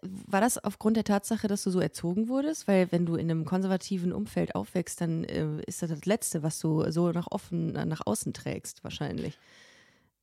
war 0.01 0.41
das 0.41 0.63
aufgrund 0.63 0.95
der 0.95 1.03
Tatsache, 1.03 1.47
dass 1.47 1.63
du 1.63 1.71
so 1.71 1.79
erzogen 1.79 2.29
wurdest? 2.29 2.67
Weil 2.67 2.91
wenn 2.91 3.05
du 3.05 3.15
in 3.15 3.29
einem 3.29 3.45
konservativen 3.45 4.13
Umfeld 4.13 4.55
aufwächst, 4.55 5.01
dann 5.01 5.23
äh, 5.23 5.61
ist 5.65 5.81
das 5.81 5.89
das 5.89 6.05
Letzte, 6.05 6.43
was 6.43 6.59
du 6.59 6.89
so 6.91 7.11
nach 7.11 7.27
offen, 7.31 7.73
nach 7.73 8.05
außen 8.05 8.33
trägst, 8.33 8.83
wahrscheinlich. 8.83 9.37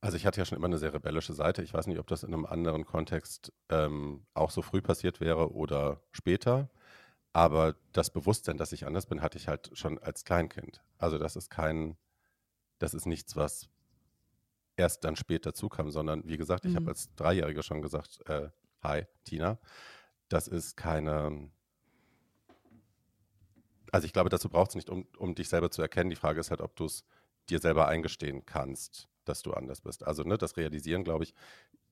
Also 0.01 0.17
ich 0.17 0.25
hatte 0.25 0.39
ja 0.39 0.45
schon 0.45 0.57
immer 0.57 0.67
eine 0.67 0.77
sehr 0.77 0.93
rebellische 0.93 1.33
Seite. 1.33 1.61
Ich 1.61 1.73
weiß 1.73 1.87
nicht, 1.87 1.99
ob 1.99 2.07
das 2.07 2.23
in 2.23 2.33
einem 2.33 2.45
anderen 2.45 2.85
Kontext 2.85 3.51
ähm, 3.69 4.21
auch 4.33 4.51
so 4.51 4.61
früh 4.61 4.81
passiert 4.81 5.19
wäre 5.19 5.53
oder 5.53 5.99
später. 6.11 6.69
Aber 7.35 7.75
das 7.91 8.11
Bewusstsein, 8.11 8.55
dass 8.57 8.71
ich 8.71 8.85
anders 8.87 9.07
bin, 9.07 9.21
hatte 9.21 9.37
ich 9.37 9.49
halt 9.49 9.69
schon 9.73 9.99
als 9.99 10.23
Kleinkind. 10.23 10.81
Also 10.97 11.17
das 11.17 11.35
ist 11.35 11.49
kein, 11.49 11.97
das 12.79 12.93
ist 12.93 13.05
nichts, 13.07 13.35
was 13.35 13.67
erst 14.77 15.03
dann 15.03 15.17
später 15.17 15.53
zukam, 15.53 15.91
sondern 15.91 16.25
wie 16.25 16.37
gesagt, 16.37 16.63
ich 16.65 16.71
Mhm. 16.71 16.77
habe 16.77 16.91
als 16.91 17.13
Dreijähriger 17.15 17.61
schon 17.61 17.81
gesagt, 17.81 18.21
äh, 18.29 18.51
hi, 18.81 19.03
Tina, 19.25 19.59
das 20.29 20.47
ist 20.47 20.77
keine, 20.77 21.51
also 23.91 24.05
ich 24.05 24.13
glaube, 24.13 24.29
dazu 24.29 24.49
braucht 24.49 24.69
es 24.69 24.75
nicht, 24.75 24.89
um, 24.89 25.05
um 25.17 25.35
dich 25.35 25.49
selber 25.49 25.71
zu 25.71 25.81
erkennen. 25.81 26.09
Die 26.09 26.15
Frage 26.15 26.39
ist 26.39 26.51
halt, 26.51 26.61
ob 26.61 26.75
du 26.75 26.85
es 26.85 27.03
dir 27.49 27.59
selber 27.59 27.87
eingestehen 27.89 28.45
kannst, 28.45 29.09
dass 29.25 29.41
du 29.41 29.53
anders 29.53 29.81
bist. 29.81 30.03
Also 30.05 30.23
ne, 30.23 30.37
das 30.37 30.57
Realisieren, 30.57 31.03
glaube 31.03 31.25
ich, 31.25 31.33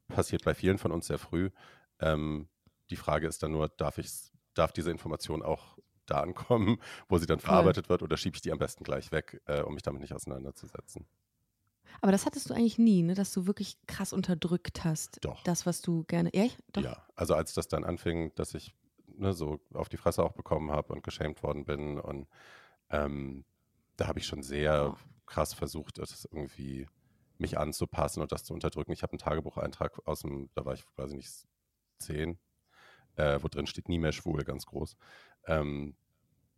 passiert 0.09 0.45
bei 0.45 0.55
vielen 0.55 0.77
von 0.77 0.91
uns 0.91 1.07
sehr 1.07 1.19
früh. 1.19 1.51
Ähm, 1.99 2.49
die 2.89 2.97
Frage 2.97 3.27
ist 3.27 3.43
dann 3.43 3.51
nur, 3.51 3.69
darf, 3.69 3.97
ich's, 3.97 4.32
darf 4.53 4.71
diese 4.73 4.91
Information 4.91 5.41
auch 5.43 5.77
da 6.05 6.21
ankommen, 6.21 6.77
wo 7.09 7.17
sie 7.17 7.25
dann 7.25 7.39
verarbeitet 7.39 7.89
wird, 7.89 8.03
oder 8.03 8.17
schiebe 8.17 8.35
ich 8.35 8.41
die 8.41 8.51
am 8.51 8.59
besten 8.59 8.83
gleich 8.83 9.11
weg, 9.11 9.41
äh, 9.45 9.61
um 9.61 9.73
mich 9.73 9.83
damit 9.83 10.01
nicht 10.01 10.13
auseinanderzusetzen? 10.13 11.05
Aber 12.01 12.11
das 12.11 12.25
hattest 12.25 12.49
du 12.49 12.53
eigentlich 12.53 12.77
nie, 12.79 13.03
ne? 13.03 13.13
dass 13.13 13.31
du 13.31 13.45
wirklich 13.45 13.77
krass 13.87 14.13
unterdrückt 14.13 14.83
hast. 14.83 15.23
Doch. 15.23 15.43
Das, 15.43 15.65
was 15.65 15.81
du 15.81 16.03
gerne. 16.05 16.31
Ja. 16.33 16.47
Ja, 16.77 17.07
also 17.15 17.35
als 17.35 17.53
das 17.53 17.67
dann 17.67 17.83
anfing, 17.83 18.33
dass 18.35 18.53
ich 18.55 18.73
ne, 19.07 19.33
so 19.33 19.59
auf 19.73 19.89
die 19.89 19.97
Fresse 19.97 20.23
auch 20.23 20.33
bekommen 20.33 20.71
habe 20.71 20.93
und 20.93 21.03
geschämt 21.03 21.43
worden 21.43 21.65
bin 21.65 21.99
und 21.99 22.27
ähm, 22.89 23.45
da 23.95 24.07
habe 24.07 24.19
ich 24.19 24.25
schon 24.25 24.43
sehr 24.43 24.93
Oh. 24.93 24.97
krass 25.25 25.53
versucht, 25.53 25.99
das 25.99 26.25
irgendwie 26.25 26.87
mich 27.37 27.57
anzupassen 27.57 28.21
und 28.21 28.31
das 28.31 28.43
zu 28.43 28.53
unterdrücken. 28.53 28.91
Ich 28.91 29.03
habe 29.03 29.13
einen 29.13 29.19
Tagebucheintrag 29.19 30.05
aus 30.07 30.21
dem, 30.21 30.49
da 30.55 30.65
war 30.65 30.73
ich 30.73 30.85
quasi 30.95 31.15
nicht 31.15 31.31
zehn, 31.99 32.39
äh, 33.15 33.39
wo 33.41 33.47
drin 33.47 33.67
steht 33.67 33.89
nie 33.89 33.99
mehr 33.99 34.11
schwul, 34.11 34.43
ganz 34.43 34.65
groß. 34.65 34.97
Ähm, 35.47 35.95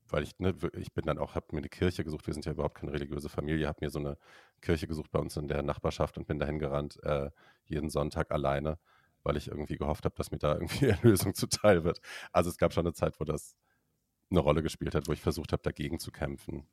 weil 0.09 0.23
ich, 0.23 0.37
ne, 0.39 0.53
ich 0.77 0.93
bin 0.93 1.05
dann 1.05 1.17
auch, 1.17 1.35
habe 1.35 1.47
mir 1.51 1.59
eine 1.59 1.69
Kirche 1.69 2.03
gesucht, 2.03 2.27
wir 2.27 2.33
sind 2.33 2.45
ja 2.45 2.51
überhaupt 2.51 2.75
keine 2.75 2.93
religiöse 2.93 3.29
Familie, 3.29 3.67
habe 3.67 3.83
mir 3.83 3.89
so 3.89 3.99
eine 3.99 4.17
Kirche 4.61 4.87
gesucht 4.87 5.11
bei 5.11 5.19
uns 5.19 5.35
in 5.37 5.47
der 5.47 5.63
Nachbarschaft 5.63 6.17
und 6.17 6.27
bin 6.27 6.39
dahin 6.39 6.59
gerannt, 6.59 7.01
äh, 7.03 7.31
jeden 7.65 7.89
Sonntag 7.89 8.31
alleine, 8.31 8.77
weil 9.23 9.37
ich 9.37 9.47
irgendwie 9.47 9.77
gehofft 9.77 10.05
habe, 10.05 10.15
dass 10.15 10.31
mir 10.31 10.37
da 10.39 10.53
irgendwie 10.53 10.85
Erlösung 10.87 11.33
zuteil 11.33 11.83
wird. 11.83 12.01
Also 12.31 12.49
es 12.49 12.57
gab 12.57 12.73
schon 12.73 12.85
eine 12.85 12.93
Zeit, 12.93 13.19
wo 13.19 13.25
das 13.25 13.55
eine 14.31 14.39
Rolle 14.41 14.63
gespielt 14.63 14.95
hat, 14.95 15.07
wo 15.07 15.13
ich 15.13 15.21
versucht 15.21 15.53
habe, 15.53 15.63
dagegen 15.63 15.99
zu 15.99 16.11
kämpfen. 16.11 16.67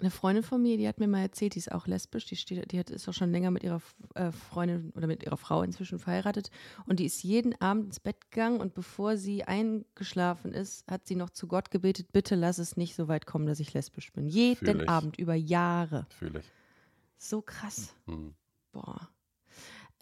Eine 0.00 0.10
Freundin 0.10 0.42
von 0.42 0.62
mir, 0.62 0.78
die 0.78 0.88
hat 0.88 0.98
mir 0.98 1.06
mal 1.06 1.20
erzählt, 1.20 1.54
die 1.54 1.58
ist 1.58 1.70
auch 1.70 1.86
lesbisch, 1.86 2.24
die, 2.24 2.36
steht, 2.36 2.72
die 2.72 2.78
hat, 2.78 2.90
ist 2.90 3.08
auch 3.08 3.12
schon 3.12 3.30
länger 3.30 3.50
mit 3.50 3.62
ihrer 3.62 3.80
äh, 4.14 4.32
Freundin 4.32 4.90
oder 4.96 5.06
mit 5.06 5.22
ihrer 5.22 5.36
Frau 5.36 5.62
inzwischen 5.62 5.98
verheiratet 5.98 6.50
und 6.86 6.98
die 6.98 7.04
ist 7.04 7.22
jeden 7.22 7.60
Abend 7.60 7.86
ins 7.86 8.00
Bett 8.00 8.30
gegangen 8.30 8.60
und 8.60 8.72
bevor 8.74 9.18
sie 9.18 9.44
eingeschlafen 9.44 10.52
ist, 10.54 10.90
hat 10.90 11.06
sie 11.06 11.14
noch 11.14 11.28
zu 11.30 11.46
Gott 11.46 11.70
gebetet, 11.70 12.10
bitte 12.10 12.36
lass 12.36 12.58
es 12.58 12.76
nicht 12.76 12.94
so 12.94 13.06
weit 13.06 13.26
kommen, 13.26 13.46
dass 13.46 13.60
ich 13.60 13.74
lesbisch 13.74 14.12
bin. 14.12 14.26
Jeden. 14.26 14.88
Abend, 14.88 15.18
über 15.18 15.34
Jahre. 15.34 16.06
Fühle 16.18 16.40
ich. 16.40 16.50
So 17.18 17.42
krass. 17.42 17.94
Hm. 18.06 18.34
Boah. 18.72 19.10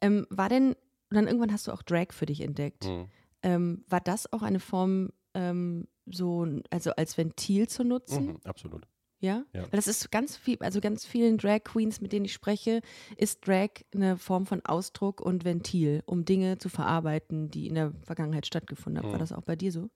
Ähm, 0.00 0.26
war 0.30 0.48
denn, 0.48 0.68
und 0.70 0.76
dann 1.16 1.26
irgendwann 1.26 1.52
hast 1.52 1.66
du 1.66 1.72
auch 1.72 1.82
Drag 1.82 2.12
für 2.12 2.26
dich 2.26 2.40
entdeckt. 2.40 2.84
Hm. 2.84 3.08
Ähm, 3.42 3.84
war 3.88 4.00
das 4.00 4.32
auch 4.32 4.42
eine 4.42 4.60
Form, 4.60 5.10
ähm, 5.34 5.88
so, 6.06 6.46
also 6.70 6.92
als 6.92 7.18
Ventil 7.18 7.68
zu 7.68 7.84
nutzen? 7.84 8.26
Mhm, 8.26 8.40
absolut. 8.44 8.86
Ja? 9.20 9.44
Ja. 9.52 9.70
Weil 9.70 9.78
das 9.78 9.86
ist 9.86 10.10
ganz 10.10 10.36
viel, 10.36 10.56
also 10.60 10.80
ganz 10.80 11.04
vielen 11.06 11.38
Drag 11.38 11.60
Queens, 11.64 12.00
mit 12.00 12.12
denen 12.12 12.24
ich 12.24 12.32
spreche, 12.32 12.80
ist 13.16 13.46
Drag 13.46 13.68
eine 13.94 14.16
Form 14.16 14.46
von 14.46 14.64
Ausdruck 14.64 15.20
und 15.20 15.44
Ventil, 15.44 16.02
um 16.06 16.24
Dinge 16.24 16.58
zu 16.58 16.68
verarbeiten, 16.68 17.50
die 17.50 17.66
in 17.68 17.74
der 17.74 17.92
Vergangenheit 18.04 18.46
stattgefunden 18.46 18.98
haben. 18.98 19.12
War 19.12 19.18
Mhm. 19.18 19.20
das 19.20 19.32
auch 19.32 19.42
bei 19.42 19.56
dir 19.56 19.72
so? 19.72 19.90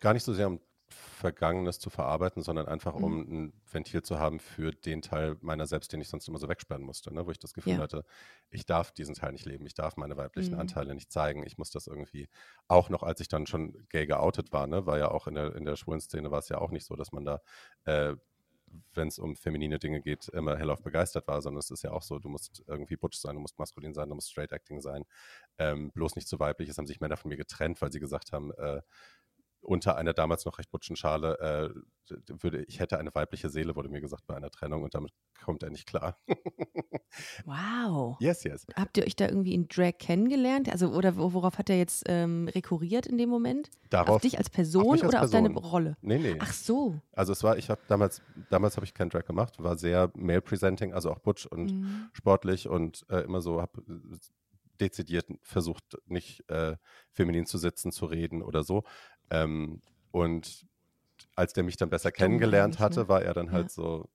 Gar 0.00 0.14
nicht 0.14 0.24
so 0.24 0.32
sehr 0.34 0.48
um 0.48 0.60
Vergangenes 0.94 1.78
zu 1.78 1.88
verarbeiten, 1.88 2.42
sondern 2.42 2.66
einfach 2.66 2.94
Mhm. 2.94 3.02
um 3.02 3.20
ein 3.20 3.62
Ventil 3.70 4.02
zu 4.02 4.18
haben 4.18 4.40
für 4.40 4.72
den 4.72 5.00
Teil 5.00 5.38
meiner 5.40 5.66
selbst, 5.66 5.90
den 5.94 6.02
ich 6.02 6.08
sonst 6.08 6.28
immer 6.28 6.36
so 6.38 6.48
wegsperren 6.50 6.82
musste, 6.82 7.14
ne? 7.14 7.24
wo 7.26 7.30
ich 7.30 7.38
das 7.38 7.54
Gefühl 7.54 7.78
Ja. 7.78 7.80
hatte, 7.80 8.04
ich 8.50 8.66
darf 8.66 8.92
diesen 8.92 9.14
Teil 9.14 9.32
nicht 9.32 9.46
leben, 9.46 9.64
ich 9.64 9.72
darf 9.72 9.96
meine 9.96 10.18
weiblichen 10.18 10.54
Mhm. 10.54 10.60
Anteile 10.60 10.94
nicht 10.94 11.10
zeigen, 11.10 11.46
ich 11.46 11.56
muss 11.56 11.70
das 11.70 11.86
irgendwie, 11.86 12.28
auch 12.68 12.90
noch 12.90 13.02
als 13.02 13.20
ich 13.20 13.28
dann 13.28 13.46
schon 13.46 13.86
gay 13.88 14.04
geoutet 14.06 14.52
war, 14.52 14.66
ne? 14.66 14.84
war 14.84 14.98
ja 14.98 15.10
auch 15.10 15.26
in 15.26 15.34
der, 15.34 15.56
in 15.56 15.64
der 15.64 15.76
schwulen 15.76 16.00
Szene 16.00 16.30
war 16.30 16.40
es 16.40 16.50
ja 16.50 16.58
auch 16.58 16.70
nicht 16.72 16.84
so, 16.84 16.94
dass 16.94 17.10
man 17.12 17.24
da, 17.24 17.40
äh, 17.84 18.14
wenn 18.94 19.08
es 19.08 19.18
um 19.18 19.36
feminine 19.36 19.78
Dinge 19.78 20.00
geht, 20.00 20.28
immer 20.28 20.56
hellauf 20.56 20.82
begeistert 20.82 21.26
war, 21.28 21.40
sondern 21.42 21.60
es 21.60 21.70
ist 21.70 21.82
ja 21.82 21.92
auch 21.92 22.02
so, 22.02 22.18
du 22.18 22.28
musst 22.28 22.62
irgendwie 22.66 22.96
butch 22.96 23.18
sein, 23.18 23.34
du 23.34 23.40
musst 23.40 23.58
maskulin 23.58 23.94
sein, 23.94 24.08
du 24.08 24.14
musst 24.14 24.30
straight 24.30 24.52
acting 24.52 24.80
sein, 24.80 25.04
ähm, 25.58 25.90
bloß 25.92 26.16
nicht 26.16 26.28
zu 26.28 26.38
weiblich. 26.38 26.68
Es 26.68 26.78
haben 26.78 26.86
sich 26.86 27.00
Männer 27.00 27.16
von 27.16 27.28
mir 27.28 27.36
getrennt, 27.36 27.80
weil 27.82 27.92
sie 27.92 28.00
gesagt 28.00 28.32
haben, 28.32 28.52
äh, 28.52 28.82
unter 29.62 29.96
einer 29.96 30.12
damals 30.12 30.44
noch 30.44 30.58
recht 30.58 30.70
butschen 30.70 30.96
Schale, 30.96 31.38
äh, 32.08 32.14
würde, 32.42 32.64
ich 32.64 32.80
hätte 32.80 32.98
eine 32.98 33.14
weibliche 33.14 33.48
Seele, 33.48 33.74
wurde 33.76 33.88
mir 33.88 34.00
gesagt 34.00 34.26
bei 34.26 34.36
einer 34.36 34.50
Trennung 34.50 34.82
und 34.82 34.94
damit 34.94 35.12
kommt 35.44 35.62
er 35.62 35.70
nicht 35.70 35.86
klar. 35.86 36.18
Wow. 37.44 38.16
yes, 38.20 38.42
yes. 38.44 38.66
Habt 38.74 38.96
ihr 38.96 39.04
euch 39.04 39.16
da 39.16 39.28
irgendwie 39.28 39.52
in 39.54 39.68
Drag 39.68 39.98
kennengelernt? 39.98 40.70
Also, 40.70 40.88
oder 40.92 41.16
wo- 41.16 41.32
worauf 41.34 41.58
hat 41.58 41.68
er 41.70 41.76
jetzt 41.76 42.04
ähm, 42.06 42.48
rekurriert 42.48 43.06
in 43.06 43.18
dem 43.18 43.28
Moment? 43.28 43.70
Darauf, 43.90 44.16
auf 44.16 44.22
dich 44.22 44.38
als 44.38 44.48
Person 44.50 44.92
als 44.92 45.02
oder 45.02 45.22
auf 45.22 45.30
deine 45.30 45.50
Person. 45.50 45.70
Rolle? 45.70 45.96
nee, 46.00 46.18
nee. 46.18 46.36
Ach 46.40 46.52
so. 46.52 47.00
Also 47.12 47.32
es 47.32 47.42
war, 47.42 47.58
ich 47.58 47.68
habe 47.68 47.82
damals, 47.86 48.22
damals 48.48 48.76
habe 48.76 48.86
ich 48.86 48.94
keinen 48.94 49.10
Drag 49.10 49.24
gemacht, 49.24 49.62
war 49.62 49.76
sehr 49.76 50.10
male-presenting, 50.14 50.94
also 50.94 51.10
auch 51.10 51.18
butch 51.18 51.46
und 51.46 51.72
Mhm. 51.72 52.08
sportlich 52.12 52.68
und 52.68 53.04
äh, 53.10 53.20
immer 53.20 53.40
so, 53.42 53.60
habe 53.60 53.82
dezidiert 54.80 55.26
versucht, 55.42 55.98
nicht 56.06 56.48
äh, 56.48 56.76
feminin 57.12 57.46
zu 57.46 57.58
sitzen, 57.58 57.92
zu 57.92 58.06
reden 58.06 58.42
oder 58.42 58.64
so. 58.64 58.82
Ähm, 59.30 59.80
und 60.10 60.66
als 61.36 61.52
der 61.52 61.64
mich 61.64 61.76
dann 61.76 61.90
besser 61.90 62.12
kennengelernt 62.12 62.78
hatte, 62.78 63.08
war 63.08 63.22
er 63.22 63.34
dann 63.34 63.50
halt 63.50 63.66
Ja. 63.66 63.70
so, 63.70 64.08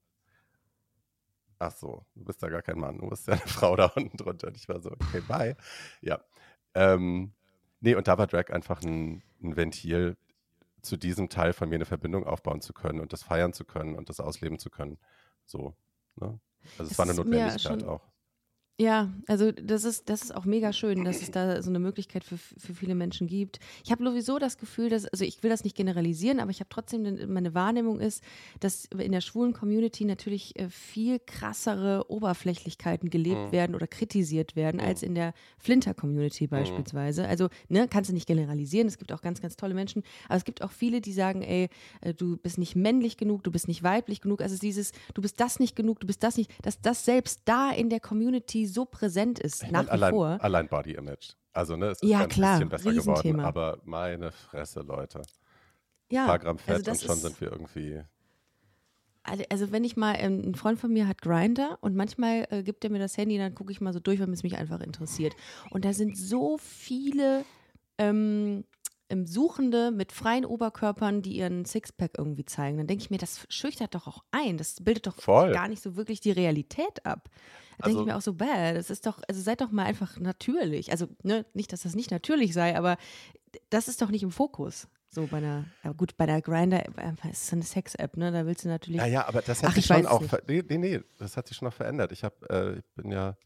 ach 1.58 1.72
so, 1.72 2.04
du 2.14 2.24
bist 2.24 2.40
ja 2.42 2.48
gar 2.48 2.62
kein 2.62 2.78
Mann, 2.78 2.98
du 2.98 3.08
bist 3.08 3.26
ja 3.26 3.34
eine 3.34 3.42
Frau 3.46 3.76
da 3.76 3.86
unten 3.86 4.16
drunter. 4.16 4.48
Und 4.48 4.56
ich 4.56 4.68
war 4.68 4.80
so, 4.80 4.90
okay, 4.92 5.20
bye. 5.26 5.56
Ja. 6.00 6.20
Ähm, 6.74 7.32
nee, 7.80 7.94
und 7.94 8.06
da 8.08 8.18
war 8.18 8.26
Drag 8.26 8.50
einfach 8.50 8.82
ein, 8.82 9.22
ein 9.42 9.56
Ventil, 9.56 10.16
zu 10.82 10.96
diesem 10.96 11.28
Teil 11.28 11.52
von 11.52 11.68
mir 11.68 11.74
eine 11.74 11.84
Verbindung 11.84 12.24
aufbauen 12.24 12.60
zu 12.60 12.72
können 12.72 13.00
und 13.00 13.12
das 13.12 13.22
feiern 13.22 13.52
zu 13.52 13.64
können 13.64 13.96
und 13.96 14.08
das 14.08 14.20
ausleben 14.20 14.58
zu 14.58 14.70
können. 14.70 14.98
So, 15.44 15.74
ne? 16.16 16.38
Also 16.78 16.92
es 16.92 16.98
war 16.98 17.04
eine 17.04 17.14
Notwendigkeit 17.14 17.84
auch. 17.84 18.07
Ja, 18.80 19.12
also 19.26 19.50
das 19.50 19.82
ist, 19.82 20.08
das 20.08 20.22
ist 20.22 20.32
auch 20.36 20.44
mega 20.44 20.72
schön, 20.72 21.02
dass 21.04 21.20
es 21.20 21.32
da 21.32 21.60
so 21.62 21.68
eine 21.68 21.80
Möglichkeit 21.80 22.22
für, 22.22 22.38
für 22.38 22.74
viele 22.74 22.94
Menschen 22.94 23.26
gibt. 23.26 23.58
Ich 23.84 23.90
habe 23.90 24.04
sowieso 24.04 24.38
das 24.38 24.56
Gefühl, 24.56 24.88
dass, 24.88 25.04
also 25.06 25.24
ich 25.24 25.42
will 25.42 25.50
das 25.50 25.64
nicht 25.64 25.76
generalisieren, 25.76 26.38
aber 26.38 26.52
ich 26.52 26.60
habe 26.60 26.68
trotzdem, 26.70 27.02
meine 27.32 27.54
Wahrnehmung 27.54 27.98
ist, 27.98 28.22
dass 28.60 28.84
in 28.84 29.10
der 29.10 29.20
schwulen 29.20 29.52
Community 29.52 30.04
natürlich 30.04 30.56
äh, 30.60 30.68
viel 30.70 31.18
krassere 31.18 32.08
Oberflächlichkeiten 32.08 33.10
gelebt 33.10 33.48
Mhm. 33.48 33.52
werden 33.52 33.74
oder 33.74 33.88
kritisiert 33.88 34.54
werden, 34.54 34.78
als 34.80 35.02
Mhm. 35.02 35.08
in 35.08 35.14
der 35.16 35.34
Flinter-Community 35.58 36.46
beispielsweise. 36.46 37.26
Also, 37.26 37.48
ne, 37.68 37.88
kannst 37.90 38.10
du 38.10 38.14
nicht 38.14 38.28
generalisieren, 38.28 38.86
es 38.86 38.96
gibt 38.98 39.10
auch 39.10 39.22
ganz, 39.22 39.40
ganz 39.40 39.56
tolle 39.56 39.74
Menschen, 39.74 40.04
aber 40.28 40.36
es 40.36 40.44
gibt 40.44 40.62
auch 40.62 40.70
viele, 40.70 41.00
die 41.00 41.12
sagen, 41.12 41.42
ey, 41.42 41.68
äh, 42.00 42.14
du 42.14 42.36
bist 42.36 42.58
nicht 42.58 42.76
männlich 42.76 43.16
genug, 43.16 43.42
du 43.42 43.50
bist 43.50 43.66
nicht 43.66 43.82
weiblich 43.82 44.20
genug, 44.20 44.40
also 44.40 44.56
dieses, 44.56 44.92
du 45.14 45.20
bist 45.20 45.40
das 45.40 45.58
nicht 45.58 45.74
genug, 45.74 45.98
du 45.98 46.06
bist 46.06 46.22
das 46.22 46.36
nicht, 46.36 46.52
dass 46.62 46.80
das 46.80 47.04
selbst 47.04 47.40
da 47.44 47.72
in 47.72 47.90
der 47.90 47.98
Community 47.98 48.67
so 48.68 48.84
präsent 48.86 49.38
ist, 49.38 49.70
Ich 49.70 49.70
nach 49.70 49.92
wie 49.92 49.98
allein, 49.98 50.14
vor. 50.14 50.38
allein 50.38 50.68
Body 50.68 50.92
Image. 50.94 51.34
Also, 51.52 51.76
ne, 51.76 51.86
es 51.90 52.02
ist 52.02 52.12
Ja, 52.12 52.20
ein 52.20 52.34
klar, 52.34 52.38
bisschen 52.38 52.68
besser 52.68 52.92
geworden, 52.94 53.38
aber 53.40 53.80
meine 53.84 54.30
Fresse, 54.32 54.80
Leute. 54.80 55.20
Ein 55.20 55.26
Ja, 56.10 56.26
paar 56.26 56.38
Gramm 56.40 56.58
Fett 56.58 56.86
also 56.86 56.92
und 56.92 57.00
schon 57.02 57.20
sind 57.22 57.40
wir 57.40 57.52
irgendwie. 57.52 58.04
Also 59.24 59.44
also 59.50 59.72
wenn 59.72 59.84
ich 59.84 59.96
mal, 59.96 60.14
ähm, 60.18 60.42
ein 60.50 60.54
Freund 60.54 60.78
von 60.80 60.92
mir 60.92 61.06
hat 61.06 61.20
Grinder 61.22 61.78
und 61.82 61.94
manchmal 61.94 62.46
äh, 62.50 62.62
gibt 62.62 62.84
er 62.84 62.90
mir 62.90 62.98
das 62.98 63.16
Handy, 63.16 63.36
dann 63.36 63.54
gucke 63.54 63.72
ich 63.72 63.80
mal 63.80 63.92
so 63.92 64.00
durch, 64.00 64.20
weil 64.20 64.30
es 64.32 64.42
mich 64.42 64.56
einfach 64.56 64.80
interessiert. 64.80 65.36
Und 65.70 65.84
da 65.84 65.92
sind 65.92 66.16
so 66.16 66.56
viele 66.58 67.44
ähm, 67.98 68.64
Suchende 69.26 69.90
mit 69.90 70.12
freien 70.12 70.44
Oberkörpern, 70.44 71.22
die 71.22 71.36
ihren 71.36 71.64
Sixpack 71.64 72.12
irgendwie 72.18 72.44
zeigen. 72.44 72.76
Dann 72.78 72.86
denke 72.86 73.02
ich 73.02 73.10
mir, 73.10 73.18
das 73.18 73.46
schüchtert 73.48 73.94
doch 73.94 74.06
auch 74.06 74.22
ein. 74.32 74.58
Das 74.58 74.76
bildet 74.84 75.06
doch 75.06 75.16
Voll. 75.16 75.52
gar 75.52 75.68
nicht 75.68 75.82
so 75.82 75.96
wirklich 75.96 76.20
die 76.20 76.30
Realität 76.30 77.06
ab. 77.06 77.28
Da 77.78 77.86
denke 77.86 77.98
Also- 77.98 78.00
ich 78.00 78.06
mir 78.06 78.16
auch 78.16 78.20
so, 78.20 78.34
bäh, 78.34 78.74
das 78.74 78.90
ist 78.90 79.06
doch, 79.06 79.20
also 79.28 79.40
seid 79.40 79.60
doch 79.60 79.70
mal 79.70 79.84
einfach 79.84 80.18
natürlich. 80.18 80.90
Also 80.90 81.06
ne, 81.22 81.46
nicht, 81.54 81.72
dass 81.72 81.82
das 81.82 81.94
nicht 81.94 82.10
natürlich 82.10 82.52
sei, 82.52 82.76
aber 82.76 82.96
das 83.70 83.88
ist 83.88 84.02
doch 84.02 84.10
nicht 84.10 84.22
im 84.22 84.30
Fokus. 84.30 84.88
So 85.10 85.26
bei 85.26 85.38
einer, 85.38 85.64
ja 85.82 85.92
gut, 85.92 86.18
bei 86.18 86.26
der 86.26 86.42
Grinder 86.42 86.84
äh, 86.98 87.12
ist 87.30 87.44
es 87.44 87.52
eine 87.54 87.62
Sex-App, 87.62 88.18
ne? 88.18 88.30
Da 88.30 88.44
willst 88.44 88.66
du 88.66 88.68
natürlich. 88.68 89.00
Naja, 89.00 89.26
aber 89.26 89.40
das 89.40 89.62
hat 89.62 89.70
Ach, 89.70 89.74
sich 89.74 89.86
schon 89.86 90.06
auch. 90.06 90.22
Nee, 90.46 90.62
nee, 90.68 90.76
nee, 90.76 91.00
das 91.18 91.38
hat 91.38 91.48
sich 91.48 91.56
schon 91.56 91.66
noch 91.66 91.72
verändert. 91.72 92.12
Ich 92.12 92.24
habe, 92.24 92.34
äh, 92.50 92.78
ich 92.78 92.84
bin 92.94 93.10
ja, 93.10 93.38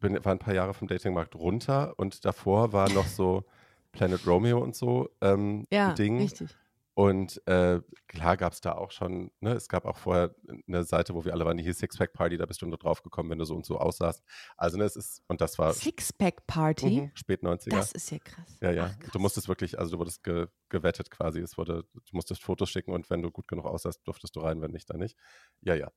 bin, 0.00 0.22
war 0.22 0.32
ein 0.32 0.38
paar 0.38 0.52
Jahre 0.52 0.74
vom 0.74 0.86
Datingmarkt 0.86 1.34
runter 1.34 1.94
und 1.96 2.26
davor 2.26 2.74
war 2.74 2.90
noch 2.90 3.06
so 3.06 3.44
Planet 3.92 4.26
Romeo 4.26 4.58
und 4.58 4.74
so 4.74 5.08
ähm, 5.20 5.64
ja, 5.70 5.92
Ding. 5.92 6.18
richtig. 6.18 6.56
Und 6.94 7.40
äh, 7.46 7.80
klar 8.08 8.36
gab 8.36 8.52
es 8.52 8.60
da 8.60 8.72
auch 8.72 8.90
schon, 8.90 9.30
ne, 9.40 9.52
es 9.52 9.68
gab 9.68 9.86
auch 9.86 9.96
vorher 9.96 10.34
eine 10.66 10.84
Seite, 10.84 11.14
wo 11.14 11.24
wir 11.24 11.32
alle 11.32 11.46
waren, 11.46 11.56
die 11.56 11.62
hieß 11.62 11.78
Sixpack 11.78 12.12
Party, 12.12 12.36
da 12.36 12.44
bist 12.44 12.60
du 12.60 12.66
nur 12.66 12.76
drauf 12.76 13.02
gekommen, 13.02 13.30
wenn 13.30 13.38
du 13.38 13.46
so 13.46 13.54
und 13.54 13.64
so 13.64 13.78
aussahst. 13.78 14.22
Also 14.56 14.76
ne, 14.76 14.84
es 14.84 14.96
ist, 14.96 15.22
und 15.26 15.40
das 15.40 15.58
war 15.58 15.72
Sixpack-Party. 15.72 17.02
mhm, 17.02 17.10
spät 17.14 17.42
90er. 17.42 17.70
Das 17.70 17.92
ist 17.92 18.10
ja 18.10 18.18
krass. 18.18 18.58
ja, 18.60 18.70
ja. 18.72 18.90
Ach, 18.90 18.98
krass. 18.98 19.12
du 19.12 19.18
musstest 19.18 19.48
wirklich, 19.48 19.78
also 19.78 19.92
du 19.92 19.98
wurdest 19.98 20.22
ge 20.24 20.48
gewettet 20.68 21.10
quasi. 21.10 21.40
Es 21.40 21.56
wurde, 21.56 21.84
du 21.94 22.00
musstest 22.12 22.42
Fotos 22.42 22.68
schicken 22.68 22.92
und 22.92 23.08
wenn 23.08 23.22
du 23.22 23.30
gut 23.30 23.48
genug 23.48 23.64
aussahst, 23.64 24.06
durftest 24.06 24.36
du 24.36 24.40
rein, 24.40 24.60
wenn 24.60 24.72
nicht, 24.72 24.90
dann 24.90 24.98
nicht. 24.98 25.16
Ja, 25.62 25.74
ja. 25.74 25.90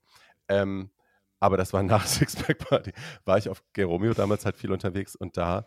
Ähm, 0.47 0.89
aber 1.39 1.57
das 1.57 1.73
war 1.73 1.83
nach 1.83 2.05
Sixpack 2.07 2.59
Party. 2.59 2.93
War 3.25 3.37
ich 3.37 3.49
auf 3.49 3.61
Geromeo 3.73 4.13
damals 4.13 4.45
halt 4.45 4.55
viel 4.55 4.71
unterwegs 4.71 5.15
und 5.17 5.35
da 5.35 5.65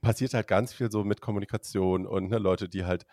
passiert 0.00 0.34
halt 0.34 0.48
ganz 0.48 0.72
viel 0.72 0.90
so 0.90 1.04
mit 1.04 1.20
Kommunikation 1.20 2.06
und 2.06 2.28
ne, 2.30 2.38
Leute, 2.38 2.68
die 2.68 2.84
halt 2.84 3.06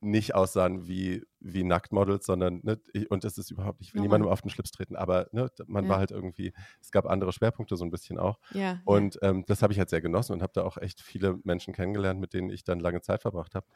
nicht 0.00 0.34
aussahen 0.34 0.88
wie, 0.88 1.24
wie 1.40 1.64
Nacktmodels, 1.64 2.26
sondern, 2.26 2.60
ne, 2.62 2.80
und 3.08 3.24
das 3.24 3.38
ist 3.38 3.50
überhaupt, 3.50 3.80
ich 3.80 3.94
will 3.94 4.02
niemandem 4.02 4.28
auf 4.30 4.42
den 4.42 4.50
Schlips 4.50 4.70
treten, 4.72 4.96
aber 4.96 5.28
ne, 5.32 5.50
man 5.66 5.84
Ja. 5.84 5.90
war 5.90 5.98
halt 5.98 6.10
irgendwie, 6.10 6.52
es 6.80 6.90
gab 6.90 7.06
andere 7.06 7.32
Schwerpunkte 7.32 7.76
so 7.76 7.84
ein 7.84 7.90
bisschen 7.90 8.18
auch. 8.18 8.38
Ja. 8.50 8.80
Und 8.84 9.18
ähm, 9.22 9.44
das 9.46 9.62
habe 9.62 9.72
ich 9.72 9.78
halt 9.78 9.90
sehr 9.90 10.00
genossen 10.00 10.32
und 10.34 10.42
habe 10.42 10.52
da 10.54 10.62
auch 10.64 10.76
echt 10.76 11.00
viele 11.00 11.38
Menschen 11.44 11.72
kennengelernt, 11.74 12.20
mit 12.20 12.34
denen 12.34 12.50
ich 12.50 12.64
dann 12.64 12.80
lange 12.80 13.00
Zeit 13.02 13.22
verbracht 13.22 13.54
habe. 13.54 13.66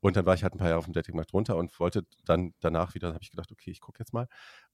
Und 0.00 0.16
dann 0.16 0.26
war 0.26 0.34
ich 0.34 0.42
halt 0.42 0.54
ein 0.54 0.58
paar 0.58 0.68
Jahre 0.68 0.78
auf 0.78 0.84
dem 0.84 0.92
Datingmarkt 0.92 1.32
runter 1.32 1.56
und 1.56 1.78
wollte 1.80 2.04
dann 2.26 2.52
danach 2.60 2.94
wieder, 2.94 3.08
habe 3.14 3.22
ich 3.22 3.30
gedacht, 3.30 3.50
okay, 3.52 3.70
ich 3.70 3.80
gucke 3.80 3.98
jetzt 4.00 4.12
mal. 4.12 4.28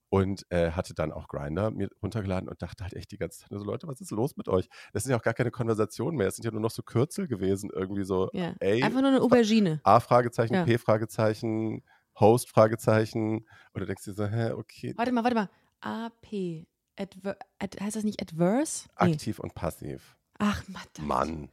Und 0.09 0.45
äh, 0.49 0.71
hatte 0.71 0.93
dann 0.93 1.13
auch 1.13 1.29
Grinder 1.29 1.71
mir 1.71 1.87
runtergeladen 2.03 2.49
und 2.49 2.61
dachte 2.61 2.83
halt 2.83 2.93
echt 2.95 3.11
die 3.11 3.17
ganze 3.17 3.39
Zeit, 3.39 3.49
so 3.57 3.63
Leute, 3.63 3.87
was 3.87 4.01
ist 4.01 4.11
los 4.11 4.35
mit 4.35 4.49
euch? 4.49 4.67
Das 4.91 5.03
sind 5.03 5.11
ja 5.11 5.17
auch 5.17 5.21
gar 5.23 5.33
keine 5.33 5.51
Konversationen 5.51 6.17
mehr, 6.17 6.27
es 6.27 6.35
sind 6.35 6.43
ja 6.43 6.51
nur 6.51 6.59
noch 6.59 6.71
so 6.71 6.83
Kürzel 6.83 7.29
gewesen, 7.29 7.69
irgendwie 7.73 8.03
so, 8.03 8.29
ja. 8.33 8.41
ja. 8.43 8.55
ey, 8.59 8.83
Einfach 8.83 8.99
nur 8.99 9.09
eine 9.11 9.21
Aubergine. 9.21 9.79
A, 9.83 10.01
Fragezeichen, 10.01 10.53
Ja. 10.53 10.65
P, 10.65 10.77
Fragezeichen, 10.77 11.83
Host, 12.19 12.49
Fragezeichen. 12.49 13.45
Du 13.73 13.85
denkst 13.85 14.03
dir 14.03 14.13
so, 14.13 14.25
hä, 14.25 14.51
okay, 14.51 14.93
Warte 14.97 15.11
mal, 15.11 15.23
warte 15.23 15.35
mal. 15.35 15.49
AP. 15.81 16.67
Adver 16.97 17.37
ad 17.57 17.77
heißt 17.79 17.95
das 17.95 18.03
nicht 18.03 18.21
Adverse? 18.21 18.87
Nee. 18.99 19.13
aktiv 19.13 19.39
und 19.39 19.55
passiv. 19.55 20.15
Ach, 20.37 20.63
Mann. 20.67 21.07
Mann. 21.07 21.49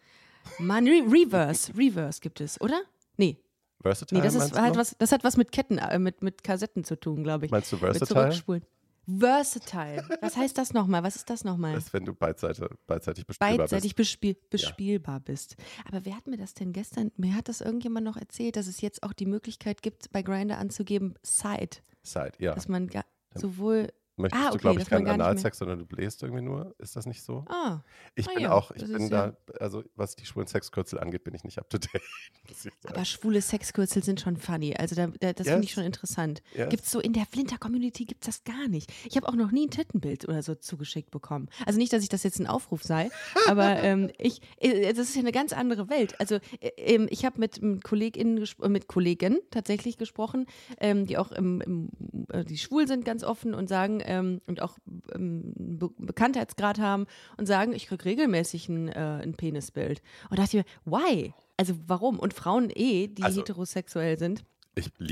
Mann, 0.58 0.86
Re 0.86 1.04
Reverse. 1.10 1.72
Reverse 1.76 2.20
gibt 2.20 2.40
es, 2.40 2.60
oder? 2.60 2.82
Nee. 3.16 3.38
Versatile 3.80 4.20
Nee, 4.20 4.26
das, 4.26 4.34
ist 4.34 4.54
du 4.54 4.60
halt 4.60 4.76
was, 4.76 4.96
das 4.98 5.12
hat 5.12 5.24
was 5.24 5.36
mit 5.36 5.52
Ketten, 5.52 5.78
äh, 5.78 5.98
mit, 5.98 6.22
mit 6.22 6.42
Kassetten 6.42 6.84
zu 6.84 6.98
tun, 6.98 7.22
glaube 7.22 7.46
ich. 7.46 7.52
Meinst 7.52 7.70
du 7.70 7.76
mit 7.76 7.84
versatile? 7.84 8.20
Zurückspulen. 8.20 8.64
Versatile. 9.08 10.04
Was 10.20 10.36
heißt 10.36 10.58
das 10.58 10.74
nochmal? 10.74 11.02
Was 11.02 11.16
ist 11.16 11.30
das 11.30 11.42
nochmal? 11.42 11.74
Das 11.74 11.86
ist, 11.86 11.92
wenn 11.94 12.04
du 12.04 12.14
beidseitig, 12.14 12.64
beidseitig 12.86 13.26
bespielbar 13.26 13.58
beidseitig 13.58 13.94
bist. 13.94 13.96
bespiel 13.96 14.36
bespielbar 14.50 15.20
bist. 15.20 15.56
Aber 15.86 16.04
wer 16.04 16.16
hat 16.16 16.26
mir 16.26 16.36
das 16.36 16.52
denn 16.54 16.72
gestern, 16.72 17.10
mir 17.16 17.34
hat 17.34 17.48
das 17.48 17.62
irgendjemand 17.62 18.04
noch 18.04 18.16
erzählt, 18.16 18.56
dass 18.56 18.66
es 18.66 18.80
jetzt 18.82 19.02
auch 19.02 19.14
die 19.14 19.26
Möglichkeit 19.26 19.82
gibt, 19.82 20.12
bei 20.12 20.22
Grindr 20.22 20.58
anzugeben, 20.58 21.14
Side, 21.22 21.78
Side, 22.02 22.32
ja. 22.38 22.54
dass 22.54 22.68
man 22.68 22.90
sowohl, 23.34 23.88
Möchtest 24.18 24.42
Ah, 24.44 24.48
du, 24.48 24.54
okay, 24.54 24.60
glaube 24.62 24.80
ich, 24.82 24.88
keinen 24.88 25.06
Analsex, 25.06 25.58
sondern 25.58 25.78
du 25.78 25.86
bläst 25.86 26.22
irgendwie 26.22 26.42
nur? 26.42 26.74
Ist 26.78 26.96
das 26.96 27.06
nicht 27.06 27.22
so? 27.22 27.44
ah, 27.48 27.80
Ich 28.14 28.28
ah 28.28 28.32
bin 28.34 28.42
ja, 28.42 28.52
auch, 28.52 28.70
ich 28.72 28.84
bin 28.84 29.08
da, 29.10 29.36
also 29.60 29.84
was 29.94 30.16
die 30.16 30.26
schwulen 30.26 30.48
Sexkürzel 30.48 30.98
angeht, 30.98 31.24
bin 31.24 31.34
ich 31.34 31.44
nicht 31.44 31.58
up 31.58 31.70
to 31.70 31.78
date. 31.78 32.02
aber 32.86 33.04
schwule 33.04 33.40
Sexkürzel 33.40 34.02
sind 34.02 34.20
schon 34.20 34.36
funny. 34.36 34.74
Also 34.76 34.94
da, 34.96 35.06
da, 35.06 35.32
das 35.32 35.46
finde 35.46 35.62
ich 35.64 35.70
Yes. 35.70 35.74
schon 35.74 35.84
interessant. 35.84 36.42
Yes. 36.54 36.68
Gibt's 36.70 36.90
so 36.90 37.00
in 37.00 37.12
der 37.12 37.26
Flinter-Community 37.26 38.04
gibt 38.04 38.26
es 38.26 38.38
das 38.40 38.44
gar 38.44 38.68
nicht. 38.68 38.92
Ich 39.06 39.16
habe 39.16 39.28
auch 39.28 39.34
noch 39.34 39.50
nie 39.50 39.66
ein 39.66 39.70
Tittenbild 39.70 40.28
oder 40.28 40.42
so 40.42 40.54
zugeschickt 40.54 41.10
bekommen. 41.10 41.48
Also 41.66 41.78
nicht, 41.78 41.92
dass 41.92 42.02
ich 42.02 42.08
das 42.08 42.22
jetzt 42.22 42.38
ein 42.40 42.46
Aufruf 42.46 42.82
sei, 42.82 43.10
aber 43.48 43.82
ähm, 43.82 44.10
ich, 44.18 44.40
äh, 44.58 44.92
das 44.92 45.08
ist 45.08 45.14
ja 45.14 45.20
eine 45.20 45.32
ganz 45.32 45.52
andere 45.52 45.88
Welt. 45.88 46.18
Also 46.20 46.36
äh, 46.60 46.68
ähm, 46.76 47.06
ich 47.10 47.24
habe 47.24 47.38
mit, 47.38 47.62
mit 47.62 47.84
KollegInnen, 47.84 48.44
äh, 48.62 48.68
mit 48.68 48.88
Kollegen 48.88 49.38
tatsächlich 49.50 49.98
gesprochen, 49.98 50.46
ähm, 50.80 51.06
die 51.06 51.18
auch 51.18 51.30
im, 51.32 51.60
im, 51.60 51.90
äh, 52.30 52.44
die 52.44 52.58
schwul 52.58 52.86
sind 52.88 53.04
ganz 53.04 53.22
offen 53.24 53.54
und 53.54 53.68
sagen 53.68 54.00
ähm, 54.08 54.40
und 54.46 54.60
auch 54.62 54.78
ähm, 55.14 55.52
Be 55.56 55.90
Bekanntheitsgrad 55.98 56.78
haben 56.80 57.06
und 57.36 57.46
sagen, 57.46 57.72
ich 57.72 57.86
kriege 57.86 58.04
regelmäßig 58.04 58.68
ein, 58.68 58.88
äh, 58.88 59.20
ein 59.22 59.34
Penisbild. 59.34 60.02
Und 60.30 60.38
dachte 60.38 60.56
ich 60.58 60.64
mir, 60.64 60.92
why? 60.98 61.34
Also 61.56 61.74
warum? 61.86 62.18
Und 62.18 62.34
Frauen 62.34 62.70
eh, 62.74 63.08
die 63.08 63.22
Also, 63.22 63.40
heterosexuell 63.40 64.18
sind 64.18 64.44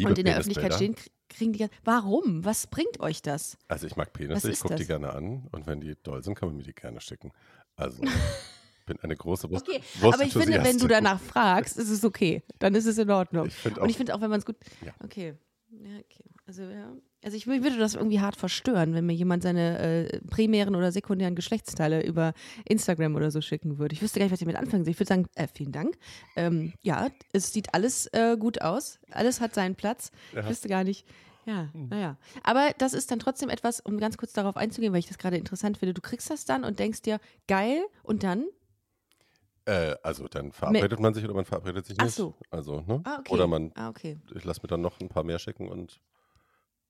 und 0.05 0.19
in 0.19 0.25
der. 0.25 0.39
Öffentlichkeit 0.39 0.75
stehen, 0.75 0.95
krie- 0.95 1.11
kriegen 1.29 1.53
die 1.53 1.59
ganz, 1.59 1.73
warum? 1.85 2.45
Was 2.45 2.67
bringt 2.69 3.01
euch 3.01 3.21
das? 3.23 3.59
Also 3.69 3.87
ich 3.87 3.97
mag 3.97 4.13
Penisse, 4.13 4.51
ich 4.51 4.61
gucke 4.61 4.77
die 4.77 4.87
gerne 4.87 5.13
an 5.13 5.49
und 5.53 5.67
wenn 5.67 5.81
die 5.81 5.95
doll 6.03 6.23
sind, 6.23 6.35
kann 6.37 6.49
man 6.49 6.57
mir 6.57 6.63
die 6.63 6.73
gerne 6.73 7.01
schicken. 7.01 7.33
Also 7.75 8.03
ich 8.05 8.11
bin 8.87 9.01
eine 9.01 9.17
große 9.17 9.51
Wurst. 9.51 9.69
Okay, 9.69 9.81
aber 10.03 10.23
ich 10.23 10.33
finde, 10.33 10.63
wenn 10.63 10.79
du 10.79 10.87
danach 10.87 11.19
fragst, 11.21 11.77
ist 11.77 11.91
es 11.91 12.05
okay. 12.05 12.45
Dann 12.61 12.77
ist 12.77 12.87
es 12.87 12.97
in 12.99 13.11
Ordnung. 13.11 13.47
Ich 13.49 13.55
finde 13.55 13.81
Und 13.81 13.89
ich 13.89 13.95
auch- 13.95 13.99
finde 13.99 14.15
auch, 14.15 14.21
wenn 14.21 14.31
man 14.31 14.39
es 14.39 14.47
gut. 14.47 14.57
Ja. 14.85 14.93
Okay. 15.03 15.35
Ja, 15.71 15.99
okay. 15.99 16.25
Also, 16.47 16.63
ja. 16.63 16.93
Also 17.27 17.37
ich 17.37 17.47
wür- 17.47 17.64
würde 17.64 17.77
das 17.77 17.97
irgendwie 17.97 18.20
hart 18.20 18.37
verstören, 18.37 18.95
wenn 18.95 19.05
mir 19.05 19.12
jemand 19.12 19.43
seine 19.43 19.79
äh, 20.12 20.20
primären 20.31 20.77
oder 20.77 20.93
sekundären 20.93 21.35
Geschlechtsteile 21.35 22.05
über 22.07 22.35
Instagram 22.66 23.16
oder 23.16 23.33
so 23.33 23.41
schicken 23.41 23.79
würde. 23.79 23.95
Ich 23.95 24.01
wüsste 24.01 24.20
gar 24.20 24.27
nicht, 24.27 24.33
was 24.33 24.41
ich 24.41 24.47
damit 24.47 24.61
anfangen 24.61 24.85
soll. 24.85 24.93
Ich 24.93 25.01
würde 25.01 25.09
sagen, 25.09 25.27
äh, 25.35 25.49
vielen 25.53 25.72
Dank. 25.72 25.99
Ähm, 26.37 26.72
ja, 26.83 27.09
es 27.33 27.53
sieht 27.53 27.74
alles 27.74 28.07
äh, 28.12 28.37
gut 28.39 28.62
aus. 28.62 29.01
Alles 29.11 29.41
hat 29.41 29.55
seinen 29.55 29.74
Platz. 29.74 30.12
Ich 30.39 30.49
wüsste 30.49 30.68
gar 30.68 30.85
nicht. 30.85 31.05
Ja, 31.47 31.68
Hm. 31.72 31.89
naja. 31.89 32.16
Aber 32.45 32.70
das 32.79 32.95
ist 32.95 33.11
dann 33.11 33.18
trotzdem 33.18 33.49
etwas, 33.49 33.81
um 33.81 33.99
ganz 33.99 34.16
kurz 34.16 34.33
darauf 34.33 34.57
einzugehen, 34.57 34.93
weil 34.93 35.01
ich 35.01 35.09
das 35.09 35.18
gerade 35.18 35.37
interessant 35.37 35.79
finde. 35.79 35.95
Du 35.95 36.03
kriegst 36.03 36.31
das 36.31 36.45
dann 36.45 36.62
und 36.62 36.79
denkst 36.79 37.03
dir, 37.03 37.18
geil, 37.49 37.85
und 38.05 38.22
dann? 38.22 38.45
Äh, 39.64 39.97
also 40.05 40.29
dann 40.29 40.53
verabredet 40.53 41.01
man 41.01 41.12
sich 41.12 41.24
oder 41.24 41.35
man 41.35 41.45
verabredet 41.45 41.87
sich 41.87 41.97
Ach 41.99 42.05
nicht. 42.05 42.14
so. 42.14 42.35
Also, 42.51 42.83
ne? 42.83 43.01
Ah, 43.03 43.16
okay. 43.18 43.33
Oder 43.33 43.49
man, 43.49 43.72
Ah, 43.74 43.89
okay. 43.89 44.16
ich 44.33 44.45
lasse 44.45 44.61
mir 44.62 44.68
dann 44.68 44.81
noch 44.81 45.01
ein 45.01 45.09
paar 45.09 45.24
mehr 45.24 45.41
schicken 45.41 45.68
und 45.68 46.01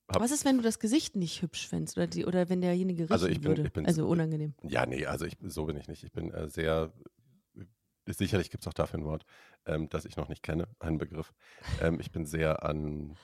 Was 0.07 0.31
ist, 0.31 0.45
wenn 0.45 0.57
du 0.57 0.63
das 0.63 0.79
Gesicht 0.79 1.15
nicht 1.15 1.41
hübsch 1.41 1.67
findest 1.67 1.97
oder, 1.97 2.07
die, 2.07 2.25
oder 2.25 2.49
wenn 2.49 2.61
derjenige 2.61 3.03
riechen 3.03 3.13
Also 3.13 3.27
ich 3.27 3.41
bin- 3.41 3.49
würde? 3.49 3.63
ich 3.67 3.73
bin- 3.73 3.85
also 3.85 4.07
unangenehm. 4.07 4.53
Ja, 4.63 4.85
nee, 4.85 5.05
also 5.05 5.25
ich, 5.25 5.37
so 5.41 5.65
bin 5.65 5.75
ich 5.77 5.87
nicht. 5.87 6.03
Ich 6.03 6.11
bin 6.13 6.31
äh, 6.31 6.47
sehr, 6.47 6.93
sicherlich 8.05 8.49
gibt 8.49 8.63
es 8.63 8.67
auch 8.67 8.73
dafür 8.73 8.99
ein 8.99 9.05
Wort, 9.05 9.25
ähm, 9.65 9.89
das 9.89 10.05
ich 10.05 10.15
noch 10.15 10.29
nicht 10.29 10.43
kenne, 10.43 10.67
einen 10.79 10.97
Begriff. 10.97 11.33
Ähm, 11.81 11.99
ich 11.99 12.11
bin 12.11 12.25
sehr 12.25 12.63
an, 12.63 13.17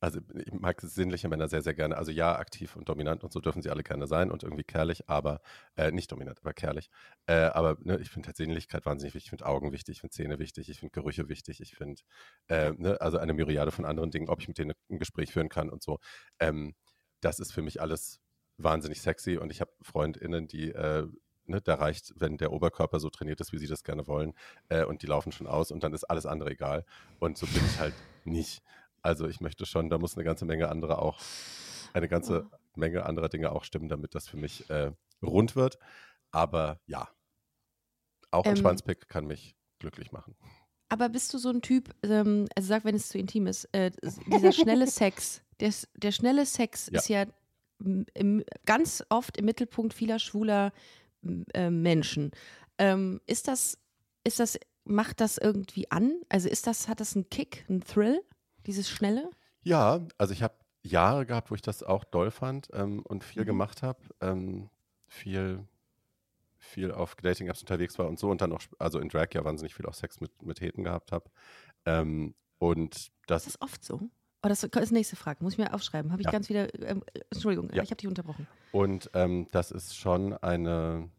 also 0.00 0.20
ich 0.34 0.52
mag 0.52 0.80
sinnliche 0.80 1.28
Männer 1.28 1.48
sehr, 1.48 1.62
sehr 1.62 1.74
gerne. 1.74 1.96
Also 1.96 2.12
ja, 2.12 2.38
aktiv 2.38 2.76
und 2.76 2.88
dominant 2.88 3.24
und 3.24 3.32
so 3.32 3.40
dürfen 3.40 3.62
sie 3.62 3.70
alle 3.70 3.82
gerne 3.82 4.06
sein 4.06 4.30
und 4.30 4.42
irgendwie 4.44 4.64
kerlich, 4.64 5.08
aber, 5.08 5.40
äh, 5.76 5.90
nicht 5.90 6.12
dominant, 6.12 6.38
aber 6.40 6.52
kerlich. 6.52 6.88
Äh, 7.26 7.34
aber 7.34 7.76
ne, 7.80 7.98
ich 7.98 8.10
finde 8.10 8.28
halt 8.28 8.36
Sinnlichkeit 8.36 8.86
wahnsinnig 8.86 9.14
wichtig, 9.14 9.26
ich 9.26 9.30
finde 9.30 9.46
Augen 9.46 9.72
wichtig, 9.72 9.96
ich 9.96 10.00
finde 10.00 10.14
Zähne 10.14 10.38
wichtig, 10.38 10.68
ich 10.68 10.78
finde 10.78 10.92
Gerüche 10.92 11.28
wichtig, 11.28 11.60
ich 11.60 11.74
finde, 11.74 12.02
äh, 12.48 12.70
ne, 12.76 13.00
also 13.00 13.18
eine 13.18 13.34
Myriade 13.34 13.72
von 13.72 13.84
anderen 13.84 14.10
Dingen, 14.10 14.28
ob 14.28 14.40
ich 14.40 14.48
mit 14.48 14.58
denen 14.58 14.72
ein 14.90 14.98
Gespräch 14.98 15.32
führen 15.32 15.48
kann 15.48 15.68
und 15.70 15.82
so. 15.82 15.98
Ähm, 16.38 16.74
das 17.20 17.40
ist 17.40 17.52
für 17.52 17.62
mich 17.62 17.80
alles 17.80 18.20
wahnsinnig 18.56 19.00
sexy 19.00 19.36
und 19.36 19.50
ich 19.50 19.60
habe 19.60 19.72
FreundInnen, 19.82 20.46
die, 20.46 20.70
äh, 20.70 21.06
ne, 21.46 21.60
da 21.60 21.74
reicht, 21.74 22.12
wenn 22.16 22.36
der 22.36 22.52
Oberkörper 22.52 23.00
so 23.00 23.10
trainiert 23.10 23.40
ist, 23.40 23.52
wie 23.52 23.58
sie 23.58 23.66
das 23.66 23.82
gerne 23.82 24.06
wollen 24.06 24.34
äh, 24.68 24.84
und 24.84 25.02
die 25.02 25.06
laufen 25.06 25.32
schon 25.32 25.46
aus 25.46 25.70
und 25.72 25.82
dann 25.82 25.92
ist 25.92 26.04
alles 26.04 26.26
andere 26.26 26.50
egal. 26.50 26.84
Und 27.18 27.38
so 27.38 27.46
bin 27.46 27.64
ich 27.66 27.78
halt 27.80 27.94
nicht. 28.24 28.62
Also 29.02 29.28
ich 29.28 29.40
möchte 29.40 29.66
schon, 29.66 29.90
da 29.90 29.98
muss 29.98 30.16
eine 30.16 30.24
ganze 30.24 30.44
Menge 30.44 30.68
andere 30.68 31.00
auch, 31.00 31.18
eine 31.92 32.08
ganze 32.08 32.48
Menge 32.74 33.06
anderer 33.06 33.28
Dinge 33.28 33.52
auch 33.52 33.64
stimmen, 33.64 33.88
damit 33.88 34.14
das 34.14 34.28
für 34.28 34.36
mich 34.36 34.68
äh, 34.70 34.92
rund 35.22 35.56
wird. 35.56 35.78
Aber 36.30 36.80
ja, 36.86 37.08
auch 38.30 38.44
ein 38.44 38.52
Ähm, 38.52 38.56
Schwanzpick 38.56 39.08
kann 39.08 39.26
mich 39.26 39.56
glücklich 39.78 40.12
machen. 40.12 40.36
Aber 40.90 41.08
bist 41.08 41.32
du 41.34 41.38
so 41.38 41.50
ein 41.50 41.60
Typ, 41.62 41.94
ähm, 42.02 42.46
also 42.54 42.68
sag, 42.68 42.84
wenn 42.84 42.94
es 42.94 43.08
zu 43.08 43.18
intim 43.18 43.46
ist, 43.46 43.64
äh, 43.72 43.90
dieser 44.26 44.52
schnelle 44.52 44.86
Sex, 44.86 45.42
der, 45.60 45.72
der 45.96 46.12
schnelle 46.12 46.46
Sex 46.46 46.88
Ja. 46.92 46.98
ist 46.98 47.08
ja 47.08 47.26
im, 48.14 48.44
ganz 48.66 49.04
oft 49.08 49.36
im 49.36 49.44
Mittelpunkt 49.44 49.94
vieler 49.94 50.18
schwuler 50.18 50.72
äh, 51.54 51.70
Menschen. 51.70 52.32
Ähm, 52.78 53.20
ist 53.26 53.48
das, 53.48 53.78
ist 54.24 54.40
das, 54.40 54.58
macht 54.84 55.20
das 55.20 55.38
irgendwie 55.38 55.90
an? 55.90 56.20
Also 56.28 56.48
ist 56.48 56.66
das, 56.66 56.88
hat 56.88 57.00
das 57.00 57.14
einen 57.14 57.28
Kick, 57.28 57.64
einen 57.68 57.82
Thrill, 57.82 58.20
dieses 58.66 58.88
Schnelle? 58.90 59.30
Ja, 59.62 60.06
also 60.18 60.32
ich 60.32 60.42
habe 60.42 60.54
Jahre 60.82 61.26
gehabt, 61.26 61.50
wo 61.50 61.54
ich 61.54 61.62
das 61.62 61.82
auch 61.82 62.04
doll 62.04 62.30
fand 62.30 62.68
ähm, 62.72 63.00
und 63.02 63.24
viel 63.24 63.42
Mhm. 63.42 63.46
gemacht 63.46 63.82
habe, 63.82 64.00
ähm, 64.20 64.70
viel, 65.08 65.66
viel 66.58 66.92
auf 66.92 67.14
Dating-Apps 67.16 67.60
unterwegs 67.62 67.98
war 67.98 68.08
und 68.08 68.18
so 68.18 68.30
und 68.30 68.40
dann 68.40 68.52
auch, 68.52 68.62
also 68.78 68.98
in 69.00 69.08
Drag 69.08 69.28
ja 69.34 69.44
wahnsinnig 69.44 69.74
viel 69.74 69.86
auch 69.86 69.94
Sex 69.94 70.20
mit, 70.20 70.42
mit 70.42 70.60
Heten 70.60 70.84
gehabt 70.84 71.12
habe. 71.12 71.30
Ähm, 71.86 72.34
und 72.58 73.08
das, 73.26 73.46
Ist 73.46 73.56
das 73.56 73.62
oft 73.62 73.84
so? 73.84 74.10
Oh, 74.42 74.48
das 74.48 74.62
ist 74.64 74.92
nächste 74.92 75.16
Frage, 75.16 75.42
muss 75.42 75.54
ich 75.54 75.58
mir 75.58 75.74
aufschreiben. 75.74 76.12
Habe 76.12 76.22
ich 76.22 76.26
Ja. 76.26 76.32
ganz 76.32 76.48
wieder, 76.48 76.72
ähm, 76.82 77.02
Entschuldigung, 77.30 77.70
Ja. 77.72 77.82
ich 77.82 77.90
habe 77.90 77.96
dich 77.98 78.08
unterbrochen. 78.08 78.48
und 78.70 79.10
ähm, 79.14 79.48
das 79.52 79.70
ist 79.70 79.96
schon 79.96 80.32
eine, 80.34 81.10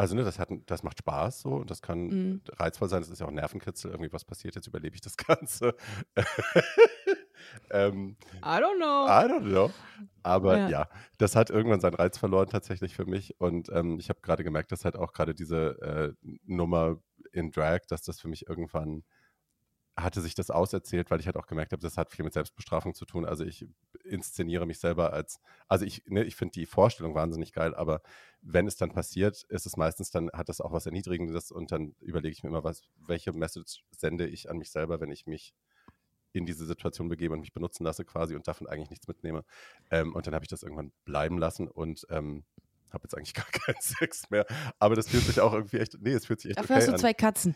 Also, 0.00 0.14
ne, 0.14 0.24
das, 0.24 0.38
hat, 0.38 0.48
das 0.64 0.82
macht 0.82 0.98
Spaß 1.00 1.42
so 1.42 1.50
und 1.56 1.70
das 1.70 1.82
kann 1.82 2.06
Mhm. 2.06 2.40
reizvoll 2.58 2.88
sein. 2.88 3.02
Das 3.02 3.10
ist 3.10 3.18
ja 3.20 3.26
auch 3.26 3.30
ein 3.30 3.34
Nervenkitzel. 3.34 3.90
Irgendwie, 3.90 4.10
was 4.14 4.24
passiert 4.24 4.54
jetzt? 4.54 4.66
Überlebe 4.66 4.94
ich 4.94 5.02
das 5.02 5.18
Ganze? 5.18 5.74
ähm, 7.70 8.16
I 8.38 8.60
don't 8.62 8.76
know. 8.76 9.06
I 9.06 9.30
don't 9.30 9.48
know. 9.50 9.70
Aber 10.22 10.56
Ja. 10.56 10.68
ja. 10.68 10.88
das 11.18 11.36
hat 11.36 11.50
irgendwann 11.50 11.80
seinen 11.80 11.94
Reiz 11.96 12.16
verloren 12.16 12.48
tatsächlich 12.48 12.94
für 12.94 13.04
mich. 13.04 13.38
Und 13.40 13.68
ähm, 13.72 13.98
ich 13.98 14.08
habe 14.08 14.20
gerade 14.22 14.42
gemerkt, 14.42 14.72
dass 14.72 14.84
halt 14.86 14.96
auch 14.96 15.12
gerade 15.12 15.34
diese 15.34 16.14
äh, 16.24 16.28
Nummer 16.46 16.96
in 17.32 17.50
Drag, 17.50 17.80
dass 17.88 18.02
das 18.02 18.20
für 18.20 18.28
mich 18.28 18.46
irgendwann 18.48 19.04
hatte 20.02 20.20
sich 20.20 20.34
das 20.34 20.50
auserzählt, 20.50 21.10
weil 21.10 21.20
ich 21.20 21.26
halt 21.26 21.36
auch 21.36 21.46
gemerkt 21.46 21.72
habe, 21.72 21.82
das 21.82 21.96
hat 21.96 22.10
viel 22.10 22.24
mit 22.24 22.32
Selbstbestrafung 22.32 22.94
zu 22.94 23.04
tun. 23.04 23.24
Also 23.24 23.44
ich 23.44 23.66
inszeniere 24.04 24.66
mich 24.66 24.78
selber 24.78 25.12
als, 25.12 25.40
also 25.68 25.84
ich, 25.84 26.04
ne, 26.06 26.24
ich 26.24 26.36
finde 26.36 26.52
die 26.52 26.66
Vorstellung 26.66 27.14
wahnsinnig 27.14 27.52
geil, 27.52 27.74
aber 27.74 28.02
wenn 28.42 28.66
es 28.66 28.76
dann 28.76 28.92
passiert, 28.92 29.44
ist 29.48 29.66
es 29.66 29.76
meistens 29.76 30.10
dann, 30.10 30.30
hat 30.32 30.48
das 30.48 30.60
auch 30.60 30.72
was 30.72 30.86
Erniedrigendes 30.86 31.50
und 31.50 31.72
dann 31.72 31.94
überlege 32.00 32.32
ich 32.32 32.42
mir 32.42 32.48
immer, 32.48 32.64
was, 32.64 32.82
welche 32.96 33.32
Message 33.32 33.84
sende 33.90 34.26
ich 34.26 34.50
an 34.50 34.58
mich 34.58 34.70
selber, 34.70 35.00
wenn 35.00 35.10
ich 35.10 35.26
mich 35.26 35.54
in 36.32 36.46
diese 36.46 36.64
Situation 36.64 37.08
begebe 37.08 37.34
und 37.34 37.40
mich 37.40 37.52
benutzen 37.52 37.84
lasse 37.84 38.04
quasi 38.04 38.34
und 38.36 38.46
davon 38.46 38.68
eigentlich 38.68 38.90
nichts 38.90 39.08
mitnehme. 39.08 39.44
Ähm, 39.90 40.14
und 40.14 40.26
dann 40.26 40.34
habe 40.34 40.44
ich 40.44 40.48
das 40.48 40.62
irgendwann 40.62 40.92
bleiben 41.04 41.38
lassen 41.38 41.68
und 41.68 42.06
ähm, 42.10 42.44
habe 42.92 43.04
jetzt 43.04 43.16
eigentlich 43.16 43.34
gar 43.34 43.46
keinen 43.46 43.80
Sex 43.80 44.30
mehr. 44.30 44.46
Aber 44.78 44.94
das 44.94 45.08
fühlt 45.08 45.24
sich 45.24 45.40
auch 45.40 45.52
irgendwie 45.52 45.78
echt, 45.78 45.96
nee, 46.00 46.12
es 46.12 46.26
fühlt 46.26 46.40
sich 46.40 46.50
echt 46.50 46.58
Dafür 46.58 46.76
okay 46.76 46.86
hast 46.86 46.92
du 46.92 46.98
zwei 46.98 47.14
Katzen. 47.14 47.54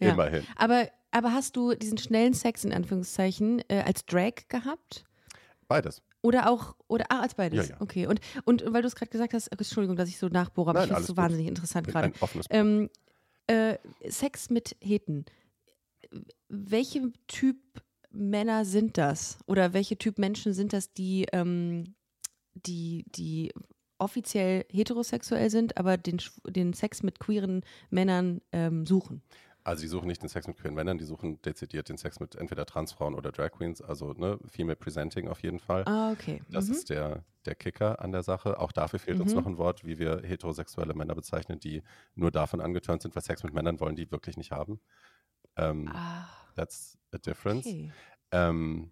Ja. 0.00 0.12
Immerhin. 0.12 0.44
Aber, 0.56 0.88
aber 1.10 1.32
hast 1.32 1.56
du 1.56 1.74
diesen 1.74 1.98
schnellen 1.98 2.34
Sex 2.34 2.64
in 2.64 2.72
Anführungszeichen 2.72 3.62
äh, 3.68 3.82
als 3.86 4.04
Drag 4.06 4.48
gehabt? 4.48 5.04
Beides. 5.68 6.02
Oder 6.22 6.48
auch, 6.48 6.76
oder 6.86 7.06
ah, 7.08 7.20
als 7.20 7.34
beides? 7.34 7.68
Ja, 7.68 7.74
ja. 7.74 7.80
Okay. 7.80 8.06
Und, 8.06 8.20
und 8.44 8.64
weil 8.72 8.82
du 8.82 8.88
es 8.88 8.94
gerade 8.94 9.10
gesagt 9.10 9.34
hast, 9.34 9.48
Entschuldigung, 9.48 9.96
dass 9.96 10.08
ich 10.08 10.18
so 10.18 10.28
nachbohre, 10.28 10.70
aber 10.70 10.80
Nein, 10.80 10.88
ich 10.88 10.88
finde 10.90 11.00
es 11.00 11.06
so 11.08 11.14
gut. 11.14 11.22
wahnsinnig 11.22 11.48
interessant 11.48 11.88
gerade. 11.88 12.12
Ähm, 12.50 12.90
äh, 13.48 13.76
Sex 14.08 14.50
mit 14.50 14.76
Heten. 14.80 15.24
Welche 16.48 17.12
Typ 17.26 17.56
Männer 18.10 18.64
sind 18.64 18.98
das? 18.98 19.38
Oder 19.46 19.72
welche 19.72 19.96
Typ 19.98 20.18
Menschen 20.18 20.52
sind 20.52 20.72
das, 20.72 20.92
die, 20.92 21.26
ähm, 21.32 21.94
die, 22.54 23.04
die 23.08 23.52
offiziell 24.02 24.64
heterosexuell 24.70 25.50
sind, 25.50 25.76
aber 25.78 25.96
den, 25.96 26.20
den 26.46 26.72
Sex 26.72 27.02
mit 27.02 27.20
queeren 27.20 27.64
Männern 27.90 28.40
ähm, 28.52 28.86
suchen? 28.86 29.22
Also 29.64 29.82
die 29.82 29.88
suchen 29.88 30.08
nicht 30.08 30.20
den 30.20 30.28
Sex 30.28 30.48
mit 30.48 30.56
queeren 30.56 30.74
Männern, 30.74 30.98
die 30.98 31.04
suchen 31.04 31.40
dezidiert 31.42 31.88
den 31.88 31.96
Sex 31.96 32.18
mit 32.18 32.34
entweder 32.34 32.66
Transfrauen 32.66 33.14
oder 33.14 33.30
Drag 33.30 33.52
Queens, 33.52 33.80
also 33.80 34.12
ne, 34.12 34.38
Female 34.46 34.74
Presenting 34.74 35.28
auf 35.28 35.40
jeden 35.42 35.60
Fall. 35.60 35.84
Ah, 35.86 36.10
okay. 36.10 36.42
Das 36.50 36.66
mhm. 36.66 36.72
ist 36.72 36.90
der, 36.90 37.24
der 37.46 37.54
Kicker 37.54 38.00
an 38.02 38.10
der 38.10 38.24
Sache. 38.24 38.58
Auch 38.58 38.72
dafür 38.72 38.98
fehlt 38.98 39.20
uns 39.20 39.32
Mhm. 39.32 39.38
noch 39.38 39.46
ein 39.46 39.58
Wort, 39.58 39.84
wie 39.84 39.98
wir 40.00 40.22
heterosexuelle 40.24 40.94
Männer 40.94 41.14
bezeichnen, 41.14 41.60
die 41.60 41.82
nur 42.16 42.32
davon 42.32 42.60
angeturnt 42.60 43.02
sind, 43.02 43.14
weil 43.14 43.22
Sex 43.22 43.44
mit 43.44 43.54
Männern 43.54 43.78
wollen 43.78 43.94
die 43.94 44.10
wirklich 44.10 44.36
nicht 44.36 44.50
haben. 44.50 44.80
Ähm, 45.56 45.88
ah, 45.94 46.26
That's 46.56 46.98
a 47.12 47.18
difference. 47.18 47.66
okay. 47.66 47.92
Ähm, 48.32 48.90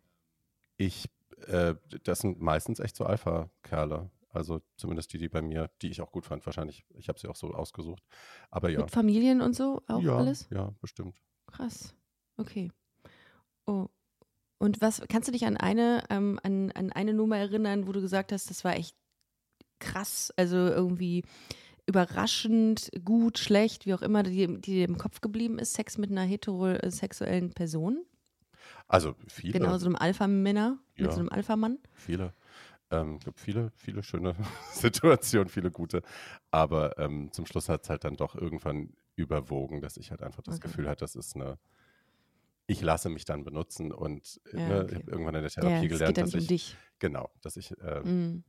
ich, 0.77 1.11
äh, 1.49 1.75
das 2.05 2.21
sind 2.21 2.41
meistens 2.41 2.79
echt 2.79 2.95
so 2.95 3.05
Alpha-Kerle. 3.05 4.09
Also 4.33 4.61
zumindest 4.77 5.13
die, 5.13 5.19
die 5.19 5.29
bei 5.29 5.43
mir, 5.43 5.71
die 5.83 5.91
ich 5.91 6.01
auch 6.01 6.13
gut 6.13 6.25
fand. 6.25 6.47
Wahrscheinlich, 6.47 6.85
ich 6.95 7.09
habe 7.09 7.19
sie 7.19 7.29
auch 7.29 7.37
so 7.37 7.53
ausgesucht. 7.53 8.03
Aber 8.51 8.71
ja. 8.71 8.81
Mit 8.81 8.91
Familien 8.91 9.41
und 9.41 9.57
so 9.57 9.83
auch 9.89 10.03
ja, 10.03 10.17
alles? 10.17 10.49
ja, 10.51 10.73
bestimmt. 10.81 11.21
Krass. 11.47 11.95
Okay. 12.37 12.71
Oh. 13.67 13.89
Und 14.59 14.81
was, 14.81 15.03
kannst 15.09 15.27
du 15.29 15.33
dich 15.33 15.47
an 15.47 15.57
eine, 15.57 16.05
ähm, 16.11 16.39
an, 16.43 16.71
an 16.73 16.93
eine 16.93 17.15
Nummer 17.15 17.39
erinnern, 17.39 17.87
wo 17.87 17.93
du 17.93 18.01
gesagt 18.01 18.31
hast, 18.31 18.51
das 18.51 18.63
war 18.63 18.77
echt 18.77 18.95
krass, 19.79 20.33
also 20.37 20.57
irgendwie 20.57 21.25
überraschend, 21.87 22.91
gut, 23.05 23.39
schlecht, 23.39 23.87
wie 23.87 23.95
auch 23.95 24.03
immer, 24.03 24.23
die, 24.23 24.47
die 24.47 24.75
dir 24.75 24.85
im 24.85 24.99
Kopf 24.99 25.21
geblieben 25.21 25.59
ist, 25.59 25.75
Sex 25.75 25.99
mit 25.99 26.11
einer 26.11 26.23
heterosexuellen 26.23 27.53
Person? 27.53 28.05
Also 28.87 29.15
viele. 29.29 29.53
Genau, 29.55 29.77
so 29.79 29.87
einem 29.87 29.97
Alpha-Männer, 29.97 30.79
mit 30.97 31.07
Ja. 31.07 31.13
so 31.13 31.21
einem 31.21 31.31
Alpha-Mann? 31.31 31.79
Viele. 31.95 32.35
Ähm, 32.91 33.19
gibt 33.21 33.39
viele, 33.41 33.71
viele 33.77 34.03
schöne 34.03 34.35
Situationen, 34.73 35.49
viele 35.49 35.71
gute. 35.71 36.03
Aber 36.51 36.99
ähm, 36.99 37.31
zum 37.33 37.47
Schluss 37.47 37.69
hat 37.69 37.85
es 37.85 37.91
halt 37.91 38.05
dann 38.05 38.17
doch 38.17 38.35
irgendwann 38.35 38.95
überwogen, 39.17 39.81
dass 39.81 39.97
ich 39.97 40.11
halt 40.11 40.23
einfach 40.23 40.43
das 40.43 40.61
Okay. 40.61 40.61
Gefühl 40.61 40.89
hatte, 40.89 41.05
das 41.05 41.15
ist 41.15 41.37
eine. 41.37 41.59
Ich 42.67 42.81
lasse 42.83 43.09
mich 43.09 43.25
dann 43.25 43.45
benutzen 43.45 43.93
und 43.93 44.41
äh, 44.53 44.57
Ja, 44.57 44.69
ne, 44.69 44.81
okay. 44.81 44.97
ich 44.97 44.97
habe 44.97 45.11
irgendwann 45.11 45.35
in 45.35 45.43
der 45.43 45.51
Ja, 45.61 45.85
Therapie 45.85 45.89
geht 46.03 46.07
gelernt, 46.07 46.21
ja 46.21 46.23
dass 46.23 46.35
um 46.35 46.35
ich 46.35 46.47
dich. 46.47 46.79
genau, 47.01 47.31
dass 47.43 47.57
ich 47.57 47.73
äh, 47.81 48.05
Mm. 48.05 48.43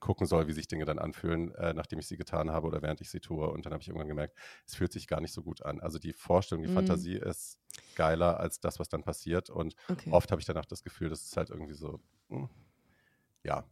gucken 0.00 0.26
soll, 0.26 0.48
wie 0.48 0.52
sich 0.52 0.66
Dinge 0.68 0.84
dann 0.84 0.98
anfühlen, 0.98 1.54
äh, 1.54 1.72
nachdem 1.72 1.98
ich 1.98 2.06
sie 2.06 2.16
getan 2.16 2.50
habe 2.50 2.66
oder 2.66 2.82
während 2.82 3.00
ich 3.00 3.10
sie 3.10 3.20
tue. 3.20 3.48
Und 3.50 3.64
dann 3.64 3.72
habe 3.72 3.80
ich 3.80 3.88
irgendwann 3.88 4.08
gemerkt, 4.08 4.36
es 4.66 4.74
fühlt 4.74 4.92
sich 4.92 5.06
gar 5.06 5.20
nicht 5.20 5.32
so 5.32 5.42
gut 5.42 5.62
an. 5.62 5.80
Also 5.80 5.98
die 5.98 6.12
Vorstellung, 6.12 6.62
die 6.62 6.68
Mhm. 6.68 7.04
Fantasie 7.08 7.16
ist 7.16 7.58
geiler 7.94 8.38
als 8.40 8.60
das, 8.60 8.78
was 8.78 8.88
dann 8.88 9.02
passiert. 9.04 9.50
Und 9.50 9.74
Okay. 9.90 10.10
oft 10.10 10.30
habe 10.30 10.40
ich 10.40 10.46
danach 10.46 10.66
das 10.66 10.82
Gefühl, 10.82 11.08
das 11.10 11.22
ist 11.24 11.36
halt 11.36 11.50
irgendwie 11.50 11.74
so, 11.74 12.00
hm, 12.28 12.48
ja, 13.44 13.64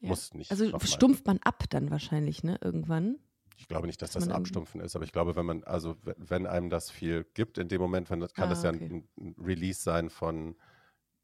Ja. 0.00 0.08
muss 0.08 0.34
nicht. 0.34 0.50
Also 0.50 0.64
noch 0.66 0.80
mal. 0.80 0.86
stumpft 0.86 1.26
man 1.26 1.38
ab 1.38 1.64
dann 1.70 1.90
wahrscheinlich, 1.90 2.42
ne? 2.44 2.58
Irgendwann. 2.62 3.18
Ich 3.56 3.66
glaube 3.66 3.86
nicht, 3.88 4.00
dass 4.02 4.12
das 4.12 4.28
Abstumpfen 4.28 4.80
ist, 4.80 4.94
aber 4.94 5.04
ich 5.04 5.10
glaube, 5.12 5.34
wenn 5.34 5.44
man, 5.46 5.64
also 5.64 5.96
we- 6.04 6.14
wenn 6.18 6.46
einem 6.46 6.70
das 6.70 6.90
viel 6.92 7.24
gibt 7.34 7.58
in 7.58 7.68
dem 7.68 7.80
Moment, 7.80 8.08
wenn, 8.08 8.20
kann 8.20 8.44
Ah, 8.46 8.48
das 8.50 8.62
ja 8.62 8.70
okay. 8.70 9.02
ein, 9.18 9.34
Release 9.36 9.82
sein 9.82 10.10
von 10.10 10.54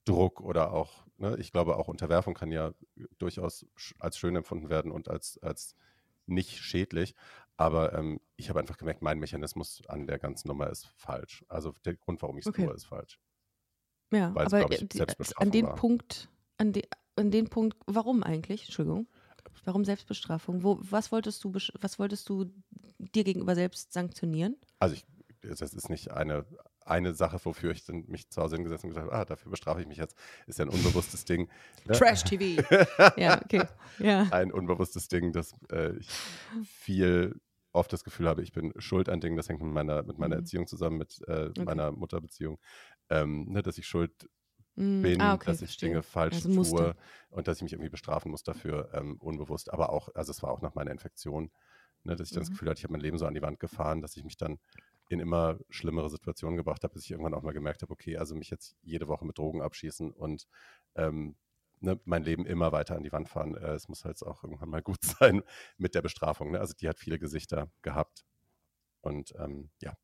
Druck 0.04 0.40
oder 0.40 0.72
auch, 0.72 1.06
ne, 1.16 1.36
ich 1.38 1.52
glaube 1.52 1.76
auch 1.76 1.86
Unterwerfung 1.88 2.34
kann 2.34 2.50
ja 2.50 2.74
durchaus 3.18 3.64
als 4.00 4.18
schön 4.18 4.34
empfunden 4.34 4.68
werden 4.68 4.90
und 4.90 5.08
als, 5.08 5.38
als 5.42 5.76
nicht 6.26 6.58
schädlich. 6.58 7.14
Aber 7.56 7.92
ähm, 7.96 8.20
ich 8.36 8.48
habe 8.48 8.58
einfach 8.58 8.78
gemerkt, 8.78 9.00
mein 9.00 9.20
Mechanismus 9.20 9.82
an 9.86 10.08
der 10.08 10.18
ganzen 10.18 10.48
Nummer 10.48 10.68
ist 10.70 10.86
falsch. 10.96 11.44
Also 11.48 11.72
der 11.84 11.94
Grund, 11.94 12.20
warum 12.20 12.36
ich 12.36 12.44
es 12.44 12.48
Okay. 12.48 12.66
tue, 12.66 12.74
ist 12.74 12.86
falsch. 12.86 13.20
Ja, 14.12 14.34
Weil 14.34 14.46
es, 14.48 14.52
aber 14.52 14.58
glaub 14.66 14.72
ich, 14.72 14.88
die- 14.88 15.00
an 15.36 15.50
den 15.52 15.66
war. 15.66 15.74
Punkt, 15.76 16.28
an, 16.58 16.72
de, 16.72 16.82
an 17.16 17.30
den 17.30 17.48
Punkt, 17.48 17.76
warum 17.86 18.22
eigentlich? 18.22 18.64
Entschuldigung. 18.64 19.06
Warum 19.64 19.84
Selbstbestrafung? 19.84 20.62
Wo, 20.62 20.78
was 20.82 21.12
wolltest 21.12 21.42
du, 21.44 21.52
was 21.54 21.98
wolltest 21.98 22.28
du 22.28 22.50
dir 22.98 23.24
gegenüber 23.24 23.54
selbst 23.54 23.92
sanktionieren? 23.92 24.56
Also 24.78 24.94
ich, 24.96 25.04
das 25.42 25.72
ist 25.74 25.88
nicht 25.88 26.10
eine, 26.10 26.44
eine 26.84 27.14
Sache, 27.14 27.38
wofür 27.44 27.70
ich 27.70 27.86
mich 27.88 28.30
zu 28.30 28.42
Hause 28.42 28.56
hingesetzt 28.56 28.84
und 28.84 28.90
gesagt 28.90 29.06
habe, 29.06 29.16
ah, 29.16 29.24
dafür 29.24 29.50
bestrafe 29.50 29.80
ich 29.80 29.86
mich 29.86 29.98
jetzt. 29.98 30.16
Ist 30.46 30.58
ja 30.58 30.64
ein 30.66 30.70
unbewusstes 30.70 31.24
Ding. 31.24 31.48
ne? 31.86 31.94
Trash-TV. 31.94 32.62
ja, 33.16 33.40
okay. 33.42 33.64
Ja. 33.98 34.28
ein 34.30 34.52
unbewusstes 34.52 35.08
Ding, 35.08 35.32
dass 35.32 35.54
äh, 35.70 35.96
ich 35.96 36.08
viel 36.64 37.40
oft 37.72 37.92
das 37.92 38.04
Gefühl 38.04 38.28
habe, 38.28 38.42
ich 38.42 38.52
bin 38.52 38.72
schuld 38.78 39.08
an 39.08 39.20
Dingen. 39.20 39.36
Das 39.36 39.48
hängt 39.48 39.62
mit 39.62 39.72
meiner, 39.72 40.02
mit 40.02 40.18
meiner 40.18 40.36
Mhm. 40.36 40.42
Erziehung 40.42 40.66
zusammen, 40.66 40.98
mit 40.98 41.20
äh, 41.26 41.50
meiner 41.64 41.90
Mutterbeziehung. 41.92 42.58
Ähm, 43.10 43.46
ne, 43.50 43.62
dass 43.62 43.78
ich 43.78 43.86
schuld 43.86 44.28
Mm, 44.76 45.12
bin, 45.12 45.18
ah, 45.18 45.34
okay, 45.34 45.44
dass 45.44 45.62
ich 45.62 45.76
verstehe. 45.76 45.78
Dinge 45.78 46.02
falsch 46.02 46.46
Also 46.46 46.48
tue 46.48 46.96
und 47.30 47.46
dass 47.48 47.58
ich 47.58 47.62
mich 47.62 47.72
irgendwie 47.72 47.90
bestrafen 47.90 48.30
muss 48.30 48.42
dafür, 48.42 48.90
ähm, 48.94 49.16
unbewusst. 49.20 49.72
Aber 49.72 49.90
auch, 49.90 50.08
also 50.14 50.30
es 50.30 50.42
war 50.42 50.50
auch 50.50 50.62
nach 50.62 50.74
meiner 50.74 50.90
Infektion, 50.92 51.50
ne, 52.04 52.16
dass 52.16 52.28
ich 52.28 52.32
dann 52.34 52.40
das 52.42 52.50
Mhm. 52.50 52.50
Gefühl 52.50 52.70
hatte, 52.70 52.78
ich 52.78 52.84
habe 52.84 52.92
mein 52.92 53.00
Leben 53.02 53.18
so 53.18 53.26
an 53.26 53.34
die 53.34 53.42
Wand 53.42 53.60
gefahren, 53.60 54.00
dass 54.02 54.16
ich 54.16 54.24
mich 54.24 54.36
dann 54.36 54.58
in 55.08 55.20
immer 55.20 55.58
schlimmere 55.68 56.08
Situationen 56.10 56.56
gebracht 56.56 56.82
habe, 56.84 56.94
bis 56.94 57.04
ich 57.04 57.10
irgendwann 57.10 57.34
auch 57.34 57.42
mal 57.42 57.52
gemerkt 57.52 57.82
habe, 57.82 57.92
okay, 57.92 58.16
also 58.16 58.34
mich 58.34 58.50
jetzt 58.50 58.76
jede 58.82 59.06
Woche 59.08 59.26
mit 59.26 59.36
Drogen 59.38 59.60
abschießen 59.62 60.10
und 60.12 60.46
ähm, 60.96 61.36
ne, 61.80 62.00
mein 62.04 62.22
Leben 62.24 62.46
immer 62.46 62.72
weiter 62.72 62.96
an 62.96 63.02
die 63.02 63.12
Wand 63.12 63.28
fahren. 63.28 63.54
Äh, 63.56 63.74
es 63.74 63.88
muss 63.88 64.04
halt 64.06 64.22
auch 64.22 64.42
irgendwann 64.44 64.70
mal 64.70 64.82
gut 64.82 65.02
sein 65.04 65.42
mit 65.76 65.94
der 65.94 66.02
Bestrafung. 66.02 66.52
Ne? 66.52 66.60
Also 66.60 66.74
die 66.74 66.88
hat 66.88 66.98
viele 66.98 67.18
Gesichter 67.18 67.70
gehabt. 67.82 68.24
Und 69.02 69.34
ähm, 69.38 69.70
ja. 69.82 69.94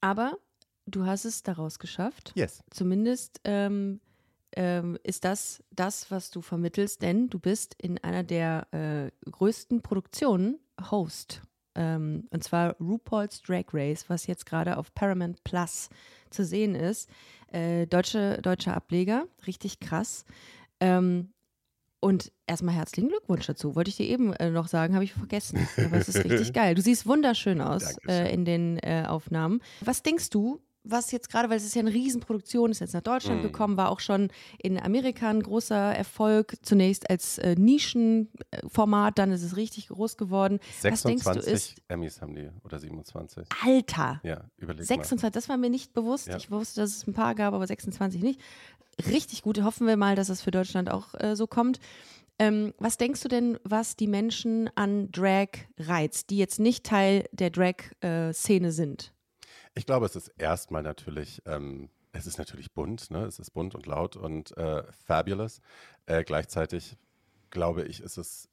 Aber 0.00 0.38
du 0.86 1.06
hast 1.06 1.24
es 1.24 1.42
daraus 1.42 1.78
geschafft. 1.78 2.32
Yes. 2.34 2.62
Zumindest 2.70 3.40
ähm, 3.44 4.00
ähm, 4.56 4.98
ist 5.02 5.24
das 5.24 5.62
das, 5.70 6.10
was 6.10 6.30
du 6.30 6.40
vermittelst, 6.40 7.02
denn 7.02 7.28
du 7.28 7.38
bist 7.38 7.74
in 7.80 7.98
einer 7.98 8.22
der 8.22 8.66
äh, 8.72 9.30
größten 9.30 9.82
Produktionen 9.82 10.58
Host. 10.90 11.42
Ähm, 11.74 12.28
und 12.30 12.44
zwar 12.44 12.76
RuPaul's 12.80 13.42
Drag 13.42 13.64
Race, 13.72 14.04
was 14.08 14.26
jetzt 14.26 14.46
gerade 14.46 14.76
auf 14.76 14.94
Paramount 14.94 15.42
Plus 15.44 15.88
zu 16.30 16.44
sehen 16.44 16.74
ist. 16.74 17.08
Äh, 17.52 17.86
deutsche, 17.86 18.40
deutscher 18.42 18.74
Ableger, 18.74 19.26
richtig 19.46 19.80
krass. 19.80 20.24
Ähm, 20.80 21.30
und 22.00 22.32
erstmal 22.46 22.74
herzlichen 22.74 23.08
Glückwunsch 23.08 23.46
dazu. 23.46 23.74
Wollte 23.74 23.88
ich 23.88 23.96
dir 23.96 24.06
eben 24.06 24.34
äh, 24.34 24.50
noch 24.50 24.68
sagen, 24.68 24.94
habe 24.94 25.04
ich 25.04 25.14
vergessen. 25.14 25.66
Aber 25.78 25.96
es 25.96 26.08
ist 26.08 26.22
richtig 26.22 26.52
geil. 26.52 26.74
Du 26.74 26.82
siehst 26.82 27.06
wunderschön 27.06 27.62
aus 27.62 27.96
äh, 28.06 28.32
in 28.32 28.44
den 28.44 28.78
äh, 28.78 29.04
Aufnahmen. 29.08 29.62
Was 29.80 30.02
denkst 30.02 30.28
du, 30.28 30.60
was 30.86 31.10
jetzt 31.12 31.30
gerade, 31.30 31.48
weil 31.48 31.56
es 31.56 31.64
ist 31.64 31.74
ja 31.74 31.80
eine 31.80 31.92
Riesenproduktion, 31.92 32.70
ist 32.70 32.80
jetzt 32.80 32.92
nach 32.94 33.00
Deutschland 33.00 33.38
Mhm. 33.38 33.42
gekommen, 33.46 33.76
war 33.76 33.90
auch 33.90 34.00
schon 34.00 34.28
in 34.58 34.78
Amerika 34.78 35.30
ein 35.30 35.42
großer 35.42 35.74
Erfolg. 35.94 36.54
Zunächst 36.62 37.08
als 37.08 37.38
äh, 37.38 37.54
Nischenformat, 37.58 39.18
dann 39.18 39.32
ist 39.32 39.42
es 39.42 39.56
richtig 39.56 39.88
groß 39.88 40.16
geworden. 40.16 40.58
Was 40.82 41.02
denkst 41.02 41.24
du 41.24 41.32
26 41.32 41.52
ist, 41.52 41.74
Emmys 41.88 42.20
haben 42.20 42.34
die 42.34 42.50
oder 42.64 42.78
27. 42.78 43.46
Alter, 43.64 44.20
Ja, 44.22 44.44
überleg 44.58 44.80
mal. 44.80 44.86
26, 44.86 45.30
das 45.32 45.48
war 45.48 45.56
mir 45.56 45.70
nicht 45.70 45.92
bewusst. 45.92 46.28
Ja. 46.28 46.36
Ich 46.36 46.50
wusste, 46.50 46.80
dass 46.82 46.90
es 46.96 47.06
ein 47.06 47.14
paar 47.14 47.34
gab, 47.34 47.54
aber 47.54 47.66
26 47.66 48.22
nicht. 48.22 48.40
Richtig 49.08 49.42
gut. 49.42 49.62
Hoffen 49.62 49.86
wir 49.86 49.96
mal, 49.96 50.14
dass 50.16 50.28
es 50.28 50.42
für 50.42 50.50
Deutschland 50.50 50.90
auch 50.90 51.14
äh, 51.14 51.34
so 51.34 51.46
kommt. 51.46 51.80
Ähm, 52.38 52.74
was 52.78 52.96
denkst 52.96 53.22
du 53.22 53.28
denn, 53.28 53.58
was 53.64 53.96
die 53.96 54.06
Menschen 54.08 54.68
an 54.74 55.10
Drag 55.12 55.48
reizt, 55.78 56.30
die 56.30 56.36
jetzt 56.38 56.58
nicht 56.58 56.84
Teil 56.84 57.24
der 57.32 57.50
Drag-Szene 57.50 58.68
äh, 58.68 58.70
sind? 58.72 59.12
Ich 59.74 59.86
glaube, 59.86 60.06
es 60.06 60.16
ist 60.16 60.28
erstmal 60.38 60.82
natürlich, 60.82 61.42
ähm, 61.46 61.90
es 62.12 62.26
ist 62.26 62.38
natürlich 62.38 62.72
bunt, 62.72 63.10
ne? 63.10 63.24
es 63.24 63.38
ist 63.38 63.50
bunt 63.50 63.74
und 63.74 63.86
laut 63.86 64.16
und 64.16 64.56
äh, 64.56 64.84
fabulous. 64.92 65.60
Äh, 66.06 66.24
gleichzeitig 66.24 66.96
glaube 67.50 67.84
ich, 67.84 68.00
ist 68.00 68.16
es 68.18 68.48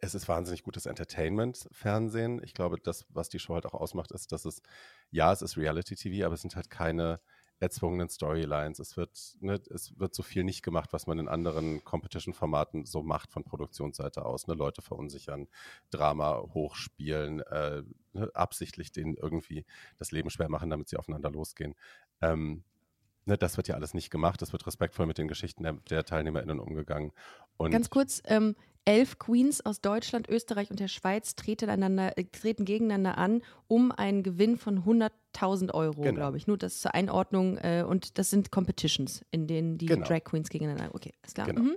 es 0.00 0.14
ist 0.14 0.28
wahnsinnig 0.28 0.62
gutes 0.62 0.86
Entertainment-Fernsehen. 0.86 2.42
Ich 2.42 2.54
glaube, 2.54 2.78
das, 2.82 3.06
was 3.10 3.28
die 3.28 3.38
Show 3.38 3.54
halt 3.54 3.66
auch 3.66 3.74
ausmacht, 3.74 4.12
ist, 4.12 4.32
dass 4.32 4.44
es, 4.44 4.62
ja, 5.10 5.32
es 5.32 5.42
ist 5.42 5.56
Reality-TV, 5.56 6.24
aber 6.24 6.34
es 6.34 6.40
sind 6.40 6.56
halt 6.56 6.70
keine 6.70 7.20
erzwungenen 7.60 8.08
Storylines. 8.08 8.78
Es 8.78 8.96
wird, 8.96 9.36
ne, 9.40 9.60
es 9.70 9.98
wird 9.98 10.14
so 10.14 10.22
viel 10.22 10.44
nicht 10.44 10.62
gemacht, 10.62 10.92
was 10.92 11.06
man 11.06 11.18
in 11.18 11.28
anderen 11.28 11.84
Competition-Formaten 11.84 12.86
so 12.86 13.02
macht 13.02 13.32
von 13.32 13.44
Produktionsseite 13.44 14.24
aus. 14.24 14.46
Ne? 14.46 14.54
Leute 14.54 14.82
verunsichern, 14.82 15.46
Drama 15.90 16.42
hochspielen, 16.54 17.40
äh, 17.40 17.82
ne? 18.14 18.30
absichtlich 18.34 18.92
denen 18.92 19.16
irgendwie 19.16 19.66
das 19.98 20.10
Leben 20.10 20.30
schwer 20.30 20.48
machen, 20.48 20.70
damit 20.70 20.88
sie 20.88 20.96
aufeinander 20.96 21.30
losgehen. 21.30 21.74
Ähm, 22.22 22.64
ne, 23.24 23.36
das 23.36 23.56
wird 23.56 23.68
ja 23.68 23.74
alles 23.74 23.94
nicht 23.94 24.10
gemacht. 24.10 24.42
Es 24.42 24.52
wird 24.52 24.66
respektvoll 24.66 25.06
mit 25.06 25.18
den 25.18 25.28
Geschichten 25.28 25.62
der, 25.62 25.74
der 25.88 26.04
TeilnehmerInnen 26.04 26.58
umgegangen. 26.58 27.12
Und 27.56 27.70
Ganz 27.70 27.90
kurz, 27.90 28.22
ähm, 28.26 28.56
elf 28.84 29.18
Queens 29.18 29.64
aus 29.64 29.80
Deutschland, 29.80 30.28
Österreich 30.28 30.70
und 30.70 30.80
der 30.80 30.88
Schweiz 30.88 31.34
treten, 31.34 31.68
einander, 31.68 32.16
äh, 32.16 32.24
treten 32.24 32.64
gegeneinander 32.64 33.18
an, 33.18 33.42
um 33.68 33.92
einen 33.92 34.22
Gewinn 34.22 34.56
von 34.56 34.84
100.000 34.84 35.72
Euro, 35.72 36.00
genau. 36.00 36.14
glaube 36.14 36.36
ich. 36.38 36.46
Nur 36.46 36.58
das 36.58 36.80
zur 36.80 36.94
Einordnung. 36.94 37.58
Äh, 37.58 37.84
und 37.86 38.18
das 38.18 38.30
sind 38.30 38.50
Competitions, 38.50 39.24
in 39.30 39.46
denen 39.46 39.78
die 39.78 39.86
genau. 39.86 40.06
Drag 40.06 40.24
Queens 40.24 40.48
gegeneinander. 40.48 40.94
Okay, 40.94 41.12
ist 41.24 41.34
klar. 41.34 41.46
Genau. 41.46 41.62
Mhm. 41.62 41.76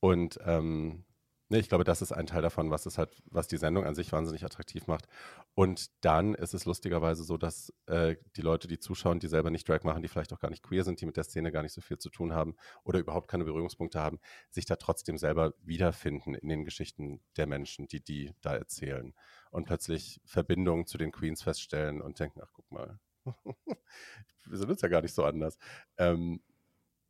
Und 0.00 0.38
ähm, 0.44 1.04
Nee, 1.52 1.58
ich 1.58 1.68
glaube, 1.68 1.84
das 1.84 2.00
ist 2.00 2.12
ein 2.12 2.26
Teil 2.26 2.40
davon, 2.40 2.70
was 2.70 2.86
es 2.86 2.96
halt, 2.96 3.22
was 3.26 3.46
die 3.46 3.58
Sendung 3.58 3.84
an 3.84 3.94
sich 3.94 4.10
wahnsinnig 4.10 4.42
attraktiv 4.42 4.86
macht. 4.86 5.06
Und 5.54 5.90
dann 6.02 6.32
ist 6.32 6.54
es 6.54 6.64
lustigerweise 6.64 7.24
so, 7.24 7.36
dass 7.36 7.74
äh, 7.84 8.16
die 8.36 8.40
Leute, 8.40 8.68
die 8.68 8.78
zuschauen, 8.78 9.20
die 9.20 9.28
selber 9.28 9.50
nicht 9.50 9.68
Drag 9.68 9.82
machen, 9.82 10.00
die 10.00 10.08
vielleicht 10.08 10.32
auch 10.32 10.40
gar 10.40 10.48
nicht 10.48 10.62
queer 10.62 10.82
sind, 10.82 11.02
die 11.02 11.04
mit 11.04 11.18
der 11.18 11.24
Szene 11.24 11.52
gar 11.52 11.62
nicht 11.62 11.74
so 11.74 11.82
viel 11.82 11.98
zu 11.98 12.08
tun 12.08 12.32
haben 12.32 12.56
oder 12.84 13.00
überhaupt 13.00 13.28
keine 13.28 13.44
Berührungspunkte 13.44 14.00
haben, 14.00 14.18
sich 14.48 14.64
da 14.64 14.76
trotzdem 14.76 15.18
selber 15.18 15.52
wiederfinden 15.62 16.34
in 16.34 16.48
den 16.48 16.64
Geschichten 16.64 17.20
der 17.36 17.46
Menschen, 17.46 17.86
die 17.86 18.02
die 18.02 18.32
da 18.40 18.56
erzählen. 18.56 19.12
Und 19.50 19.66
plötzlich 19.66 20.22
Verbindungen 20.24 20.86
zu 20.86 20.96
den 20.96 21.12
Queens 21.12 21.42
feststellen 21.42 22.00
und 22.00 22.18
denken, 22.18 22.40
ach 22.42 22.52
guck 22.54 22.72
mal, 22.72 22.98
wir 24.46 24.56
sind 24.56 24.70
uns 24.70 24.80
ja 24.80 24.88
gar 24.88 25.02
nicht 25.02 25.14
so 25.14 25.22
anders. 25.22 25.58
Ähm, 25.98 26.40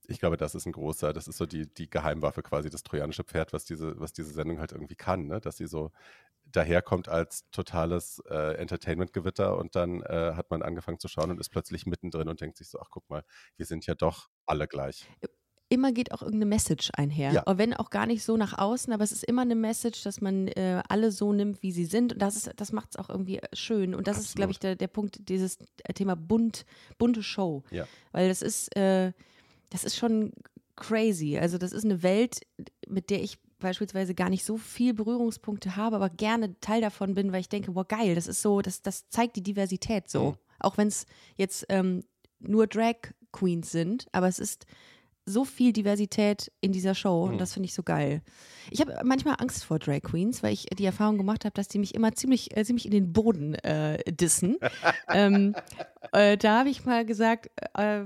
ich 0.08 0.18
glaube, 0.18 0.36
das 0.36 0.54
ist 0.54 0.66
ein 0.66 0.72
großer, 0.72 1.12
das 1.12 1.28
ist 1.28 1.38
so 1.38 1.46
die, 1.46 1.72
die 1.72 1.88
Geheimwaffe 1.88 2.42
quasi, 2.42 2.70
das 2.70 2.82
trojanische 2.82 3.24
Pferd, 3.24 3.52
was 3.52 3.64
diese, 3.64 3.98
was 4.00 4.12
diese 4.12 4.32
Sendung 4.32 4.58
halt 4.58 4.72
irgendwie 4.72 4.96
kann, 4.96 5.26
ne? 5.26 5.40
dass 5.40 5.56
sie 5.56 5.66
so 5.66 5.90
daherkommt 6.44 7.08
als 7.08 7.48
totales 7.50 8.22
äh, 8.28 8.56
Entertainment-Gewitter 8.56 9.56
und 9.56 9.74
dann 9.74 10.02
äh, 10.02 10.32
hat 10.34 10.50
man 10.50 10.62
angefangen 10.62 10.98
zu 10.98 11.08
schauen 11.08 11.30
und 11.30 11.40
ist 11.40 11.50
plötzlich 11.50 11.86
mittendrin 11.86 12.28
und 12.28 12.40
denkt 12.40 12.58
sich 12.58 12.68
so, 12.68 12.78
ach 12.80 12.88
guck 12.90 13.08
mal, 13.08 13.24
wir 13.56 13.66
sind 13.66 13.86
ja 13.86 13.94
doch 13.94 14.28
alle 14.46 14.66
gleich. 14.66 15.08
Immer 15.68 15.92
geht 15.92 16.12
auch 16.12 16.20
irgendeine 16.20 16.50
Message 16.50 16.90
einher. 16.94 17.32
Ja. 17.32 17.44
Wenn 17.56 17.72
auch 17.72 17.88
gar 17.88 18.04
nicht 18.04 18.22
so 18.22 18.36
nach 18.36 18.58
außen, 18.58 18.92
aber 18.92 19.04
es 19.04 19.12
ist 19.12 19.24
immer 19.24 19.40
eine 19.40 19.54
Message, 19.54 20.02
dass 20.02 20.20
man 20.20 20.48
äh, 20.48 20.82
alle 20.86 21.10
so 21.10 21.32
nimmt, 21.32 21.62
wie 21.62 21.72
sie 21.72 21.86
sind. 21.86 22.12
Und 22.12 22.20
das, 22.20 22.50
das 22.56 22.72
macht 22.72 22.90
es 22.90 22.96
auch 22.96 23.08
irgendwie 23.08 23.40
schön. 23.54 23.94
Und 23.94 24.06
das 24.06 24.16
Absolut. 24.16 24.28
ist, 24.28 24.36
glaube 24.36 24.52
ich, 24.52 24.58
der, 24.58 24.76
der 24.76 24.88
Punkt, 24.88 25.26
dieses 25.30 25.56
Thema 25.94 26.14
bunt, 26.14 26.66
bunte 26.98 27.22
Show. 27.22 27.62
Ja. 27.70 27.86
Weil 28.10 28.28
das 28.28 28.42
ist 28.42 28.76
äh, 28.76 29.12
das 29.72 29.84
ist 29.84 29.96
schon 29.96 30.32
crazy. 30.76 31.38
Also 31.38 31.58
das 31.58 31.72
ist 31.72 31.84
eine 31.84 32.02
Welt, 32.02 32.40
mit 32.86 33.10
der 33.10 33.22
ich 33.22 33.38
beispielsweise 33.58 34.14
gar 34.14 34.28
nicht 34.28 34.44
so 34.44 34.58
viel 34.58 34.92
Berührungspunkte 34.92 35.76
habe, 35.76 35.96
aber 35.96 36.10
gerne 36.10 36.58
Teil 36.60 36.80
davon 36.80 37.14
bin, 37.14 37.32
weil 37.32 37.40
ich 37.40 37.48
denke, 37.48 37.74
wow, 37.74 37.86
geil, 37.86 38.14
das 38.14 38.26
ist 38.26 38.42
so, 38.42 38.60
das, 38.60 38.82
das 38.82 39.08
zeigt 39.08 39.36
die 39.36 39.42
Diversität 39.42 40.10
so. 40.10 40.32
Mhm. 40.32 40.36
Auch 40.58 40.76
wenn 40.76 40.88
es 40.88 41.06
jetzt 41.36 41.66
ähm, 41.68 42.02
nur 42.38 42.66
Drag 42.66 42.96
Queens 43.32 43.70
sind, 43.70 44.08
aber 44.12 44.28
es 44.28 44.38
ist 44.38 44.66
so 45.24 45.44
viel 45.44 45.72
Diversität 45.72 46.50
in 46.60 46.72
dieser 46.72 46.94
Show 46.94 47.24
und 47.24 47.34
mhm. 47.34 47.38
das 47.38 47.52
finde 47.52 47.66
ich 47.66 47.74
so 47.74 47.82
geil. 47.82 48.22
Ich 48.70 48.80
habe 48.80 48.94
manchmal 49.04 49.36
Angst 49.38 49.64
vor 49.64 49.78
Drag 49.78 50.02
Queens, 50.02 50.42
weil 50.42 50.52
ich 50.52 50.66
die 50.66 50.84
Erfahrung 50.84 51.16
gemacht 51.16 51.44
habe, 51.44 51.54
dass 51.54 51.68
die 51.68 51.78
mich 51.78 51.94
immer 51.94 52.12
ziemlich, 52.12 52.56
äh, 52.56 52.64
ziemlich 52.64 52.86
in 52.86 52.90
den 52.92 53.12
Boden 53.12 53.54
äh, 53.54 53.98
dissen. 54.12 54.56
ähm, 55.08 55.54
äh, 56.12 56.36
da 56.36 56.60
habe 56.60 56.70
ich 56.70 56.84
mal 56.84 57.04
gesagt, 57.04 57.50
äh, 57.74 58.04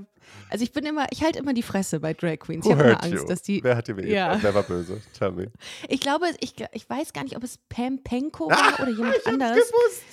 also 0.49 0.63
ich 0.63 0.71
bin 0.73 0.85
immer, 0.85 1.07
ich 1.11 1.23
halte 1.23 1.39
immer 1.39 1.53
die 1.53 1.63
Fresse 1.63 1.99
bei 1.99 2.13
Drag 2.13 2.37
Queens. 2.39 2.65
Who 2.65 2.71
ich 2.71 2.75
habe 2.75 2.89
immer 2.89 3.03
Angst, 3.03 3.23
you? 3.23 3.27
dass 3.27 3.41
die. 3.41 3.63
Wer 3.63 3.77
hat 3.77 3.87
dir 3.87 3.97
weh? 3.97 4.11
Ja. 4.11 4.37
Wer 4.41 4.53
war 4.53 4.63
böse? 4.63 5.01
Tell 5.17 5.31
me. 5.31 5.51
Ich 5.87 6.01
glaube, 6.01 6.27
ich, 6.39 6.53
ich 6.71 6.89
weiß 6.89 7.13
gar 7.13 7.23
nicht, 7.23 7.35
ob 7.35 7.43
es 7.43 7.57
Pam 7.69 8.03
Penko 8.03 8.47
war 8.49 8.75
ah, 8.77 8.81
oder 8.81 8.91
jemand 8.91 9.15
ich 9.17 9.27
anderes. 9.27 9.55
Gewusst. 9.55 10.03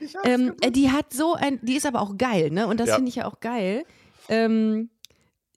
Ich 0.00 0.14
ähm, 0.24 0.56
gewusst. 0.56 0.76
Die 0.76 0.90
hat 0.90 1.12
so 1.12 1.34
ein, 1.34 1.58
die 1.62 1.76
ist 1.76 1.86
aber 1.86 2.02
auch 2.02 2.16
geil, 2.16 2.50
ne? 2.50 2.66
Und 2.66 2.78
das 2.78 2.88
ja. 2.88 2.94
finde 2.96 3.08
ich 3.08 3.16
ja 3.16 3.26
auch 3.26 3.40
geil. 3.40 3.84
Ähm, 4.28 4.90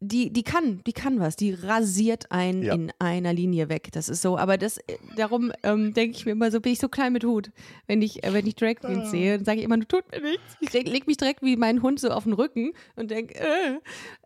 die, 0.04 0.32
die 0.32 0.44
kann, 0.44 0.82
die 0.86 0.94
kann 0.94 1.20
was. 1.20 1.36
Die 1.36 1.54
rasiert 1.54 2.32
einen 2.32 2.64
ja. 2.64 2.74
in 2.74 2.92
einer 3.00 3.34
Linie 3.34 3.70
weg. 3.70 3.90
Das 3.94 4.10
ist 4.10 4.22
so. 4.22 4.38
Aber 4.38 4.58
das, 4.58 4.78
äh, 4.78 4.98
darum 5.16 5.52
ähm, 5.64 5.94
denke 5.94 6.18
ich 6.18 6.26
mir 6.26 6.34
immer 6.34 6.52
so, 6.52 6.60
bin 6.60 6.74
ich 6.74 6.80
so 6.80 6.90
klein 6.90 7.14
mit 7.14 7.24
Hut. 7.24 7.52
Wenn 7.88 8.02
ich, 8.02 8.24
äh, 8.24 8.34
wenn 8.34 8.46
ich 8.46 8.56
Drag 8.56 8.76
Queens 8.76 9.08
ah. 9.08 9.10
sehe, 9.10 9.36
dann 9.38 9.46
sage 9.46 9.60
ich 9.60 9.66
immer, 9.66 9.78
du 9.78 9.86
tut 9.86 10.04
mir 10.12 10.22
nichts. 10.22 10.58
Ich 10.60 10.72
leg 10.72 11.08
mich 11.08 11.18
direkt 11.18 11.42
wie 11.42 11.56
mein 11.56 11.82
Hund 11.82 12.00
so 12.00 12.10
auf 12.10 12.24
den 12.26 12.34
Rücken 12.34 12.74
und 12.96 13.12
denke, 13.12 13.40
äh. 13.40 13.80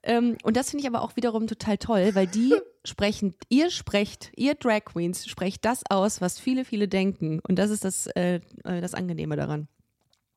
ähm, 0.03 0.37
und 0.43 0.57
das 0.57 0.71
finde 0.71 0.83
ich 0.83 0.89
aber 0.89 1.01
auch 1.01 1.15
wiederum 1.15 1.47
total 1.47 1.77
toll, 1.77 2.11
weil 2.13 2.27
die 2.27 2.53
sprechen, 2.83 3.35
ihr 3.49 3.69
sprecht, 3.69 4.31
ihr 4.35 4.55
Drag 4.55 4.85
Queens 4.85 5.27
sprecht 5.27 5.65
das 5.65 5.83
aus, 5.89 6.21
was 6.21 6.39
viele, 6.39 6.65
viele 6.65 6.87
denken. 6.87 7.39
Und 7.47 7.59
das 7.59 7.69
ist 7.69 7.85
das, 7.85 8.07
äh, 8.07 8.41
äh 8.63 8.81
das 8.81 8.93
Angenehme 8.93 9.35
daran. 9.35 9.67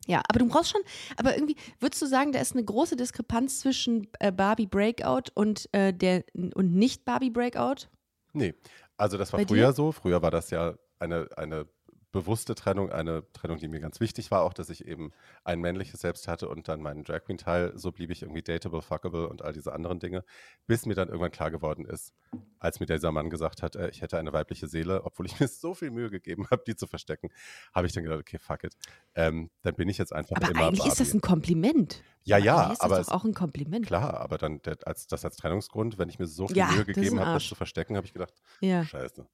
Ja, 0.06 0.22
aber 0.28 0.38
du 0.38 0.48
brauchst 0.48 0.70
schon, 0.70 0.80
aber 1.16 1.34
irgendwie, 1.34 1.56
würdest 1.78 2.00
du 2.02 2.06
sagen, 2.06 2.32
da 2.32 2.40
ist 2.40 2.52
eine 2.52 2.64
große 2.64 2.96
Diskrepanz 2.96 3.60
zwischen 3.60 4.08
äh, 4.18 4.32
Barbie 4.32 4.66
Breakout 4.66 5.30
und, 5.34 5.68
äh, 5.72 5.92
der, 5.92 6.24
und 6.34 6.74
nicht 6.74 7.04
Barbie 7.04 7.30
Breakout? 7.30 7.88
Nee, 8.32 8.54
also 8.96 9.18
das 9.18 9.32
war 9.32 9.40
Bei 9.40 9.46
früher 9.46 9.68
dir? 9.68 9.72
so. 9.72 9.92
Früher 9.92 10.22
war 10.22 10.30
das 10.30 10.50
ja 10.50 10.74
eine, 10.98 11.28
eine 11.36 11.66
bewusste 12.12 12.54
Trennung, 12.54 12.90
eine 12.90 13.24
Trennung, 13.32 13.58
die 13.58 13.68
mir 13.68 13.80
ganz 13.80 14.00
wichtig 14.00 14.30
war, 14.30 14.42
auch 14.42 14.52
dass 14.52 14.70
ich 14.70 14.86
eben 14.86 15.12
ein 15.44 15.60
männliches 15.60 16.00
Selbst 16.00 16.26
hatte 16.28 16.48
und 16.48 16.68
dann 16.68 16.82
meinen 16.82 17.04
Drag 17.04 17.24
Queen 17.24 17.38
Teil, 17.38 17.72
so 17.76 17.92
blieb 17.92 18.10
ich 18.10 18.22
irgendwie 18.22 18.42
dateable, 18.42 18.82
fuckable 18.82 19.28
und 19.28 19.42
all 19.42 19.52
diese 19.52 19.72
anderen 19.72 20.00
Dinge, 20.00 20.24
bis 20.66 20.86
mir 20.86 20.94
dann 20.94 21.08
irgendwann 21.08 21.30
klar 21.30 21.50
geworden 21.50 21.84
ist, 21.84 22.12
als 22.58 22.80
mir 22.80 22.86
dieser 22.86 23.12
Mann 23.12 23.30
gesagt 23.30 23.62
hat, 23.62 23.76
äh, 23.76 23.90
ich 23.90 24.02
hätte 24.02 24.18
eine 24.18 24.32
weibliche 24.32 24.66
Seele, 24.66 25.04
obwohl 25.04 25.26
ich 25.26 25.32
mir 25.40 25.48
so 25.48 25.74
viel 25.74 25.90
Mühe 25.90 26.10
gegeben 26.10 26.46
habe, 26.50 26.62
die 26.66 26.74
zu 26.74 26.86
verstecken, 26.86 27.30
habe 27.72 27.86
ich 27.86 27.92
dann 27.92 28.02
gedacht, 28.02 28.20
okay, 28.20 28.38
fuck 28.38 28.64
it. 28.64 28.74
Ähm, 29.14 29.50
dann 29.62 29.74
bin 29.74 29.88
ich 29.88 29.98
jetzt 29.98 30.12
einfach 30.12 30.36
aber 30.36 30.50
immer 30.50 30.66
eigentlich 30.66 30.80
Barbie. 30.80 30.92
ist 30.92 31.00
das 31.00 31.14
ein 31.14 31.20
Kompliment. 31.20 32.02
Ja, 32.24 32.38
ja, 32.38 32.72
ist 32.72 32.80
aber 32.82 32.96
das 32.96 33.06
doch 33.06 33.14
auch 33.14 33.24
ein 33.24 33.34
Kompliment. 33.34 33.86
Klar, 33.86 34.20
aber 34.20 34.36
dann 34.36 34.60
der, 34.62 34.76
als 34.84 35.06
das 35.06 35.24
als 35.24 35.36
Trennungsgrund, 35.36 35.98
wenn 35.98 36.08
ich 36.08 36.18
mir 36.18 36.26
so 36.26 36.48
viel 36.48 36.58
ja, 36.58 36.70
Mühe 36.72 36.84
gegeben 36.84 37.20
habe, 37.20 37.34
das 37.34 37.44
zu 37.44 37.54
verstecken, 37.54 37.96
habe 37.96 38.06
ich 38.06 38.12
gedacht, 38.12 38.34
ja. 38.60 38.84
scheiße. 38.84 39.26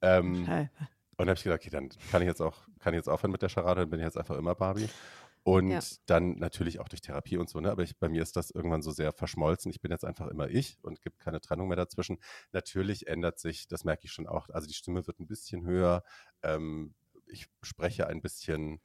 Ähm, 0.00 0.46
Scheiße. 0.46 0.70
Und 1.20 1.26
dann 1.26 1.36
habe 1.36 1.38
ich 1.38 1.44
gedacht, 1.44 1.60
okay, 1.60 1.68
dann 1.68 1.90
kann 2.10 2.22
ich 2.22 2.28
jetzt 2.28 2.40
auch, 2.40 2.66
kann 2.78 2.94
ich 2.94 2.98
jetzt 2.98 3.08
aufhören 3.08 3.30
mit 3.30 3.42
der 3.42 3.50
Charade, 3.50 3.82
dann 3.82 3.90
bin 3.90 4.00
ich 4.00 4.06
jetzt 4.06 4.16
einfach 4.16 4.38
immer 4.38 4.54
Barbie. 4.54 4.88
Und 5.42 5.68
ja. 5.68 5.80
dann 6.06 6.38
natürlich 6.38 6.80
auch 6.80 6.88
durch 6.88 7.02
Therapie 7.02 7.36
und 7.36 7.50
so, 7.50 7.60
ne? 7.60 7.70
Aber 7.70 7.82
ich, 7.82 7.98
bei 7.98 8.08
mir 8.08 8.22
ist 8.22 8.36
das 8.36 8.50
irgendwann 8.50 8.80
so 8.80 8.90
sehr 8.90 9.12
verschmolzen. 9.12 9.70
Ich 9.70 9.82
bin 9.82 9.90
jetzt 9.90 10.06
einfach 10.06 10.28
immer 10.28 10.48
ich 10.48 10.78
und 10.80 11.02
gibt 11.02 11.18
keine 11.18 11.42
Trennung 11.42 11.68
mehr 11.68 11.76
dazwischen. 11.76 12.20
Natürlich 12.52 13.06
ändert 13.06 13.38
sich, 13.38 13.68
das 13.68 13.84
merke 13.84 14.06
ich 14.06 14.12
schon 14.12 14.26
auch. 14.26 14.48
Also 14.48 14.66
die 14.66 14.72
Stimme 14.72 15.06
wird 15.06 15.20
ein 15.20 15.26
bisschen 15.26 15.66
höher. 15.66 16.04
Ähm, 16.42 16.94
ich 17.26 17.48
spreche 17.62 18.06
ein 18.06 18.22
bisschen 18.22 18.80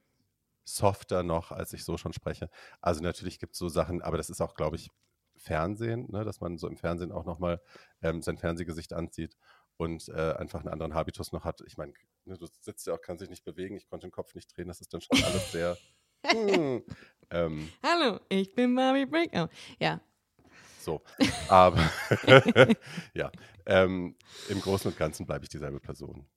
softer 0.65 1.23
noch, 1.23 1.53
als 1.53 1.71
ich 1.71 1.85
so 1.85 1.95
schon 1.97 2.11
spreche. 2.11 2.49
Also 2.81 3.01
natürlich 3.01 3.39
gibt 3.39 3.53
es 3.53 3.59
so 3.59 3.69
Sachen, 3.69 4.01
aber 4.01 4.17
das 4.17 4.29
ist 4.29 4.41
auch, 4.41 4.55
glaube 4.55 4.75
ich, 4.75 4.89
Fernsehen, 5.37 6.11
ne? 6.11 6.25
dass 6.25 6.41
man 6.41 6.57
so 6.57 6.67
im 6.67 6.75
Fernsehen 6.75 7.13
auch 7.13 7.23
nochmal 7.23 7.61
ähm, 8.01 8.21
sein 8.21 8.37
Fernsehgesicht 8.37 8.91
anzieht 8.91 9.37
und 9.77 10.07
äh, 10.09 10.33
einfach 10.33 10.61
einen 10.61 10.69
anderen 10.69 10.93
Habitus 10.93 11.31
noch 11.31 11.43
hat. 11.43 11.61
Ich 11.67 11.77
meine, 11.77 11.93
ne, 12.25 12.37
du 12.37 12.47
sitzt 12.59 12.87
ja 12.87 12.93
auch, 12.93 13.01
kannst 13.01 13.21
dich 13.21 13.29
nicht 13.29 13.43
bewegen, 13.43 13.75
ich 13.75 13.87
konnte 13.87 14.07
den 14.07 14.11
Kopf 14.11 14.35
nicht 14.35 14.55
drehen, 14.55 14.67
das 14.67 14.81
ist 14.81 14.93
dann 14.93 15.01
schon 15.01 15.23
alles 15.23 15.51
sehr. 15.51 15.77
hm, 16.25 16.83
ähm, 17.29 17.69
Hallo, 17.83 18.19
ich 18.29 18.53
bin 18.55 18.75
Barbie 18.75 19.05
Breakout. 19.05 19.49
Ja. 19.79 20.01
So, 20.79 21.01
aber 21.49 21.91
ja, 23.13 23.31
ähm, 23.65 24.15
im 24.49 24.61
Großen 24.61 24.91
und 24.91 24.97
Ganzen 24.97 25.25
bleibe 25.25 25.43
ich 25.43 25.49
dieselbe 25.49 25.79
Person. 25.79 26.27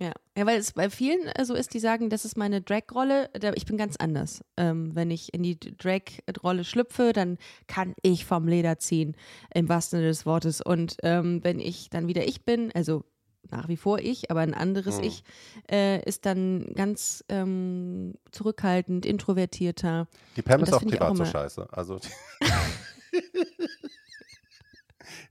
Ja. 0.00 0.12
ja, 0.36 0.44
weil 0.44 0.58
es 0.58 0.72
bei 0.72 0.90
vielen 0.90 1.28
äh, 1.28 1.44
so 1.44 1.54
ist, 1.54 1.72
die 1.72 1.78
sagen, 1.78 2.10
das 2.10 2.24
ist 2.24 2.36
meine 2.36 2.60
Drag-Rolle. 2.60 3.30
Ich 3.54 3.64
bin 3.64 3.76
ganz 3.76 3.96
anders. 3.96 4.42
Ähm, 4.56 4.94
wenn 4.94 5.10
ich 5.10 5.32
in 5.32 5.42
die 5.42 5.58
Drag-Rolle 5.58 6.64
schlüpfe, 6.64 7.12
dann 7.12 7.38
kann 7.68 7.94
ich 8.02 8.24
vom 8.24 8.48
Leder 8.48 8.78
ziehen, 8.78 9.16
im 9.54 9.68
wahrsten 9.68 9.98
Sinne 9.98 10.08
des 10.08 10.26
Wortes. 10.26 10.60
Und 10.60 10.96
ähm, 11.04 11.44
wenn 11.44 11.60
ich 11.60 11.90
dann 11.90 12.08
wieder 12.08 12.26
ich 12.26 12.44
bin, 12.44 12.72
also 12.74 13.04
nach 13.50 13.68
wie 13.68 13.76
vor 13.76 14.00
ich, 14.00 14.30
aber 14.30 14.40
ein 14.40 14.54
anderes 14.54 14.98
mhm. 14.98 15.04
Ich, 15.04 15.22
äh, 15.70 16.02
ist 16.04 16.26
dann 16.26 16.72
ganz 16.74 17.24
ähm, 17.28 18.14
zurückhaltend, 18.32 19.06
introvertierter. 19.06 20.08
Die 20.36 20.42
Pam 20.42 20.62
ist 20.62 20.72
auch 20.72 20.82
privat 20.82 21.02
auch 21.02 21.16
so 21.16 21.24
scheiße. 21.24 21.68
Also 21.70 22.00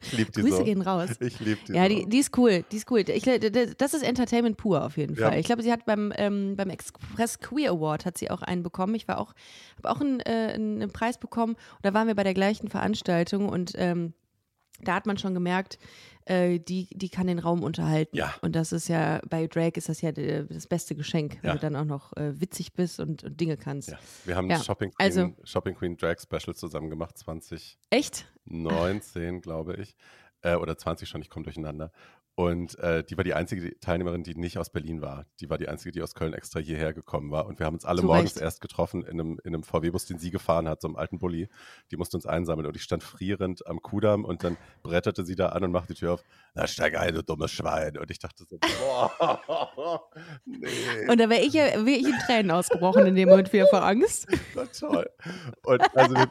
Ich 0.04 0.12
liebe 0.18 0.32
die 0.32 0.42
Grüße 0.42 0.58
so. 0.58 0.64
gehen 0.64 0.82
raus. 0.82 1.10
Ich 1.20 1.40
liebe 1.40 1.60
die 1.68 1.74
Ja, 1.74 1.84
so. 1.84 1.90
die, 1.90 2.06
die 2.10 2.20
ist 2.20 2.38
cool, 2.38 2.64
die 2.72 2.78
ist 2.78 2.92
cool. 2.92 3.00
Ich, 3.08 3.24
das 3.78 3.94
ist 3.94 4.04
Entertainment 4.04 4.58
pur 4.58 4.84
auf 4.86 4.98
jeden 4.98 5.16
Ja. 5.16 5.30
Fall. 5.30 5.40
Ich 5.40 5.46
glaube, 5.46 5.64
sie 5.64 5.72
hat 5.72 5.86
beim, 5.86 6.14
ähm, 6.18 6.56
beim 6.56 6.70
Express 6.70 7.40
Queer 7.40 7.72
Award 7.72 8.06
hat 8.06 8.18
sie 8.18 8.30
auch 8.30 8.42
einen 8.42 8.64
bekommen. 8.64 8.96
Ich 8.96 9.08
war 9.08 9.18
auch, 9.20 9.34
habe 9.78 9.90
auch 9.90 10.02
einen, 10.02 10.20
äh, 10.22 10.54
einen 10.54 10.92
Preis 10.92 11.18
bekommen. 11.18 11.54
Und 11.54 11.84
da 11.86 11.94
waren 11.94 12.08
wir 12.08 12.16
bei 12.16 12.24
der 12.24 12.34
gleichen 12.34 12.68
Veranstaltung 12.70 13.50
und 13.50 13.74
ähm, 13.78 14.14
da 14.82 14.96
hat 14.96 15.06
man 15.06 15.18
schon 15.18 15.34
gemerkt, 15.34 15.78
äh, 16.26 16.60
die, 16.60 16.88
die 16.92 17.10
kann 17.10 17.28
den 17.28 17.40
Raum 17.40 17.64
unterhalten. 17.64 18.16
Ja. 18.18 18.34
Und 18.42 18.56
das 18.56 18.72
ist 18.72 18.88
ja, 18.88 19.20
bei 19.30 19.48
Drake 19.48 19.78
ist 19.78 19.90
das 19.90 20.02
ja 20.02 20.10
äh, 20.10 20.46
das 20.50 20.68
beste 20.68 20.96
Geschenk, 20.96 21.38
wenn 21.42 21.50
Ja. 21.50 21.54
du 21.56 21.60
dann 21.60 21.76
auch 21.76 21.86
noch 21.86 22.16
äh, 22.18 22.40
witzig 22.40 22.74
bist 22.74 23.00
und, 23.00 23.24
und 23.24 23.40
Dinge 23.40 23.58
kannst. 23.58 23.90
ja. 23.92 24.00
Wir 24.26 24.36
haben 24.36 24.50
Ja, 24.50 24.60
Shopping, 24.64 24.92
Queen, 24.92 25.06
also- 25.06 25.34
Shopping 25.44 25.76
Queen 25.76 25.98
Drag 25.98 26.18
Special 26.20 26.56
zusammen 26.56 26.90
gemacht, 26.90 27.18
2019, 27.18 27.78
Echt? 27.90 29.44
glaube 29.44 29.76
ich. 29.76 29.96
Äh, 30.42 30.56
oder 30.56 30.78
20 30.78 31.08
schon, 31.08 31.22
ich 31.22 31.30
komme 31.30 31.44
durcheinander. 31.46 31.92
Und 32.36 32.80
äh, 32.80 33.04
die 33.04 33.16
war 33.16 33.24
die 33.24 33.36
einzige 33.36 33.80
Teilnehmerin, 33.80 34.24
die 34.24 34.34
nicht 34.34 34.58
aus 34.58 34.72
Berlin 34.72 35.02
war. 35.02 35.28
Die 35.40 35.52
war 35.52 35.60
die 35.60 35.68
einzige, 35.68 35.92
die 35.92 36.02
aus 36.02 36.16
Köln 36.16 36.34
extra 36.34 36.60
hierher 36.60 36.92
gekommen 36.92 37.30
war. 37.30 37.46
Und 37.46 37.60
wir 37.60 37.68
haben 37.68 37.76
uns 37.76 37.86
alle 37.86 38.00
Zu 38.00 38.08
morgens 38.08 38.36
Recht. 38.36 38.42
erst 38.42 38.62
getroffen 38.62 39.04
in 39.04 39.20
einem, 39.20 39.40
in 39.44 39.54
einem 39.54 39.64
VW-Bus, 39.64 40.06
den 40.06 40.18
sie 40.18 40.32
gefahren 40.32 40.68
hat, 40.68 40.82
so 40.82 40.88
einem 40.88 40.96
alten 40.96 41.20
Bulli. 41.20 41.48
Die 41.92 41.98
musste 41.98 42.18
uns 42.18 42.26
einsammeln. 42.26 42.68
Und 42.68 42.76
ich 42.76 42.82
stand 42.82 43.04
frierend 43.04 43.68
am 43.68 43.84
Kudamm 43.84 44.26
und 44.26 44.44
dann 44.44 44.58
bretterte 44.82 45.24
sie 45.24 45.36
da 45.36 45.50
an 45.50 45.64
und 45.64 45.72
machte 45.72 45.94
die 45.94 46.00
Tür 46.00 46.14
auf. 46.14 46.24
Na, 46.56 46.66
steig 46.66 46.98
ein, 46.98 47.14
du 47.14 47.24
dummes 47.24 47.52
Schwein. 47.52 48.00
Und 48.00 48.10
ich 48.10 48.18
dachte 48.18 48.46
so, 48.50 48.58
boah, 48.58 50.10
nee. 50.46 50.68
Und 51.08 51.20
da 51.20 51.30
wäre 51.30 51.42
ich 51.42 51.54
ja 51.54 51.86
wäre 51.86 51.98
ich 51.98 52.08
in 52.08 52.18
Tränen 52.26 52.52
ausgebrochen 52.52 53.06
in 53.06 53.16
dem 53.16 53.30
Moment 53.30 53.52
wieder 53.54 53.68
vor 53.68 53.84
Angst. 53.84 54.28
war 54.56 54.72
toll. 54.72 55.10
Und 55.66 55.82
also 55.96 56.16
wir, 56.16 56.30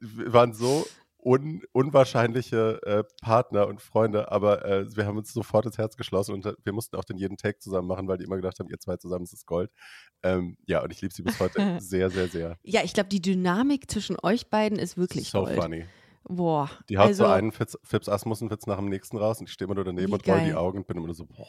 wir 0.00 0.32
waren 0.32 0.54
so 0.54 0.86
un, 1.26 1.62
unwahrscheinliche 1.72 2.80
äh, 2.84 3.04
Partner 3.20 3.66
und 3.66 3.82
Freunde, 3.82 4.30
aber 4.30 4.64
äh, 4.64 4.96
wir 4.96 5.06
haben 5.06 5.18
uns 5.18 5.32
sofort 5.32 5.66
ins 5.66 5.76
Herz 5.76 5.96
geschlossen 5.96 6.34
und 6.34 6.46
äh, 6.46 6.54
wir 6.62 6.72
mussten 6.72 6.94
auch 6.96 7.04
den 7.04 7.18
jeden 7.18 7.36
Take 7.36 7.58
zusammen 7.58 7.88
machen, 7.88 8.06
weil 8.06 8.16
die 8.16 8.24
immer 8.24 8.36
gedacht 8.36 8.60
haben, 8.60 8.68
ihr 8.70 8.78
zwei 8.78 8.96
zusammen 8.96 9.24
ist 9.24 9.32
es 9.32 9.44
Gold. 9.44 9.72
Ähm, 10.22 10.56
ja, 10.66 10.82
und 10.82 10.92
ich 10.92 11.02
liebe 11.02 11.12
sie 11.12 11.22
bis 11.22 11.40
heute 11.40 11.78
sehr, 11.80 12.10
sehr, 12.10 12.28
sehr. 12.28 12.58
Ja, 12.62 12.82
ich 12.84 12.94
glaube, 12.94 13.08
die 13.08 13.20
Dynamik 13.20 13.90
zwischen 13.90 14.16
euch 14.22 14.48
beiden 14.48 14.78
ist 14.78 14.96
wirklich 14.96 15.30
so 15.30 15.44
Gold. 15.44 15.60
funny. 15.60 15.84
Boah. 16.28 16.70
Die 16.88 16.98
haut 16.98 17.08
also, 17.08 17.24
so 17.24 17.30
einen 17.30 17.50
Fitz, 17.50 17.76
Fips 17.82 18.08
Asmussen-Witz 18.08 18.66
nach 18.66 18.76
dem 18.76 18.88
nächsten 18.88 19.16
raus 19.16 19.40
und 19.40 19.48
ich 19.48 19.52
stehe 19.52 19.66
immer 19.66 19.74
nur 19.74 19.84
daneben 19.84 20.12
und 20.12 20.26
roll 20.28 20.40
die. 20.44 20.54
Augen 20.54 20.78
und 20.78 20.86
bin 20.86 20.96
immer 20.96 21.06
nur 21.06 21.14
so, 21.14 21.26
boah. 21.26 21.46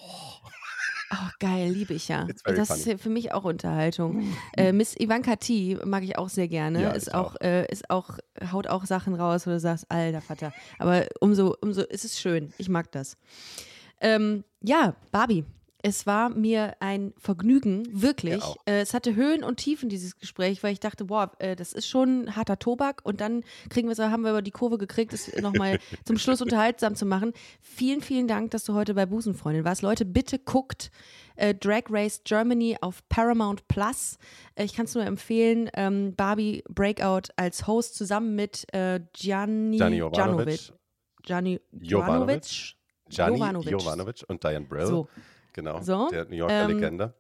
Oh, 1.12 1.30
geil, 1.40 1.72
liebe 1.72 1.94
ich 1.94 2.10
ja. 2.10 2.28
Das 2.44 2.68
funny. 2.68 2.92
ist 2.92 3.02
für 3.02 3.10
mich 3.10 3.32
auch 3.32 3.46
Unterhaltung. 3.46 4.34
äh, 4.58 4.74
Miss 4.74 4.96
Ivanka 5.00 5.38
T 5.38 5.78
mag 5.86 6.04
ich 6.04 6.18
auch 6.18 6.30
sehr 6.30 6.48
gerne. 6.48 6.82
Ja, 6.82 6.92
ist 6.92 7.14
auch, 7.14 7.36
auch. 7.36 7.42
Äh, 7.42 7.66
ist 7.72 7.90
auch, 7.90 8.18
haut 8.52 8.68
auch 8.68 8.86
Sachen 8.86 9.16
raus, 9.16 9.48
wo 9.48 9.52
du 9.52 9.60
sagst, 9.60 9.86
alter 9.90 10.22
Vater. 10.22 10.54
Aber 10.80 11.06
umso, 11.22 11.56
umso 11.62 11.84
ist 11.84 12.04
es 12.04 12.20
schön. 12.20 12.54
Ich 12.58 12.68
mag 12.68 12.92
das. 12.92 13.18
Ähm, 14.02 14.44
ja, 14.62 14.96
Barbie. 15.12 15.46
Es 15.88 16.06
war 16.06 16.28
mir 16.28 16.76
ein 16.82 17.14
Vergnügen, 17.18 17.88
wirklich. 17.90 18.44
Äh, 18.66 18.82
es 18.82 18.94
hatte 18.94 19.16
Höhen 19.16 19.42
und 19.42 19.56
Tiefen, 19.56 19.88
dieses 19.88 20.18
Gespräch, 20.18 20.62
weil 20.62 20.74
ich 20.74 20.82
dachte, 20.82 21.06
boah, 21.06 21.32
äh, 21.40 21.56
das 21.56 21.72
ist 21.72 21.88
schon 21.88 22.36
harter 22.36 22.60
Tobak. 22.60 23.00
Und 23.06 23.22
dann 23.22 23.46
kriegen 23.70 23.88
wir 23.88 23.96
so, 23.96 24.04
haben 24.04 24.24
wir 24.24 24.32
aber 24.32 24.42
die 24.42 24.52
Kurve 24.52 24.78
gekriegt, 24.78 25.14
es 25.14 25.34
nochmal 25.38 25.80
zum 26.04 26.18
Schluss 26.18 26.42
unterhaltsam 26.42 26.96
zu 26.96 27.06
machen. 27.06 27.32
Vielen, 27.62 28.02
vielen 28.02 28.28
Dank, 28.28 28.52
dass 28.52 28.66
du 28.66 28.74
heute 28.74 28.96
bei 28.96 29.06
Busenfreundin 29.06 29.64
warst. 29.64 29.82
Leute, 29.82 30.04
bitte 30.04 30.40
guckt 30.40 30.92
äh, 31.38 31.56
Drag 31.56 31.84
Race 31.90 32.20
Germany 32.26 32.76
auf 32.82 33.08
Paramount 33.08 33.66
Plus. 33.70 34.18
Äh, 34.56 34.66
ich 34.66 34.74
kann 34.74 34.88
es 34.88 34.94
nur 34.94 35.06
empfehlen. 35.06 35.70
Ähm, 35.74 36.16
Barbie 36.18 36.66
Breakout 36.68 37.30
als 37.38 37.66
Host 37.66 37.96
zusammen 37.96 38.36
mit 38.36 38.66
äh, 38.74 39.00
Gianni 39.14 39.78
Gianni. 39.78 40.00
Jovanovic, 40.00 40.74
Gianni 41.24 41.62
Jovanovic. 41.72 42.44
Jovanovic. 42.44 42.76
Gianni 43.10 43.38
Jovanovic. 43.38 43.72
Jovanovic 43.72 44.26
und 44.28 44.44
Diane 44.44 44.66
Brill. 44.66 44.86
So. 44.86 45.08
Genau, 45.58 45.82
So, 45.82 46.08
der 46.12 46.26
New 46.26 46.36
Yorker 46.36 46.70
ähm, 46.70 46.78
Legende. 46.78 47.16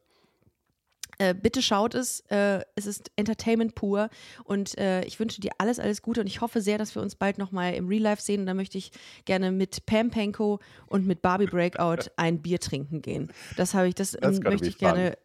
Äh, 1.18 1.34
bitte 1.34 1.64
schaut 1.64 1.96
es. 1.96 2.20
Äh, 2.30 2.62
es 2.76 2.86
ist 2.86 3.10
Entertainment 3.16 3.74
pur. 3.74 4.10
Und 4.44 4.78
äh, 4.78 5.04
ich 5.06 5.20
wünsche 5.20 5.42
dir 5.42 5.50
alles, 5.58 5.80
alles 5.80 6.04
Gute. 6.04 6.22
Und 6.22 6.28
ich 6.28 6.42
hoffe 6.42 6.62
sehr, 6.62 6.78
dass 6.78 6.94
wir 6.94 7.02
uns 7.02 7.16
bald 7.16 7.40
nochmal 7.40 7.74
im 7.74 7.88
Real 7.88 8.04
Life 8.04 8.22
sehen. 8.22 8.42
Und 8.42 8.46
da 8.46 8.54
möchte 8.54 8.78
ich 8.78 8.92
gerne 9.26 9.52
mit 9.52 9.88
Pam 9.88 10.12
Penko 10.12 10.60
und 10.86 11.08
mit 11.08 11.24
Barbie 11.24 11.48
Breakout 11.48 12.12
ein 12.16 12.44
Bier 12.44 12.60
trinken 12.60 13.02
gehen. 13.02 13.32
Das 13.56 13.74
habe 13.74 13.88
ich, 13.88 13.96
das 13.96 14.14
ähm, 14.14 14.20
That's 14.22 14.38
gonna 14.38 14.50
möchte 14.52 14.68
ich 14.68 14.78
gerne. 14.78 15.18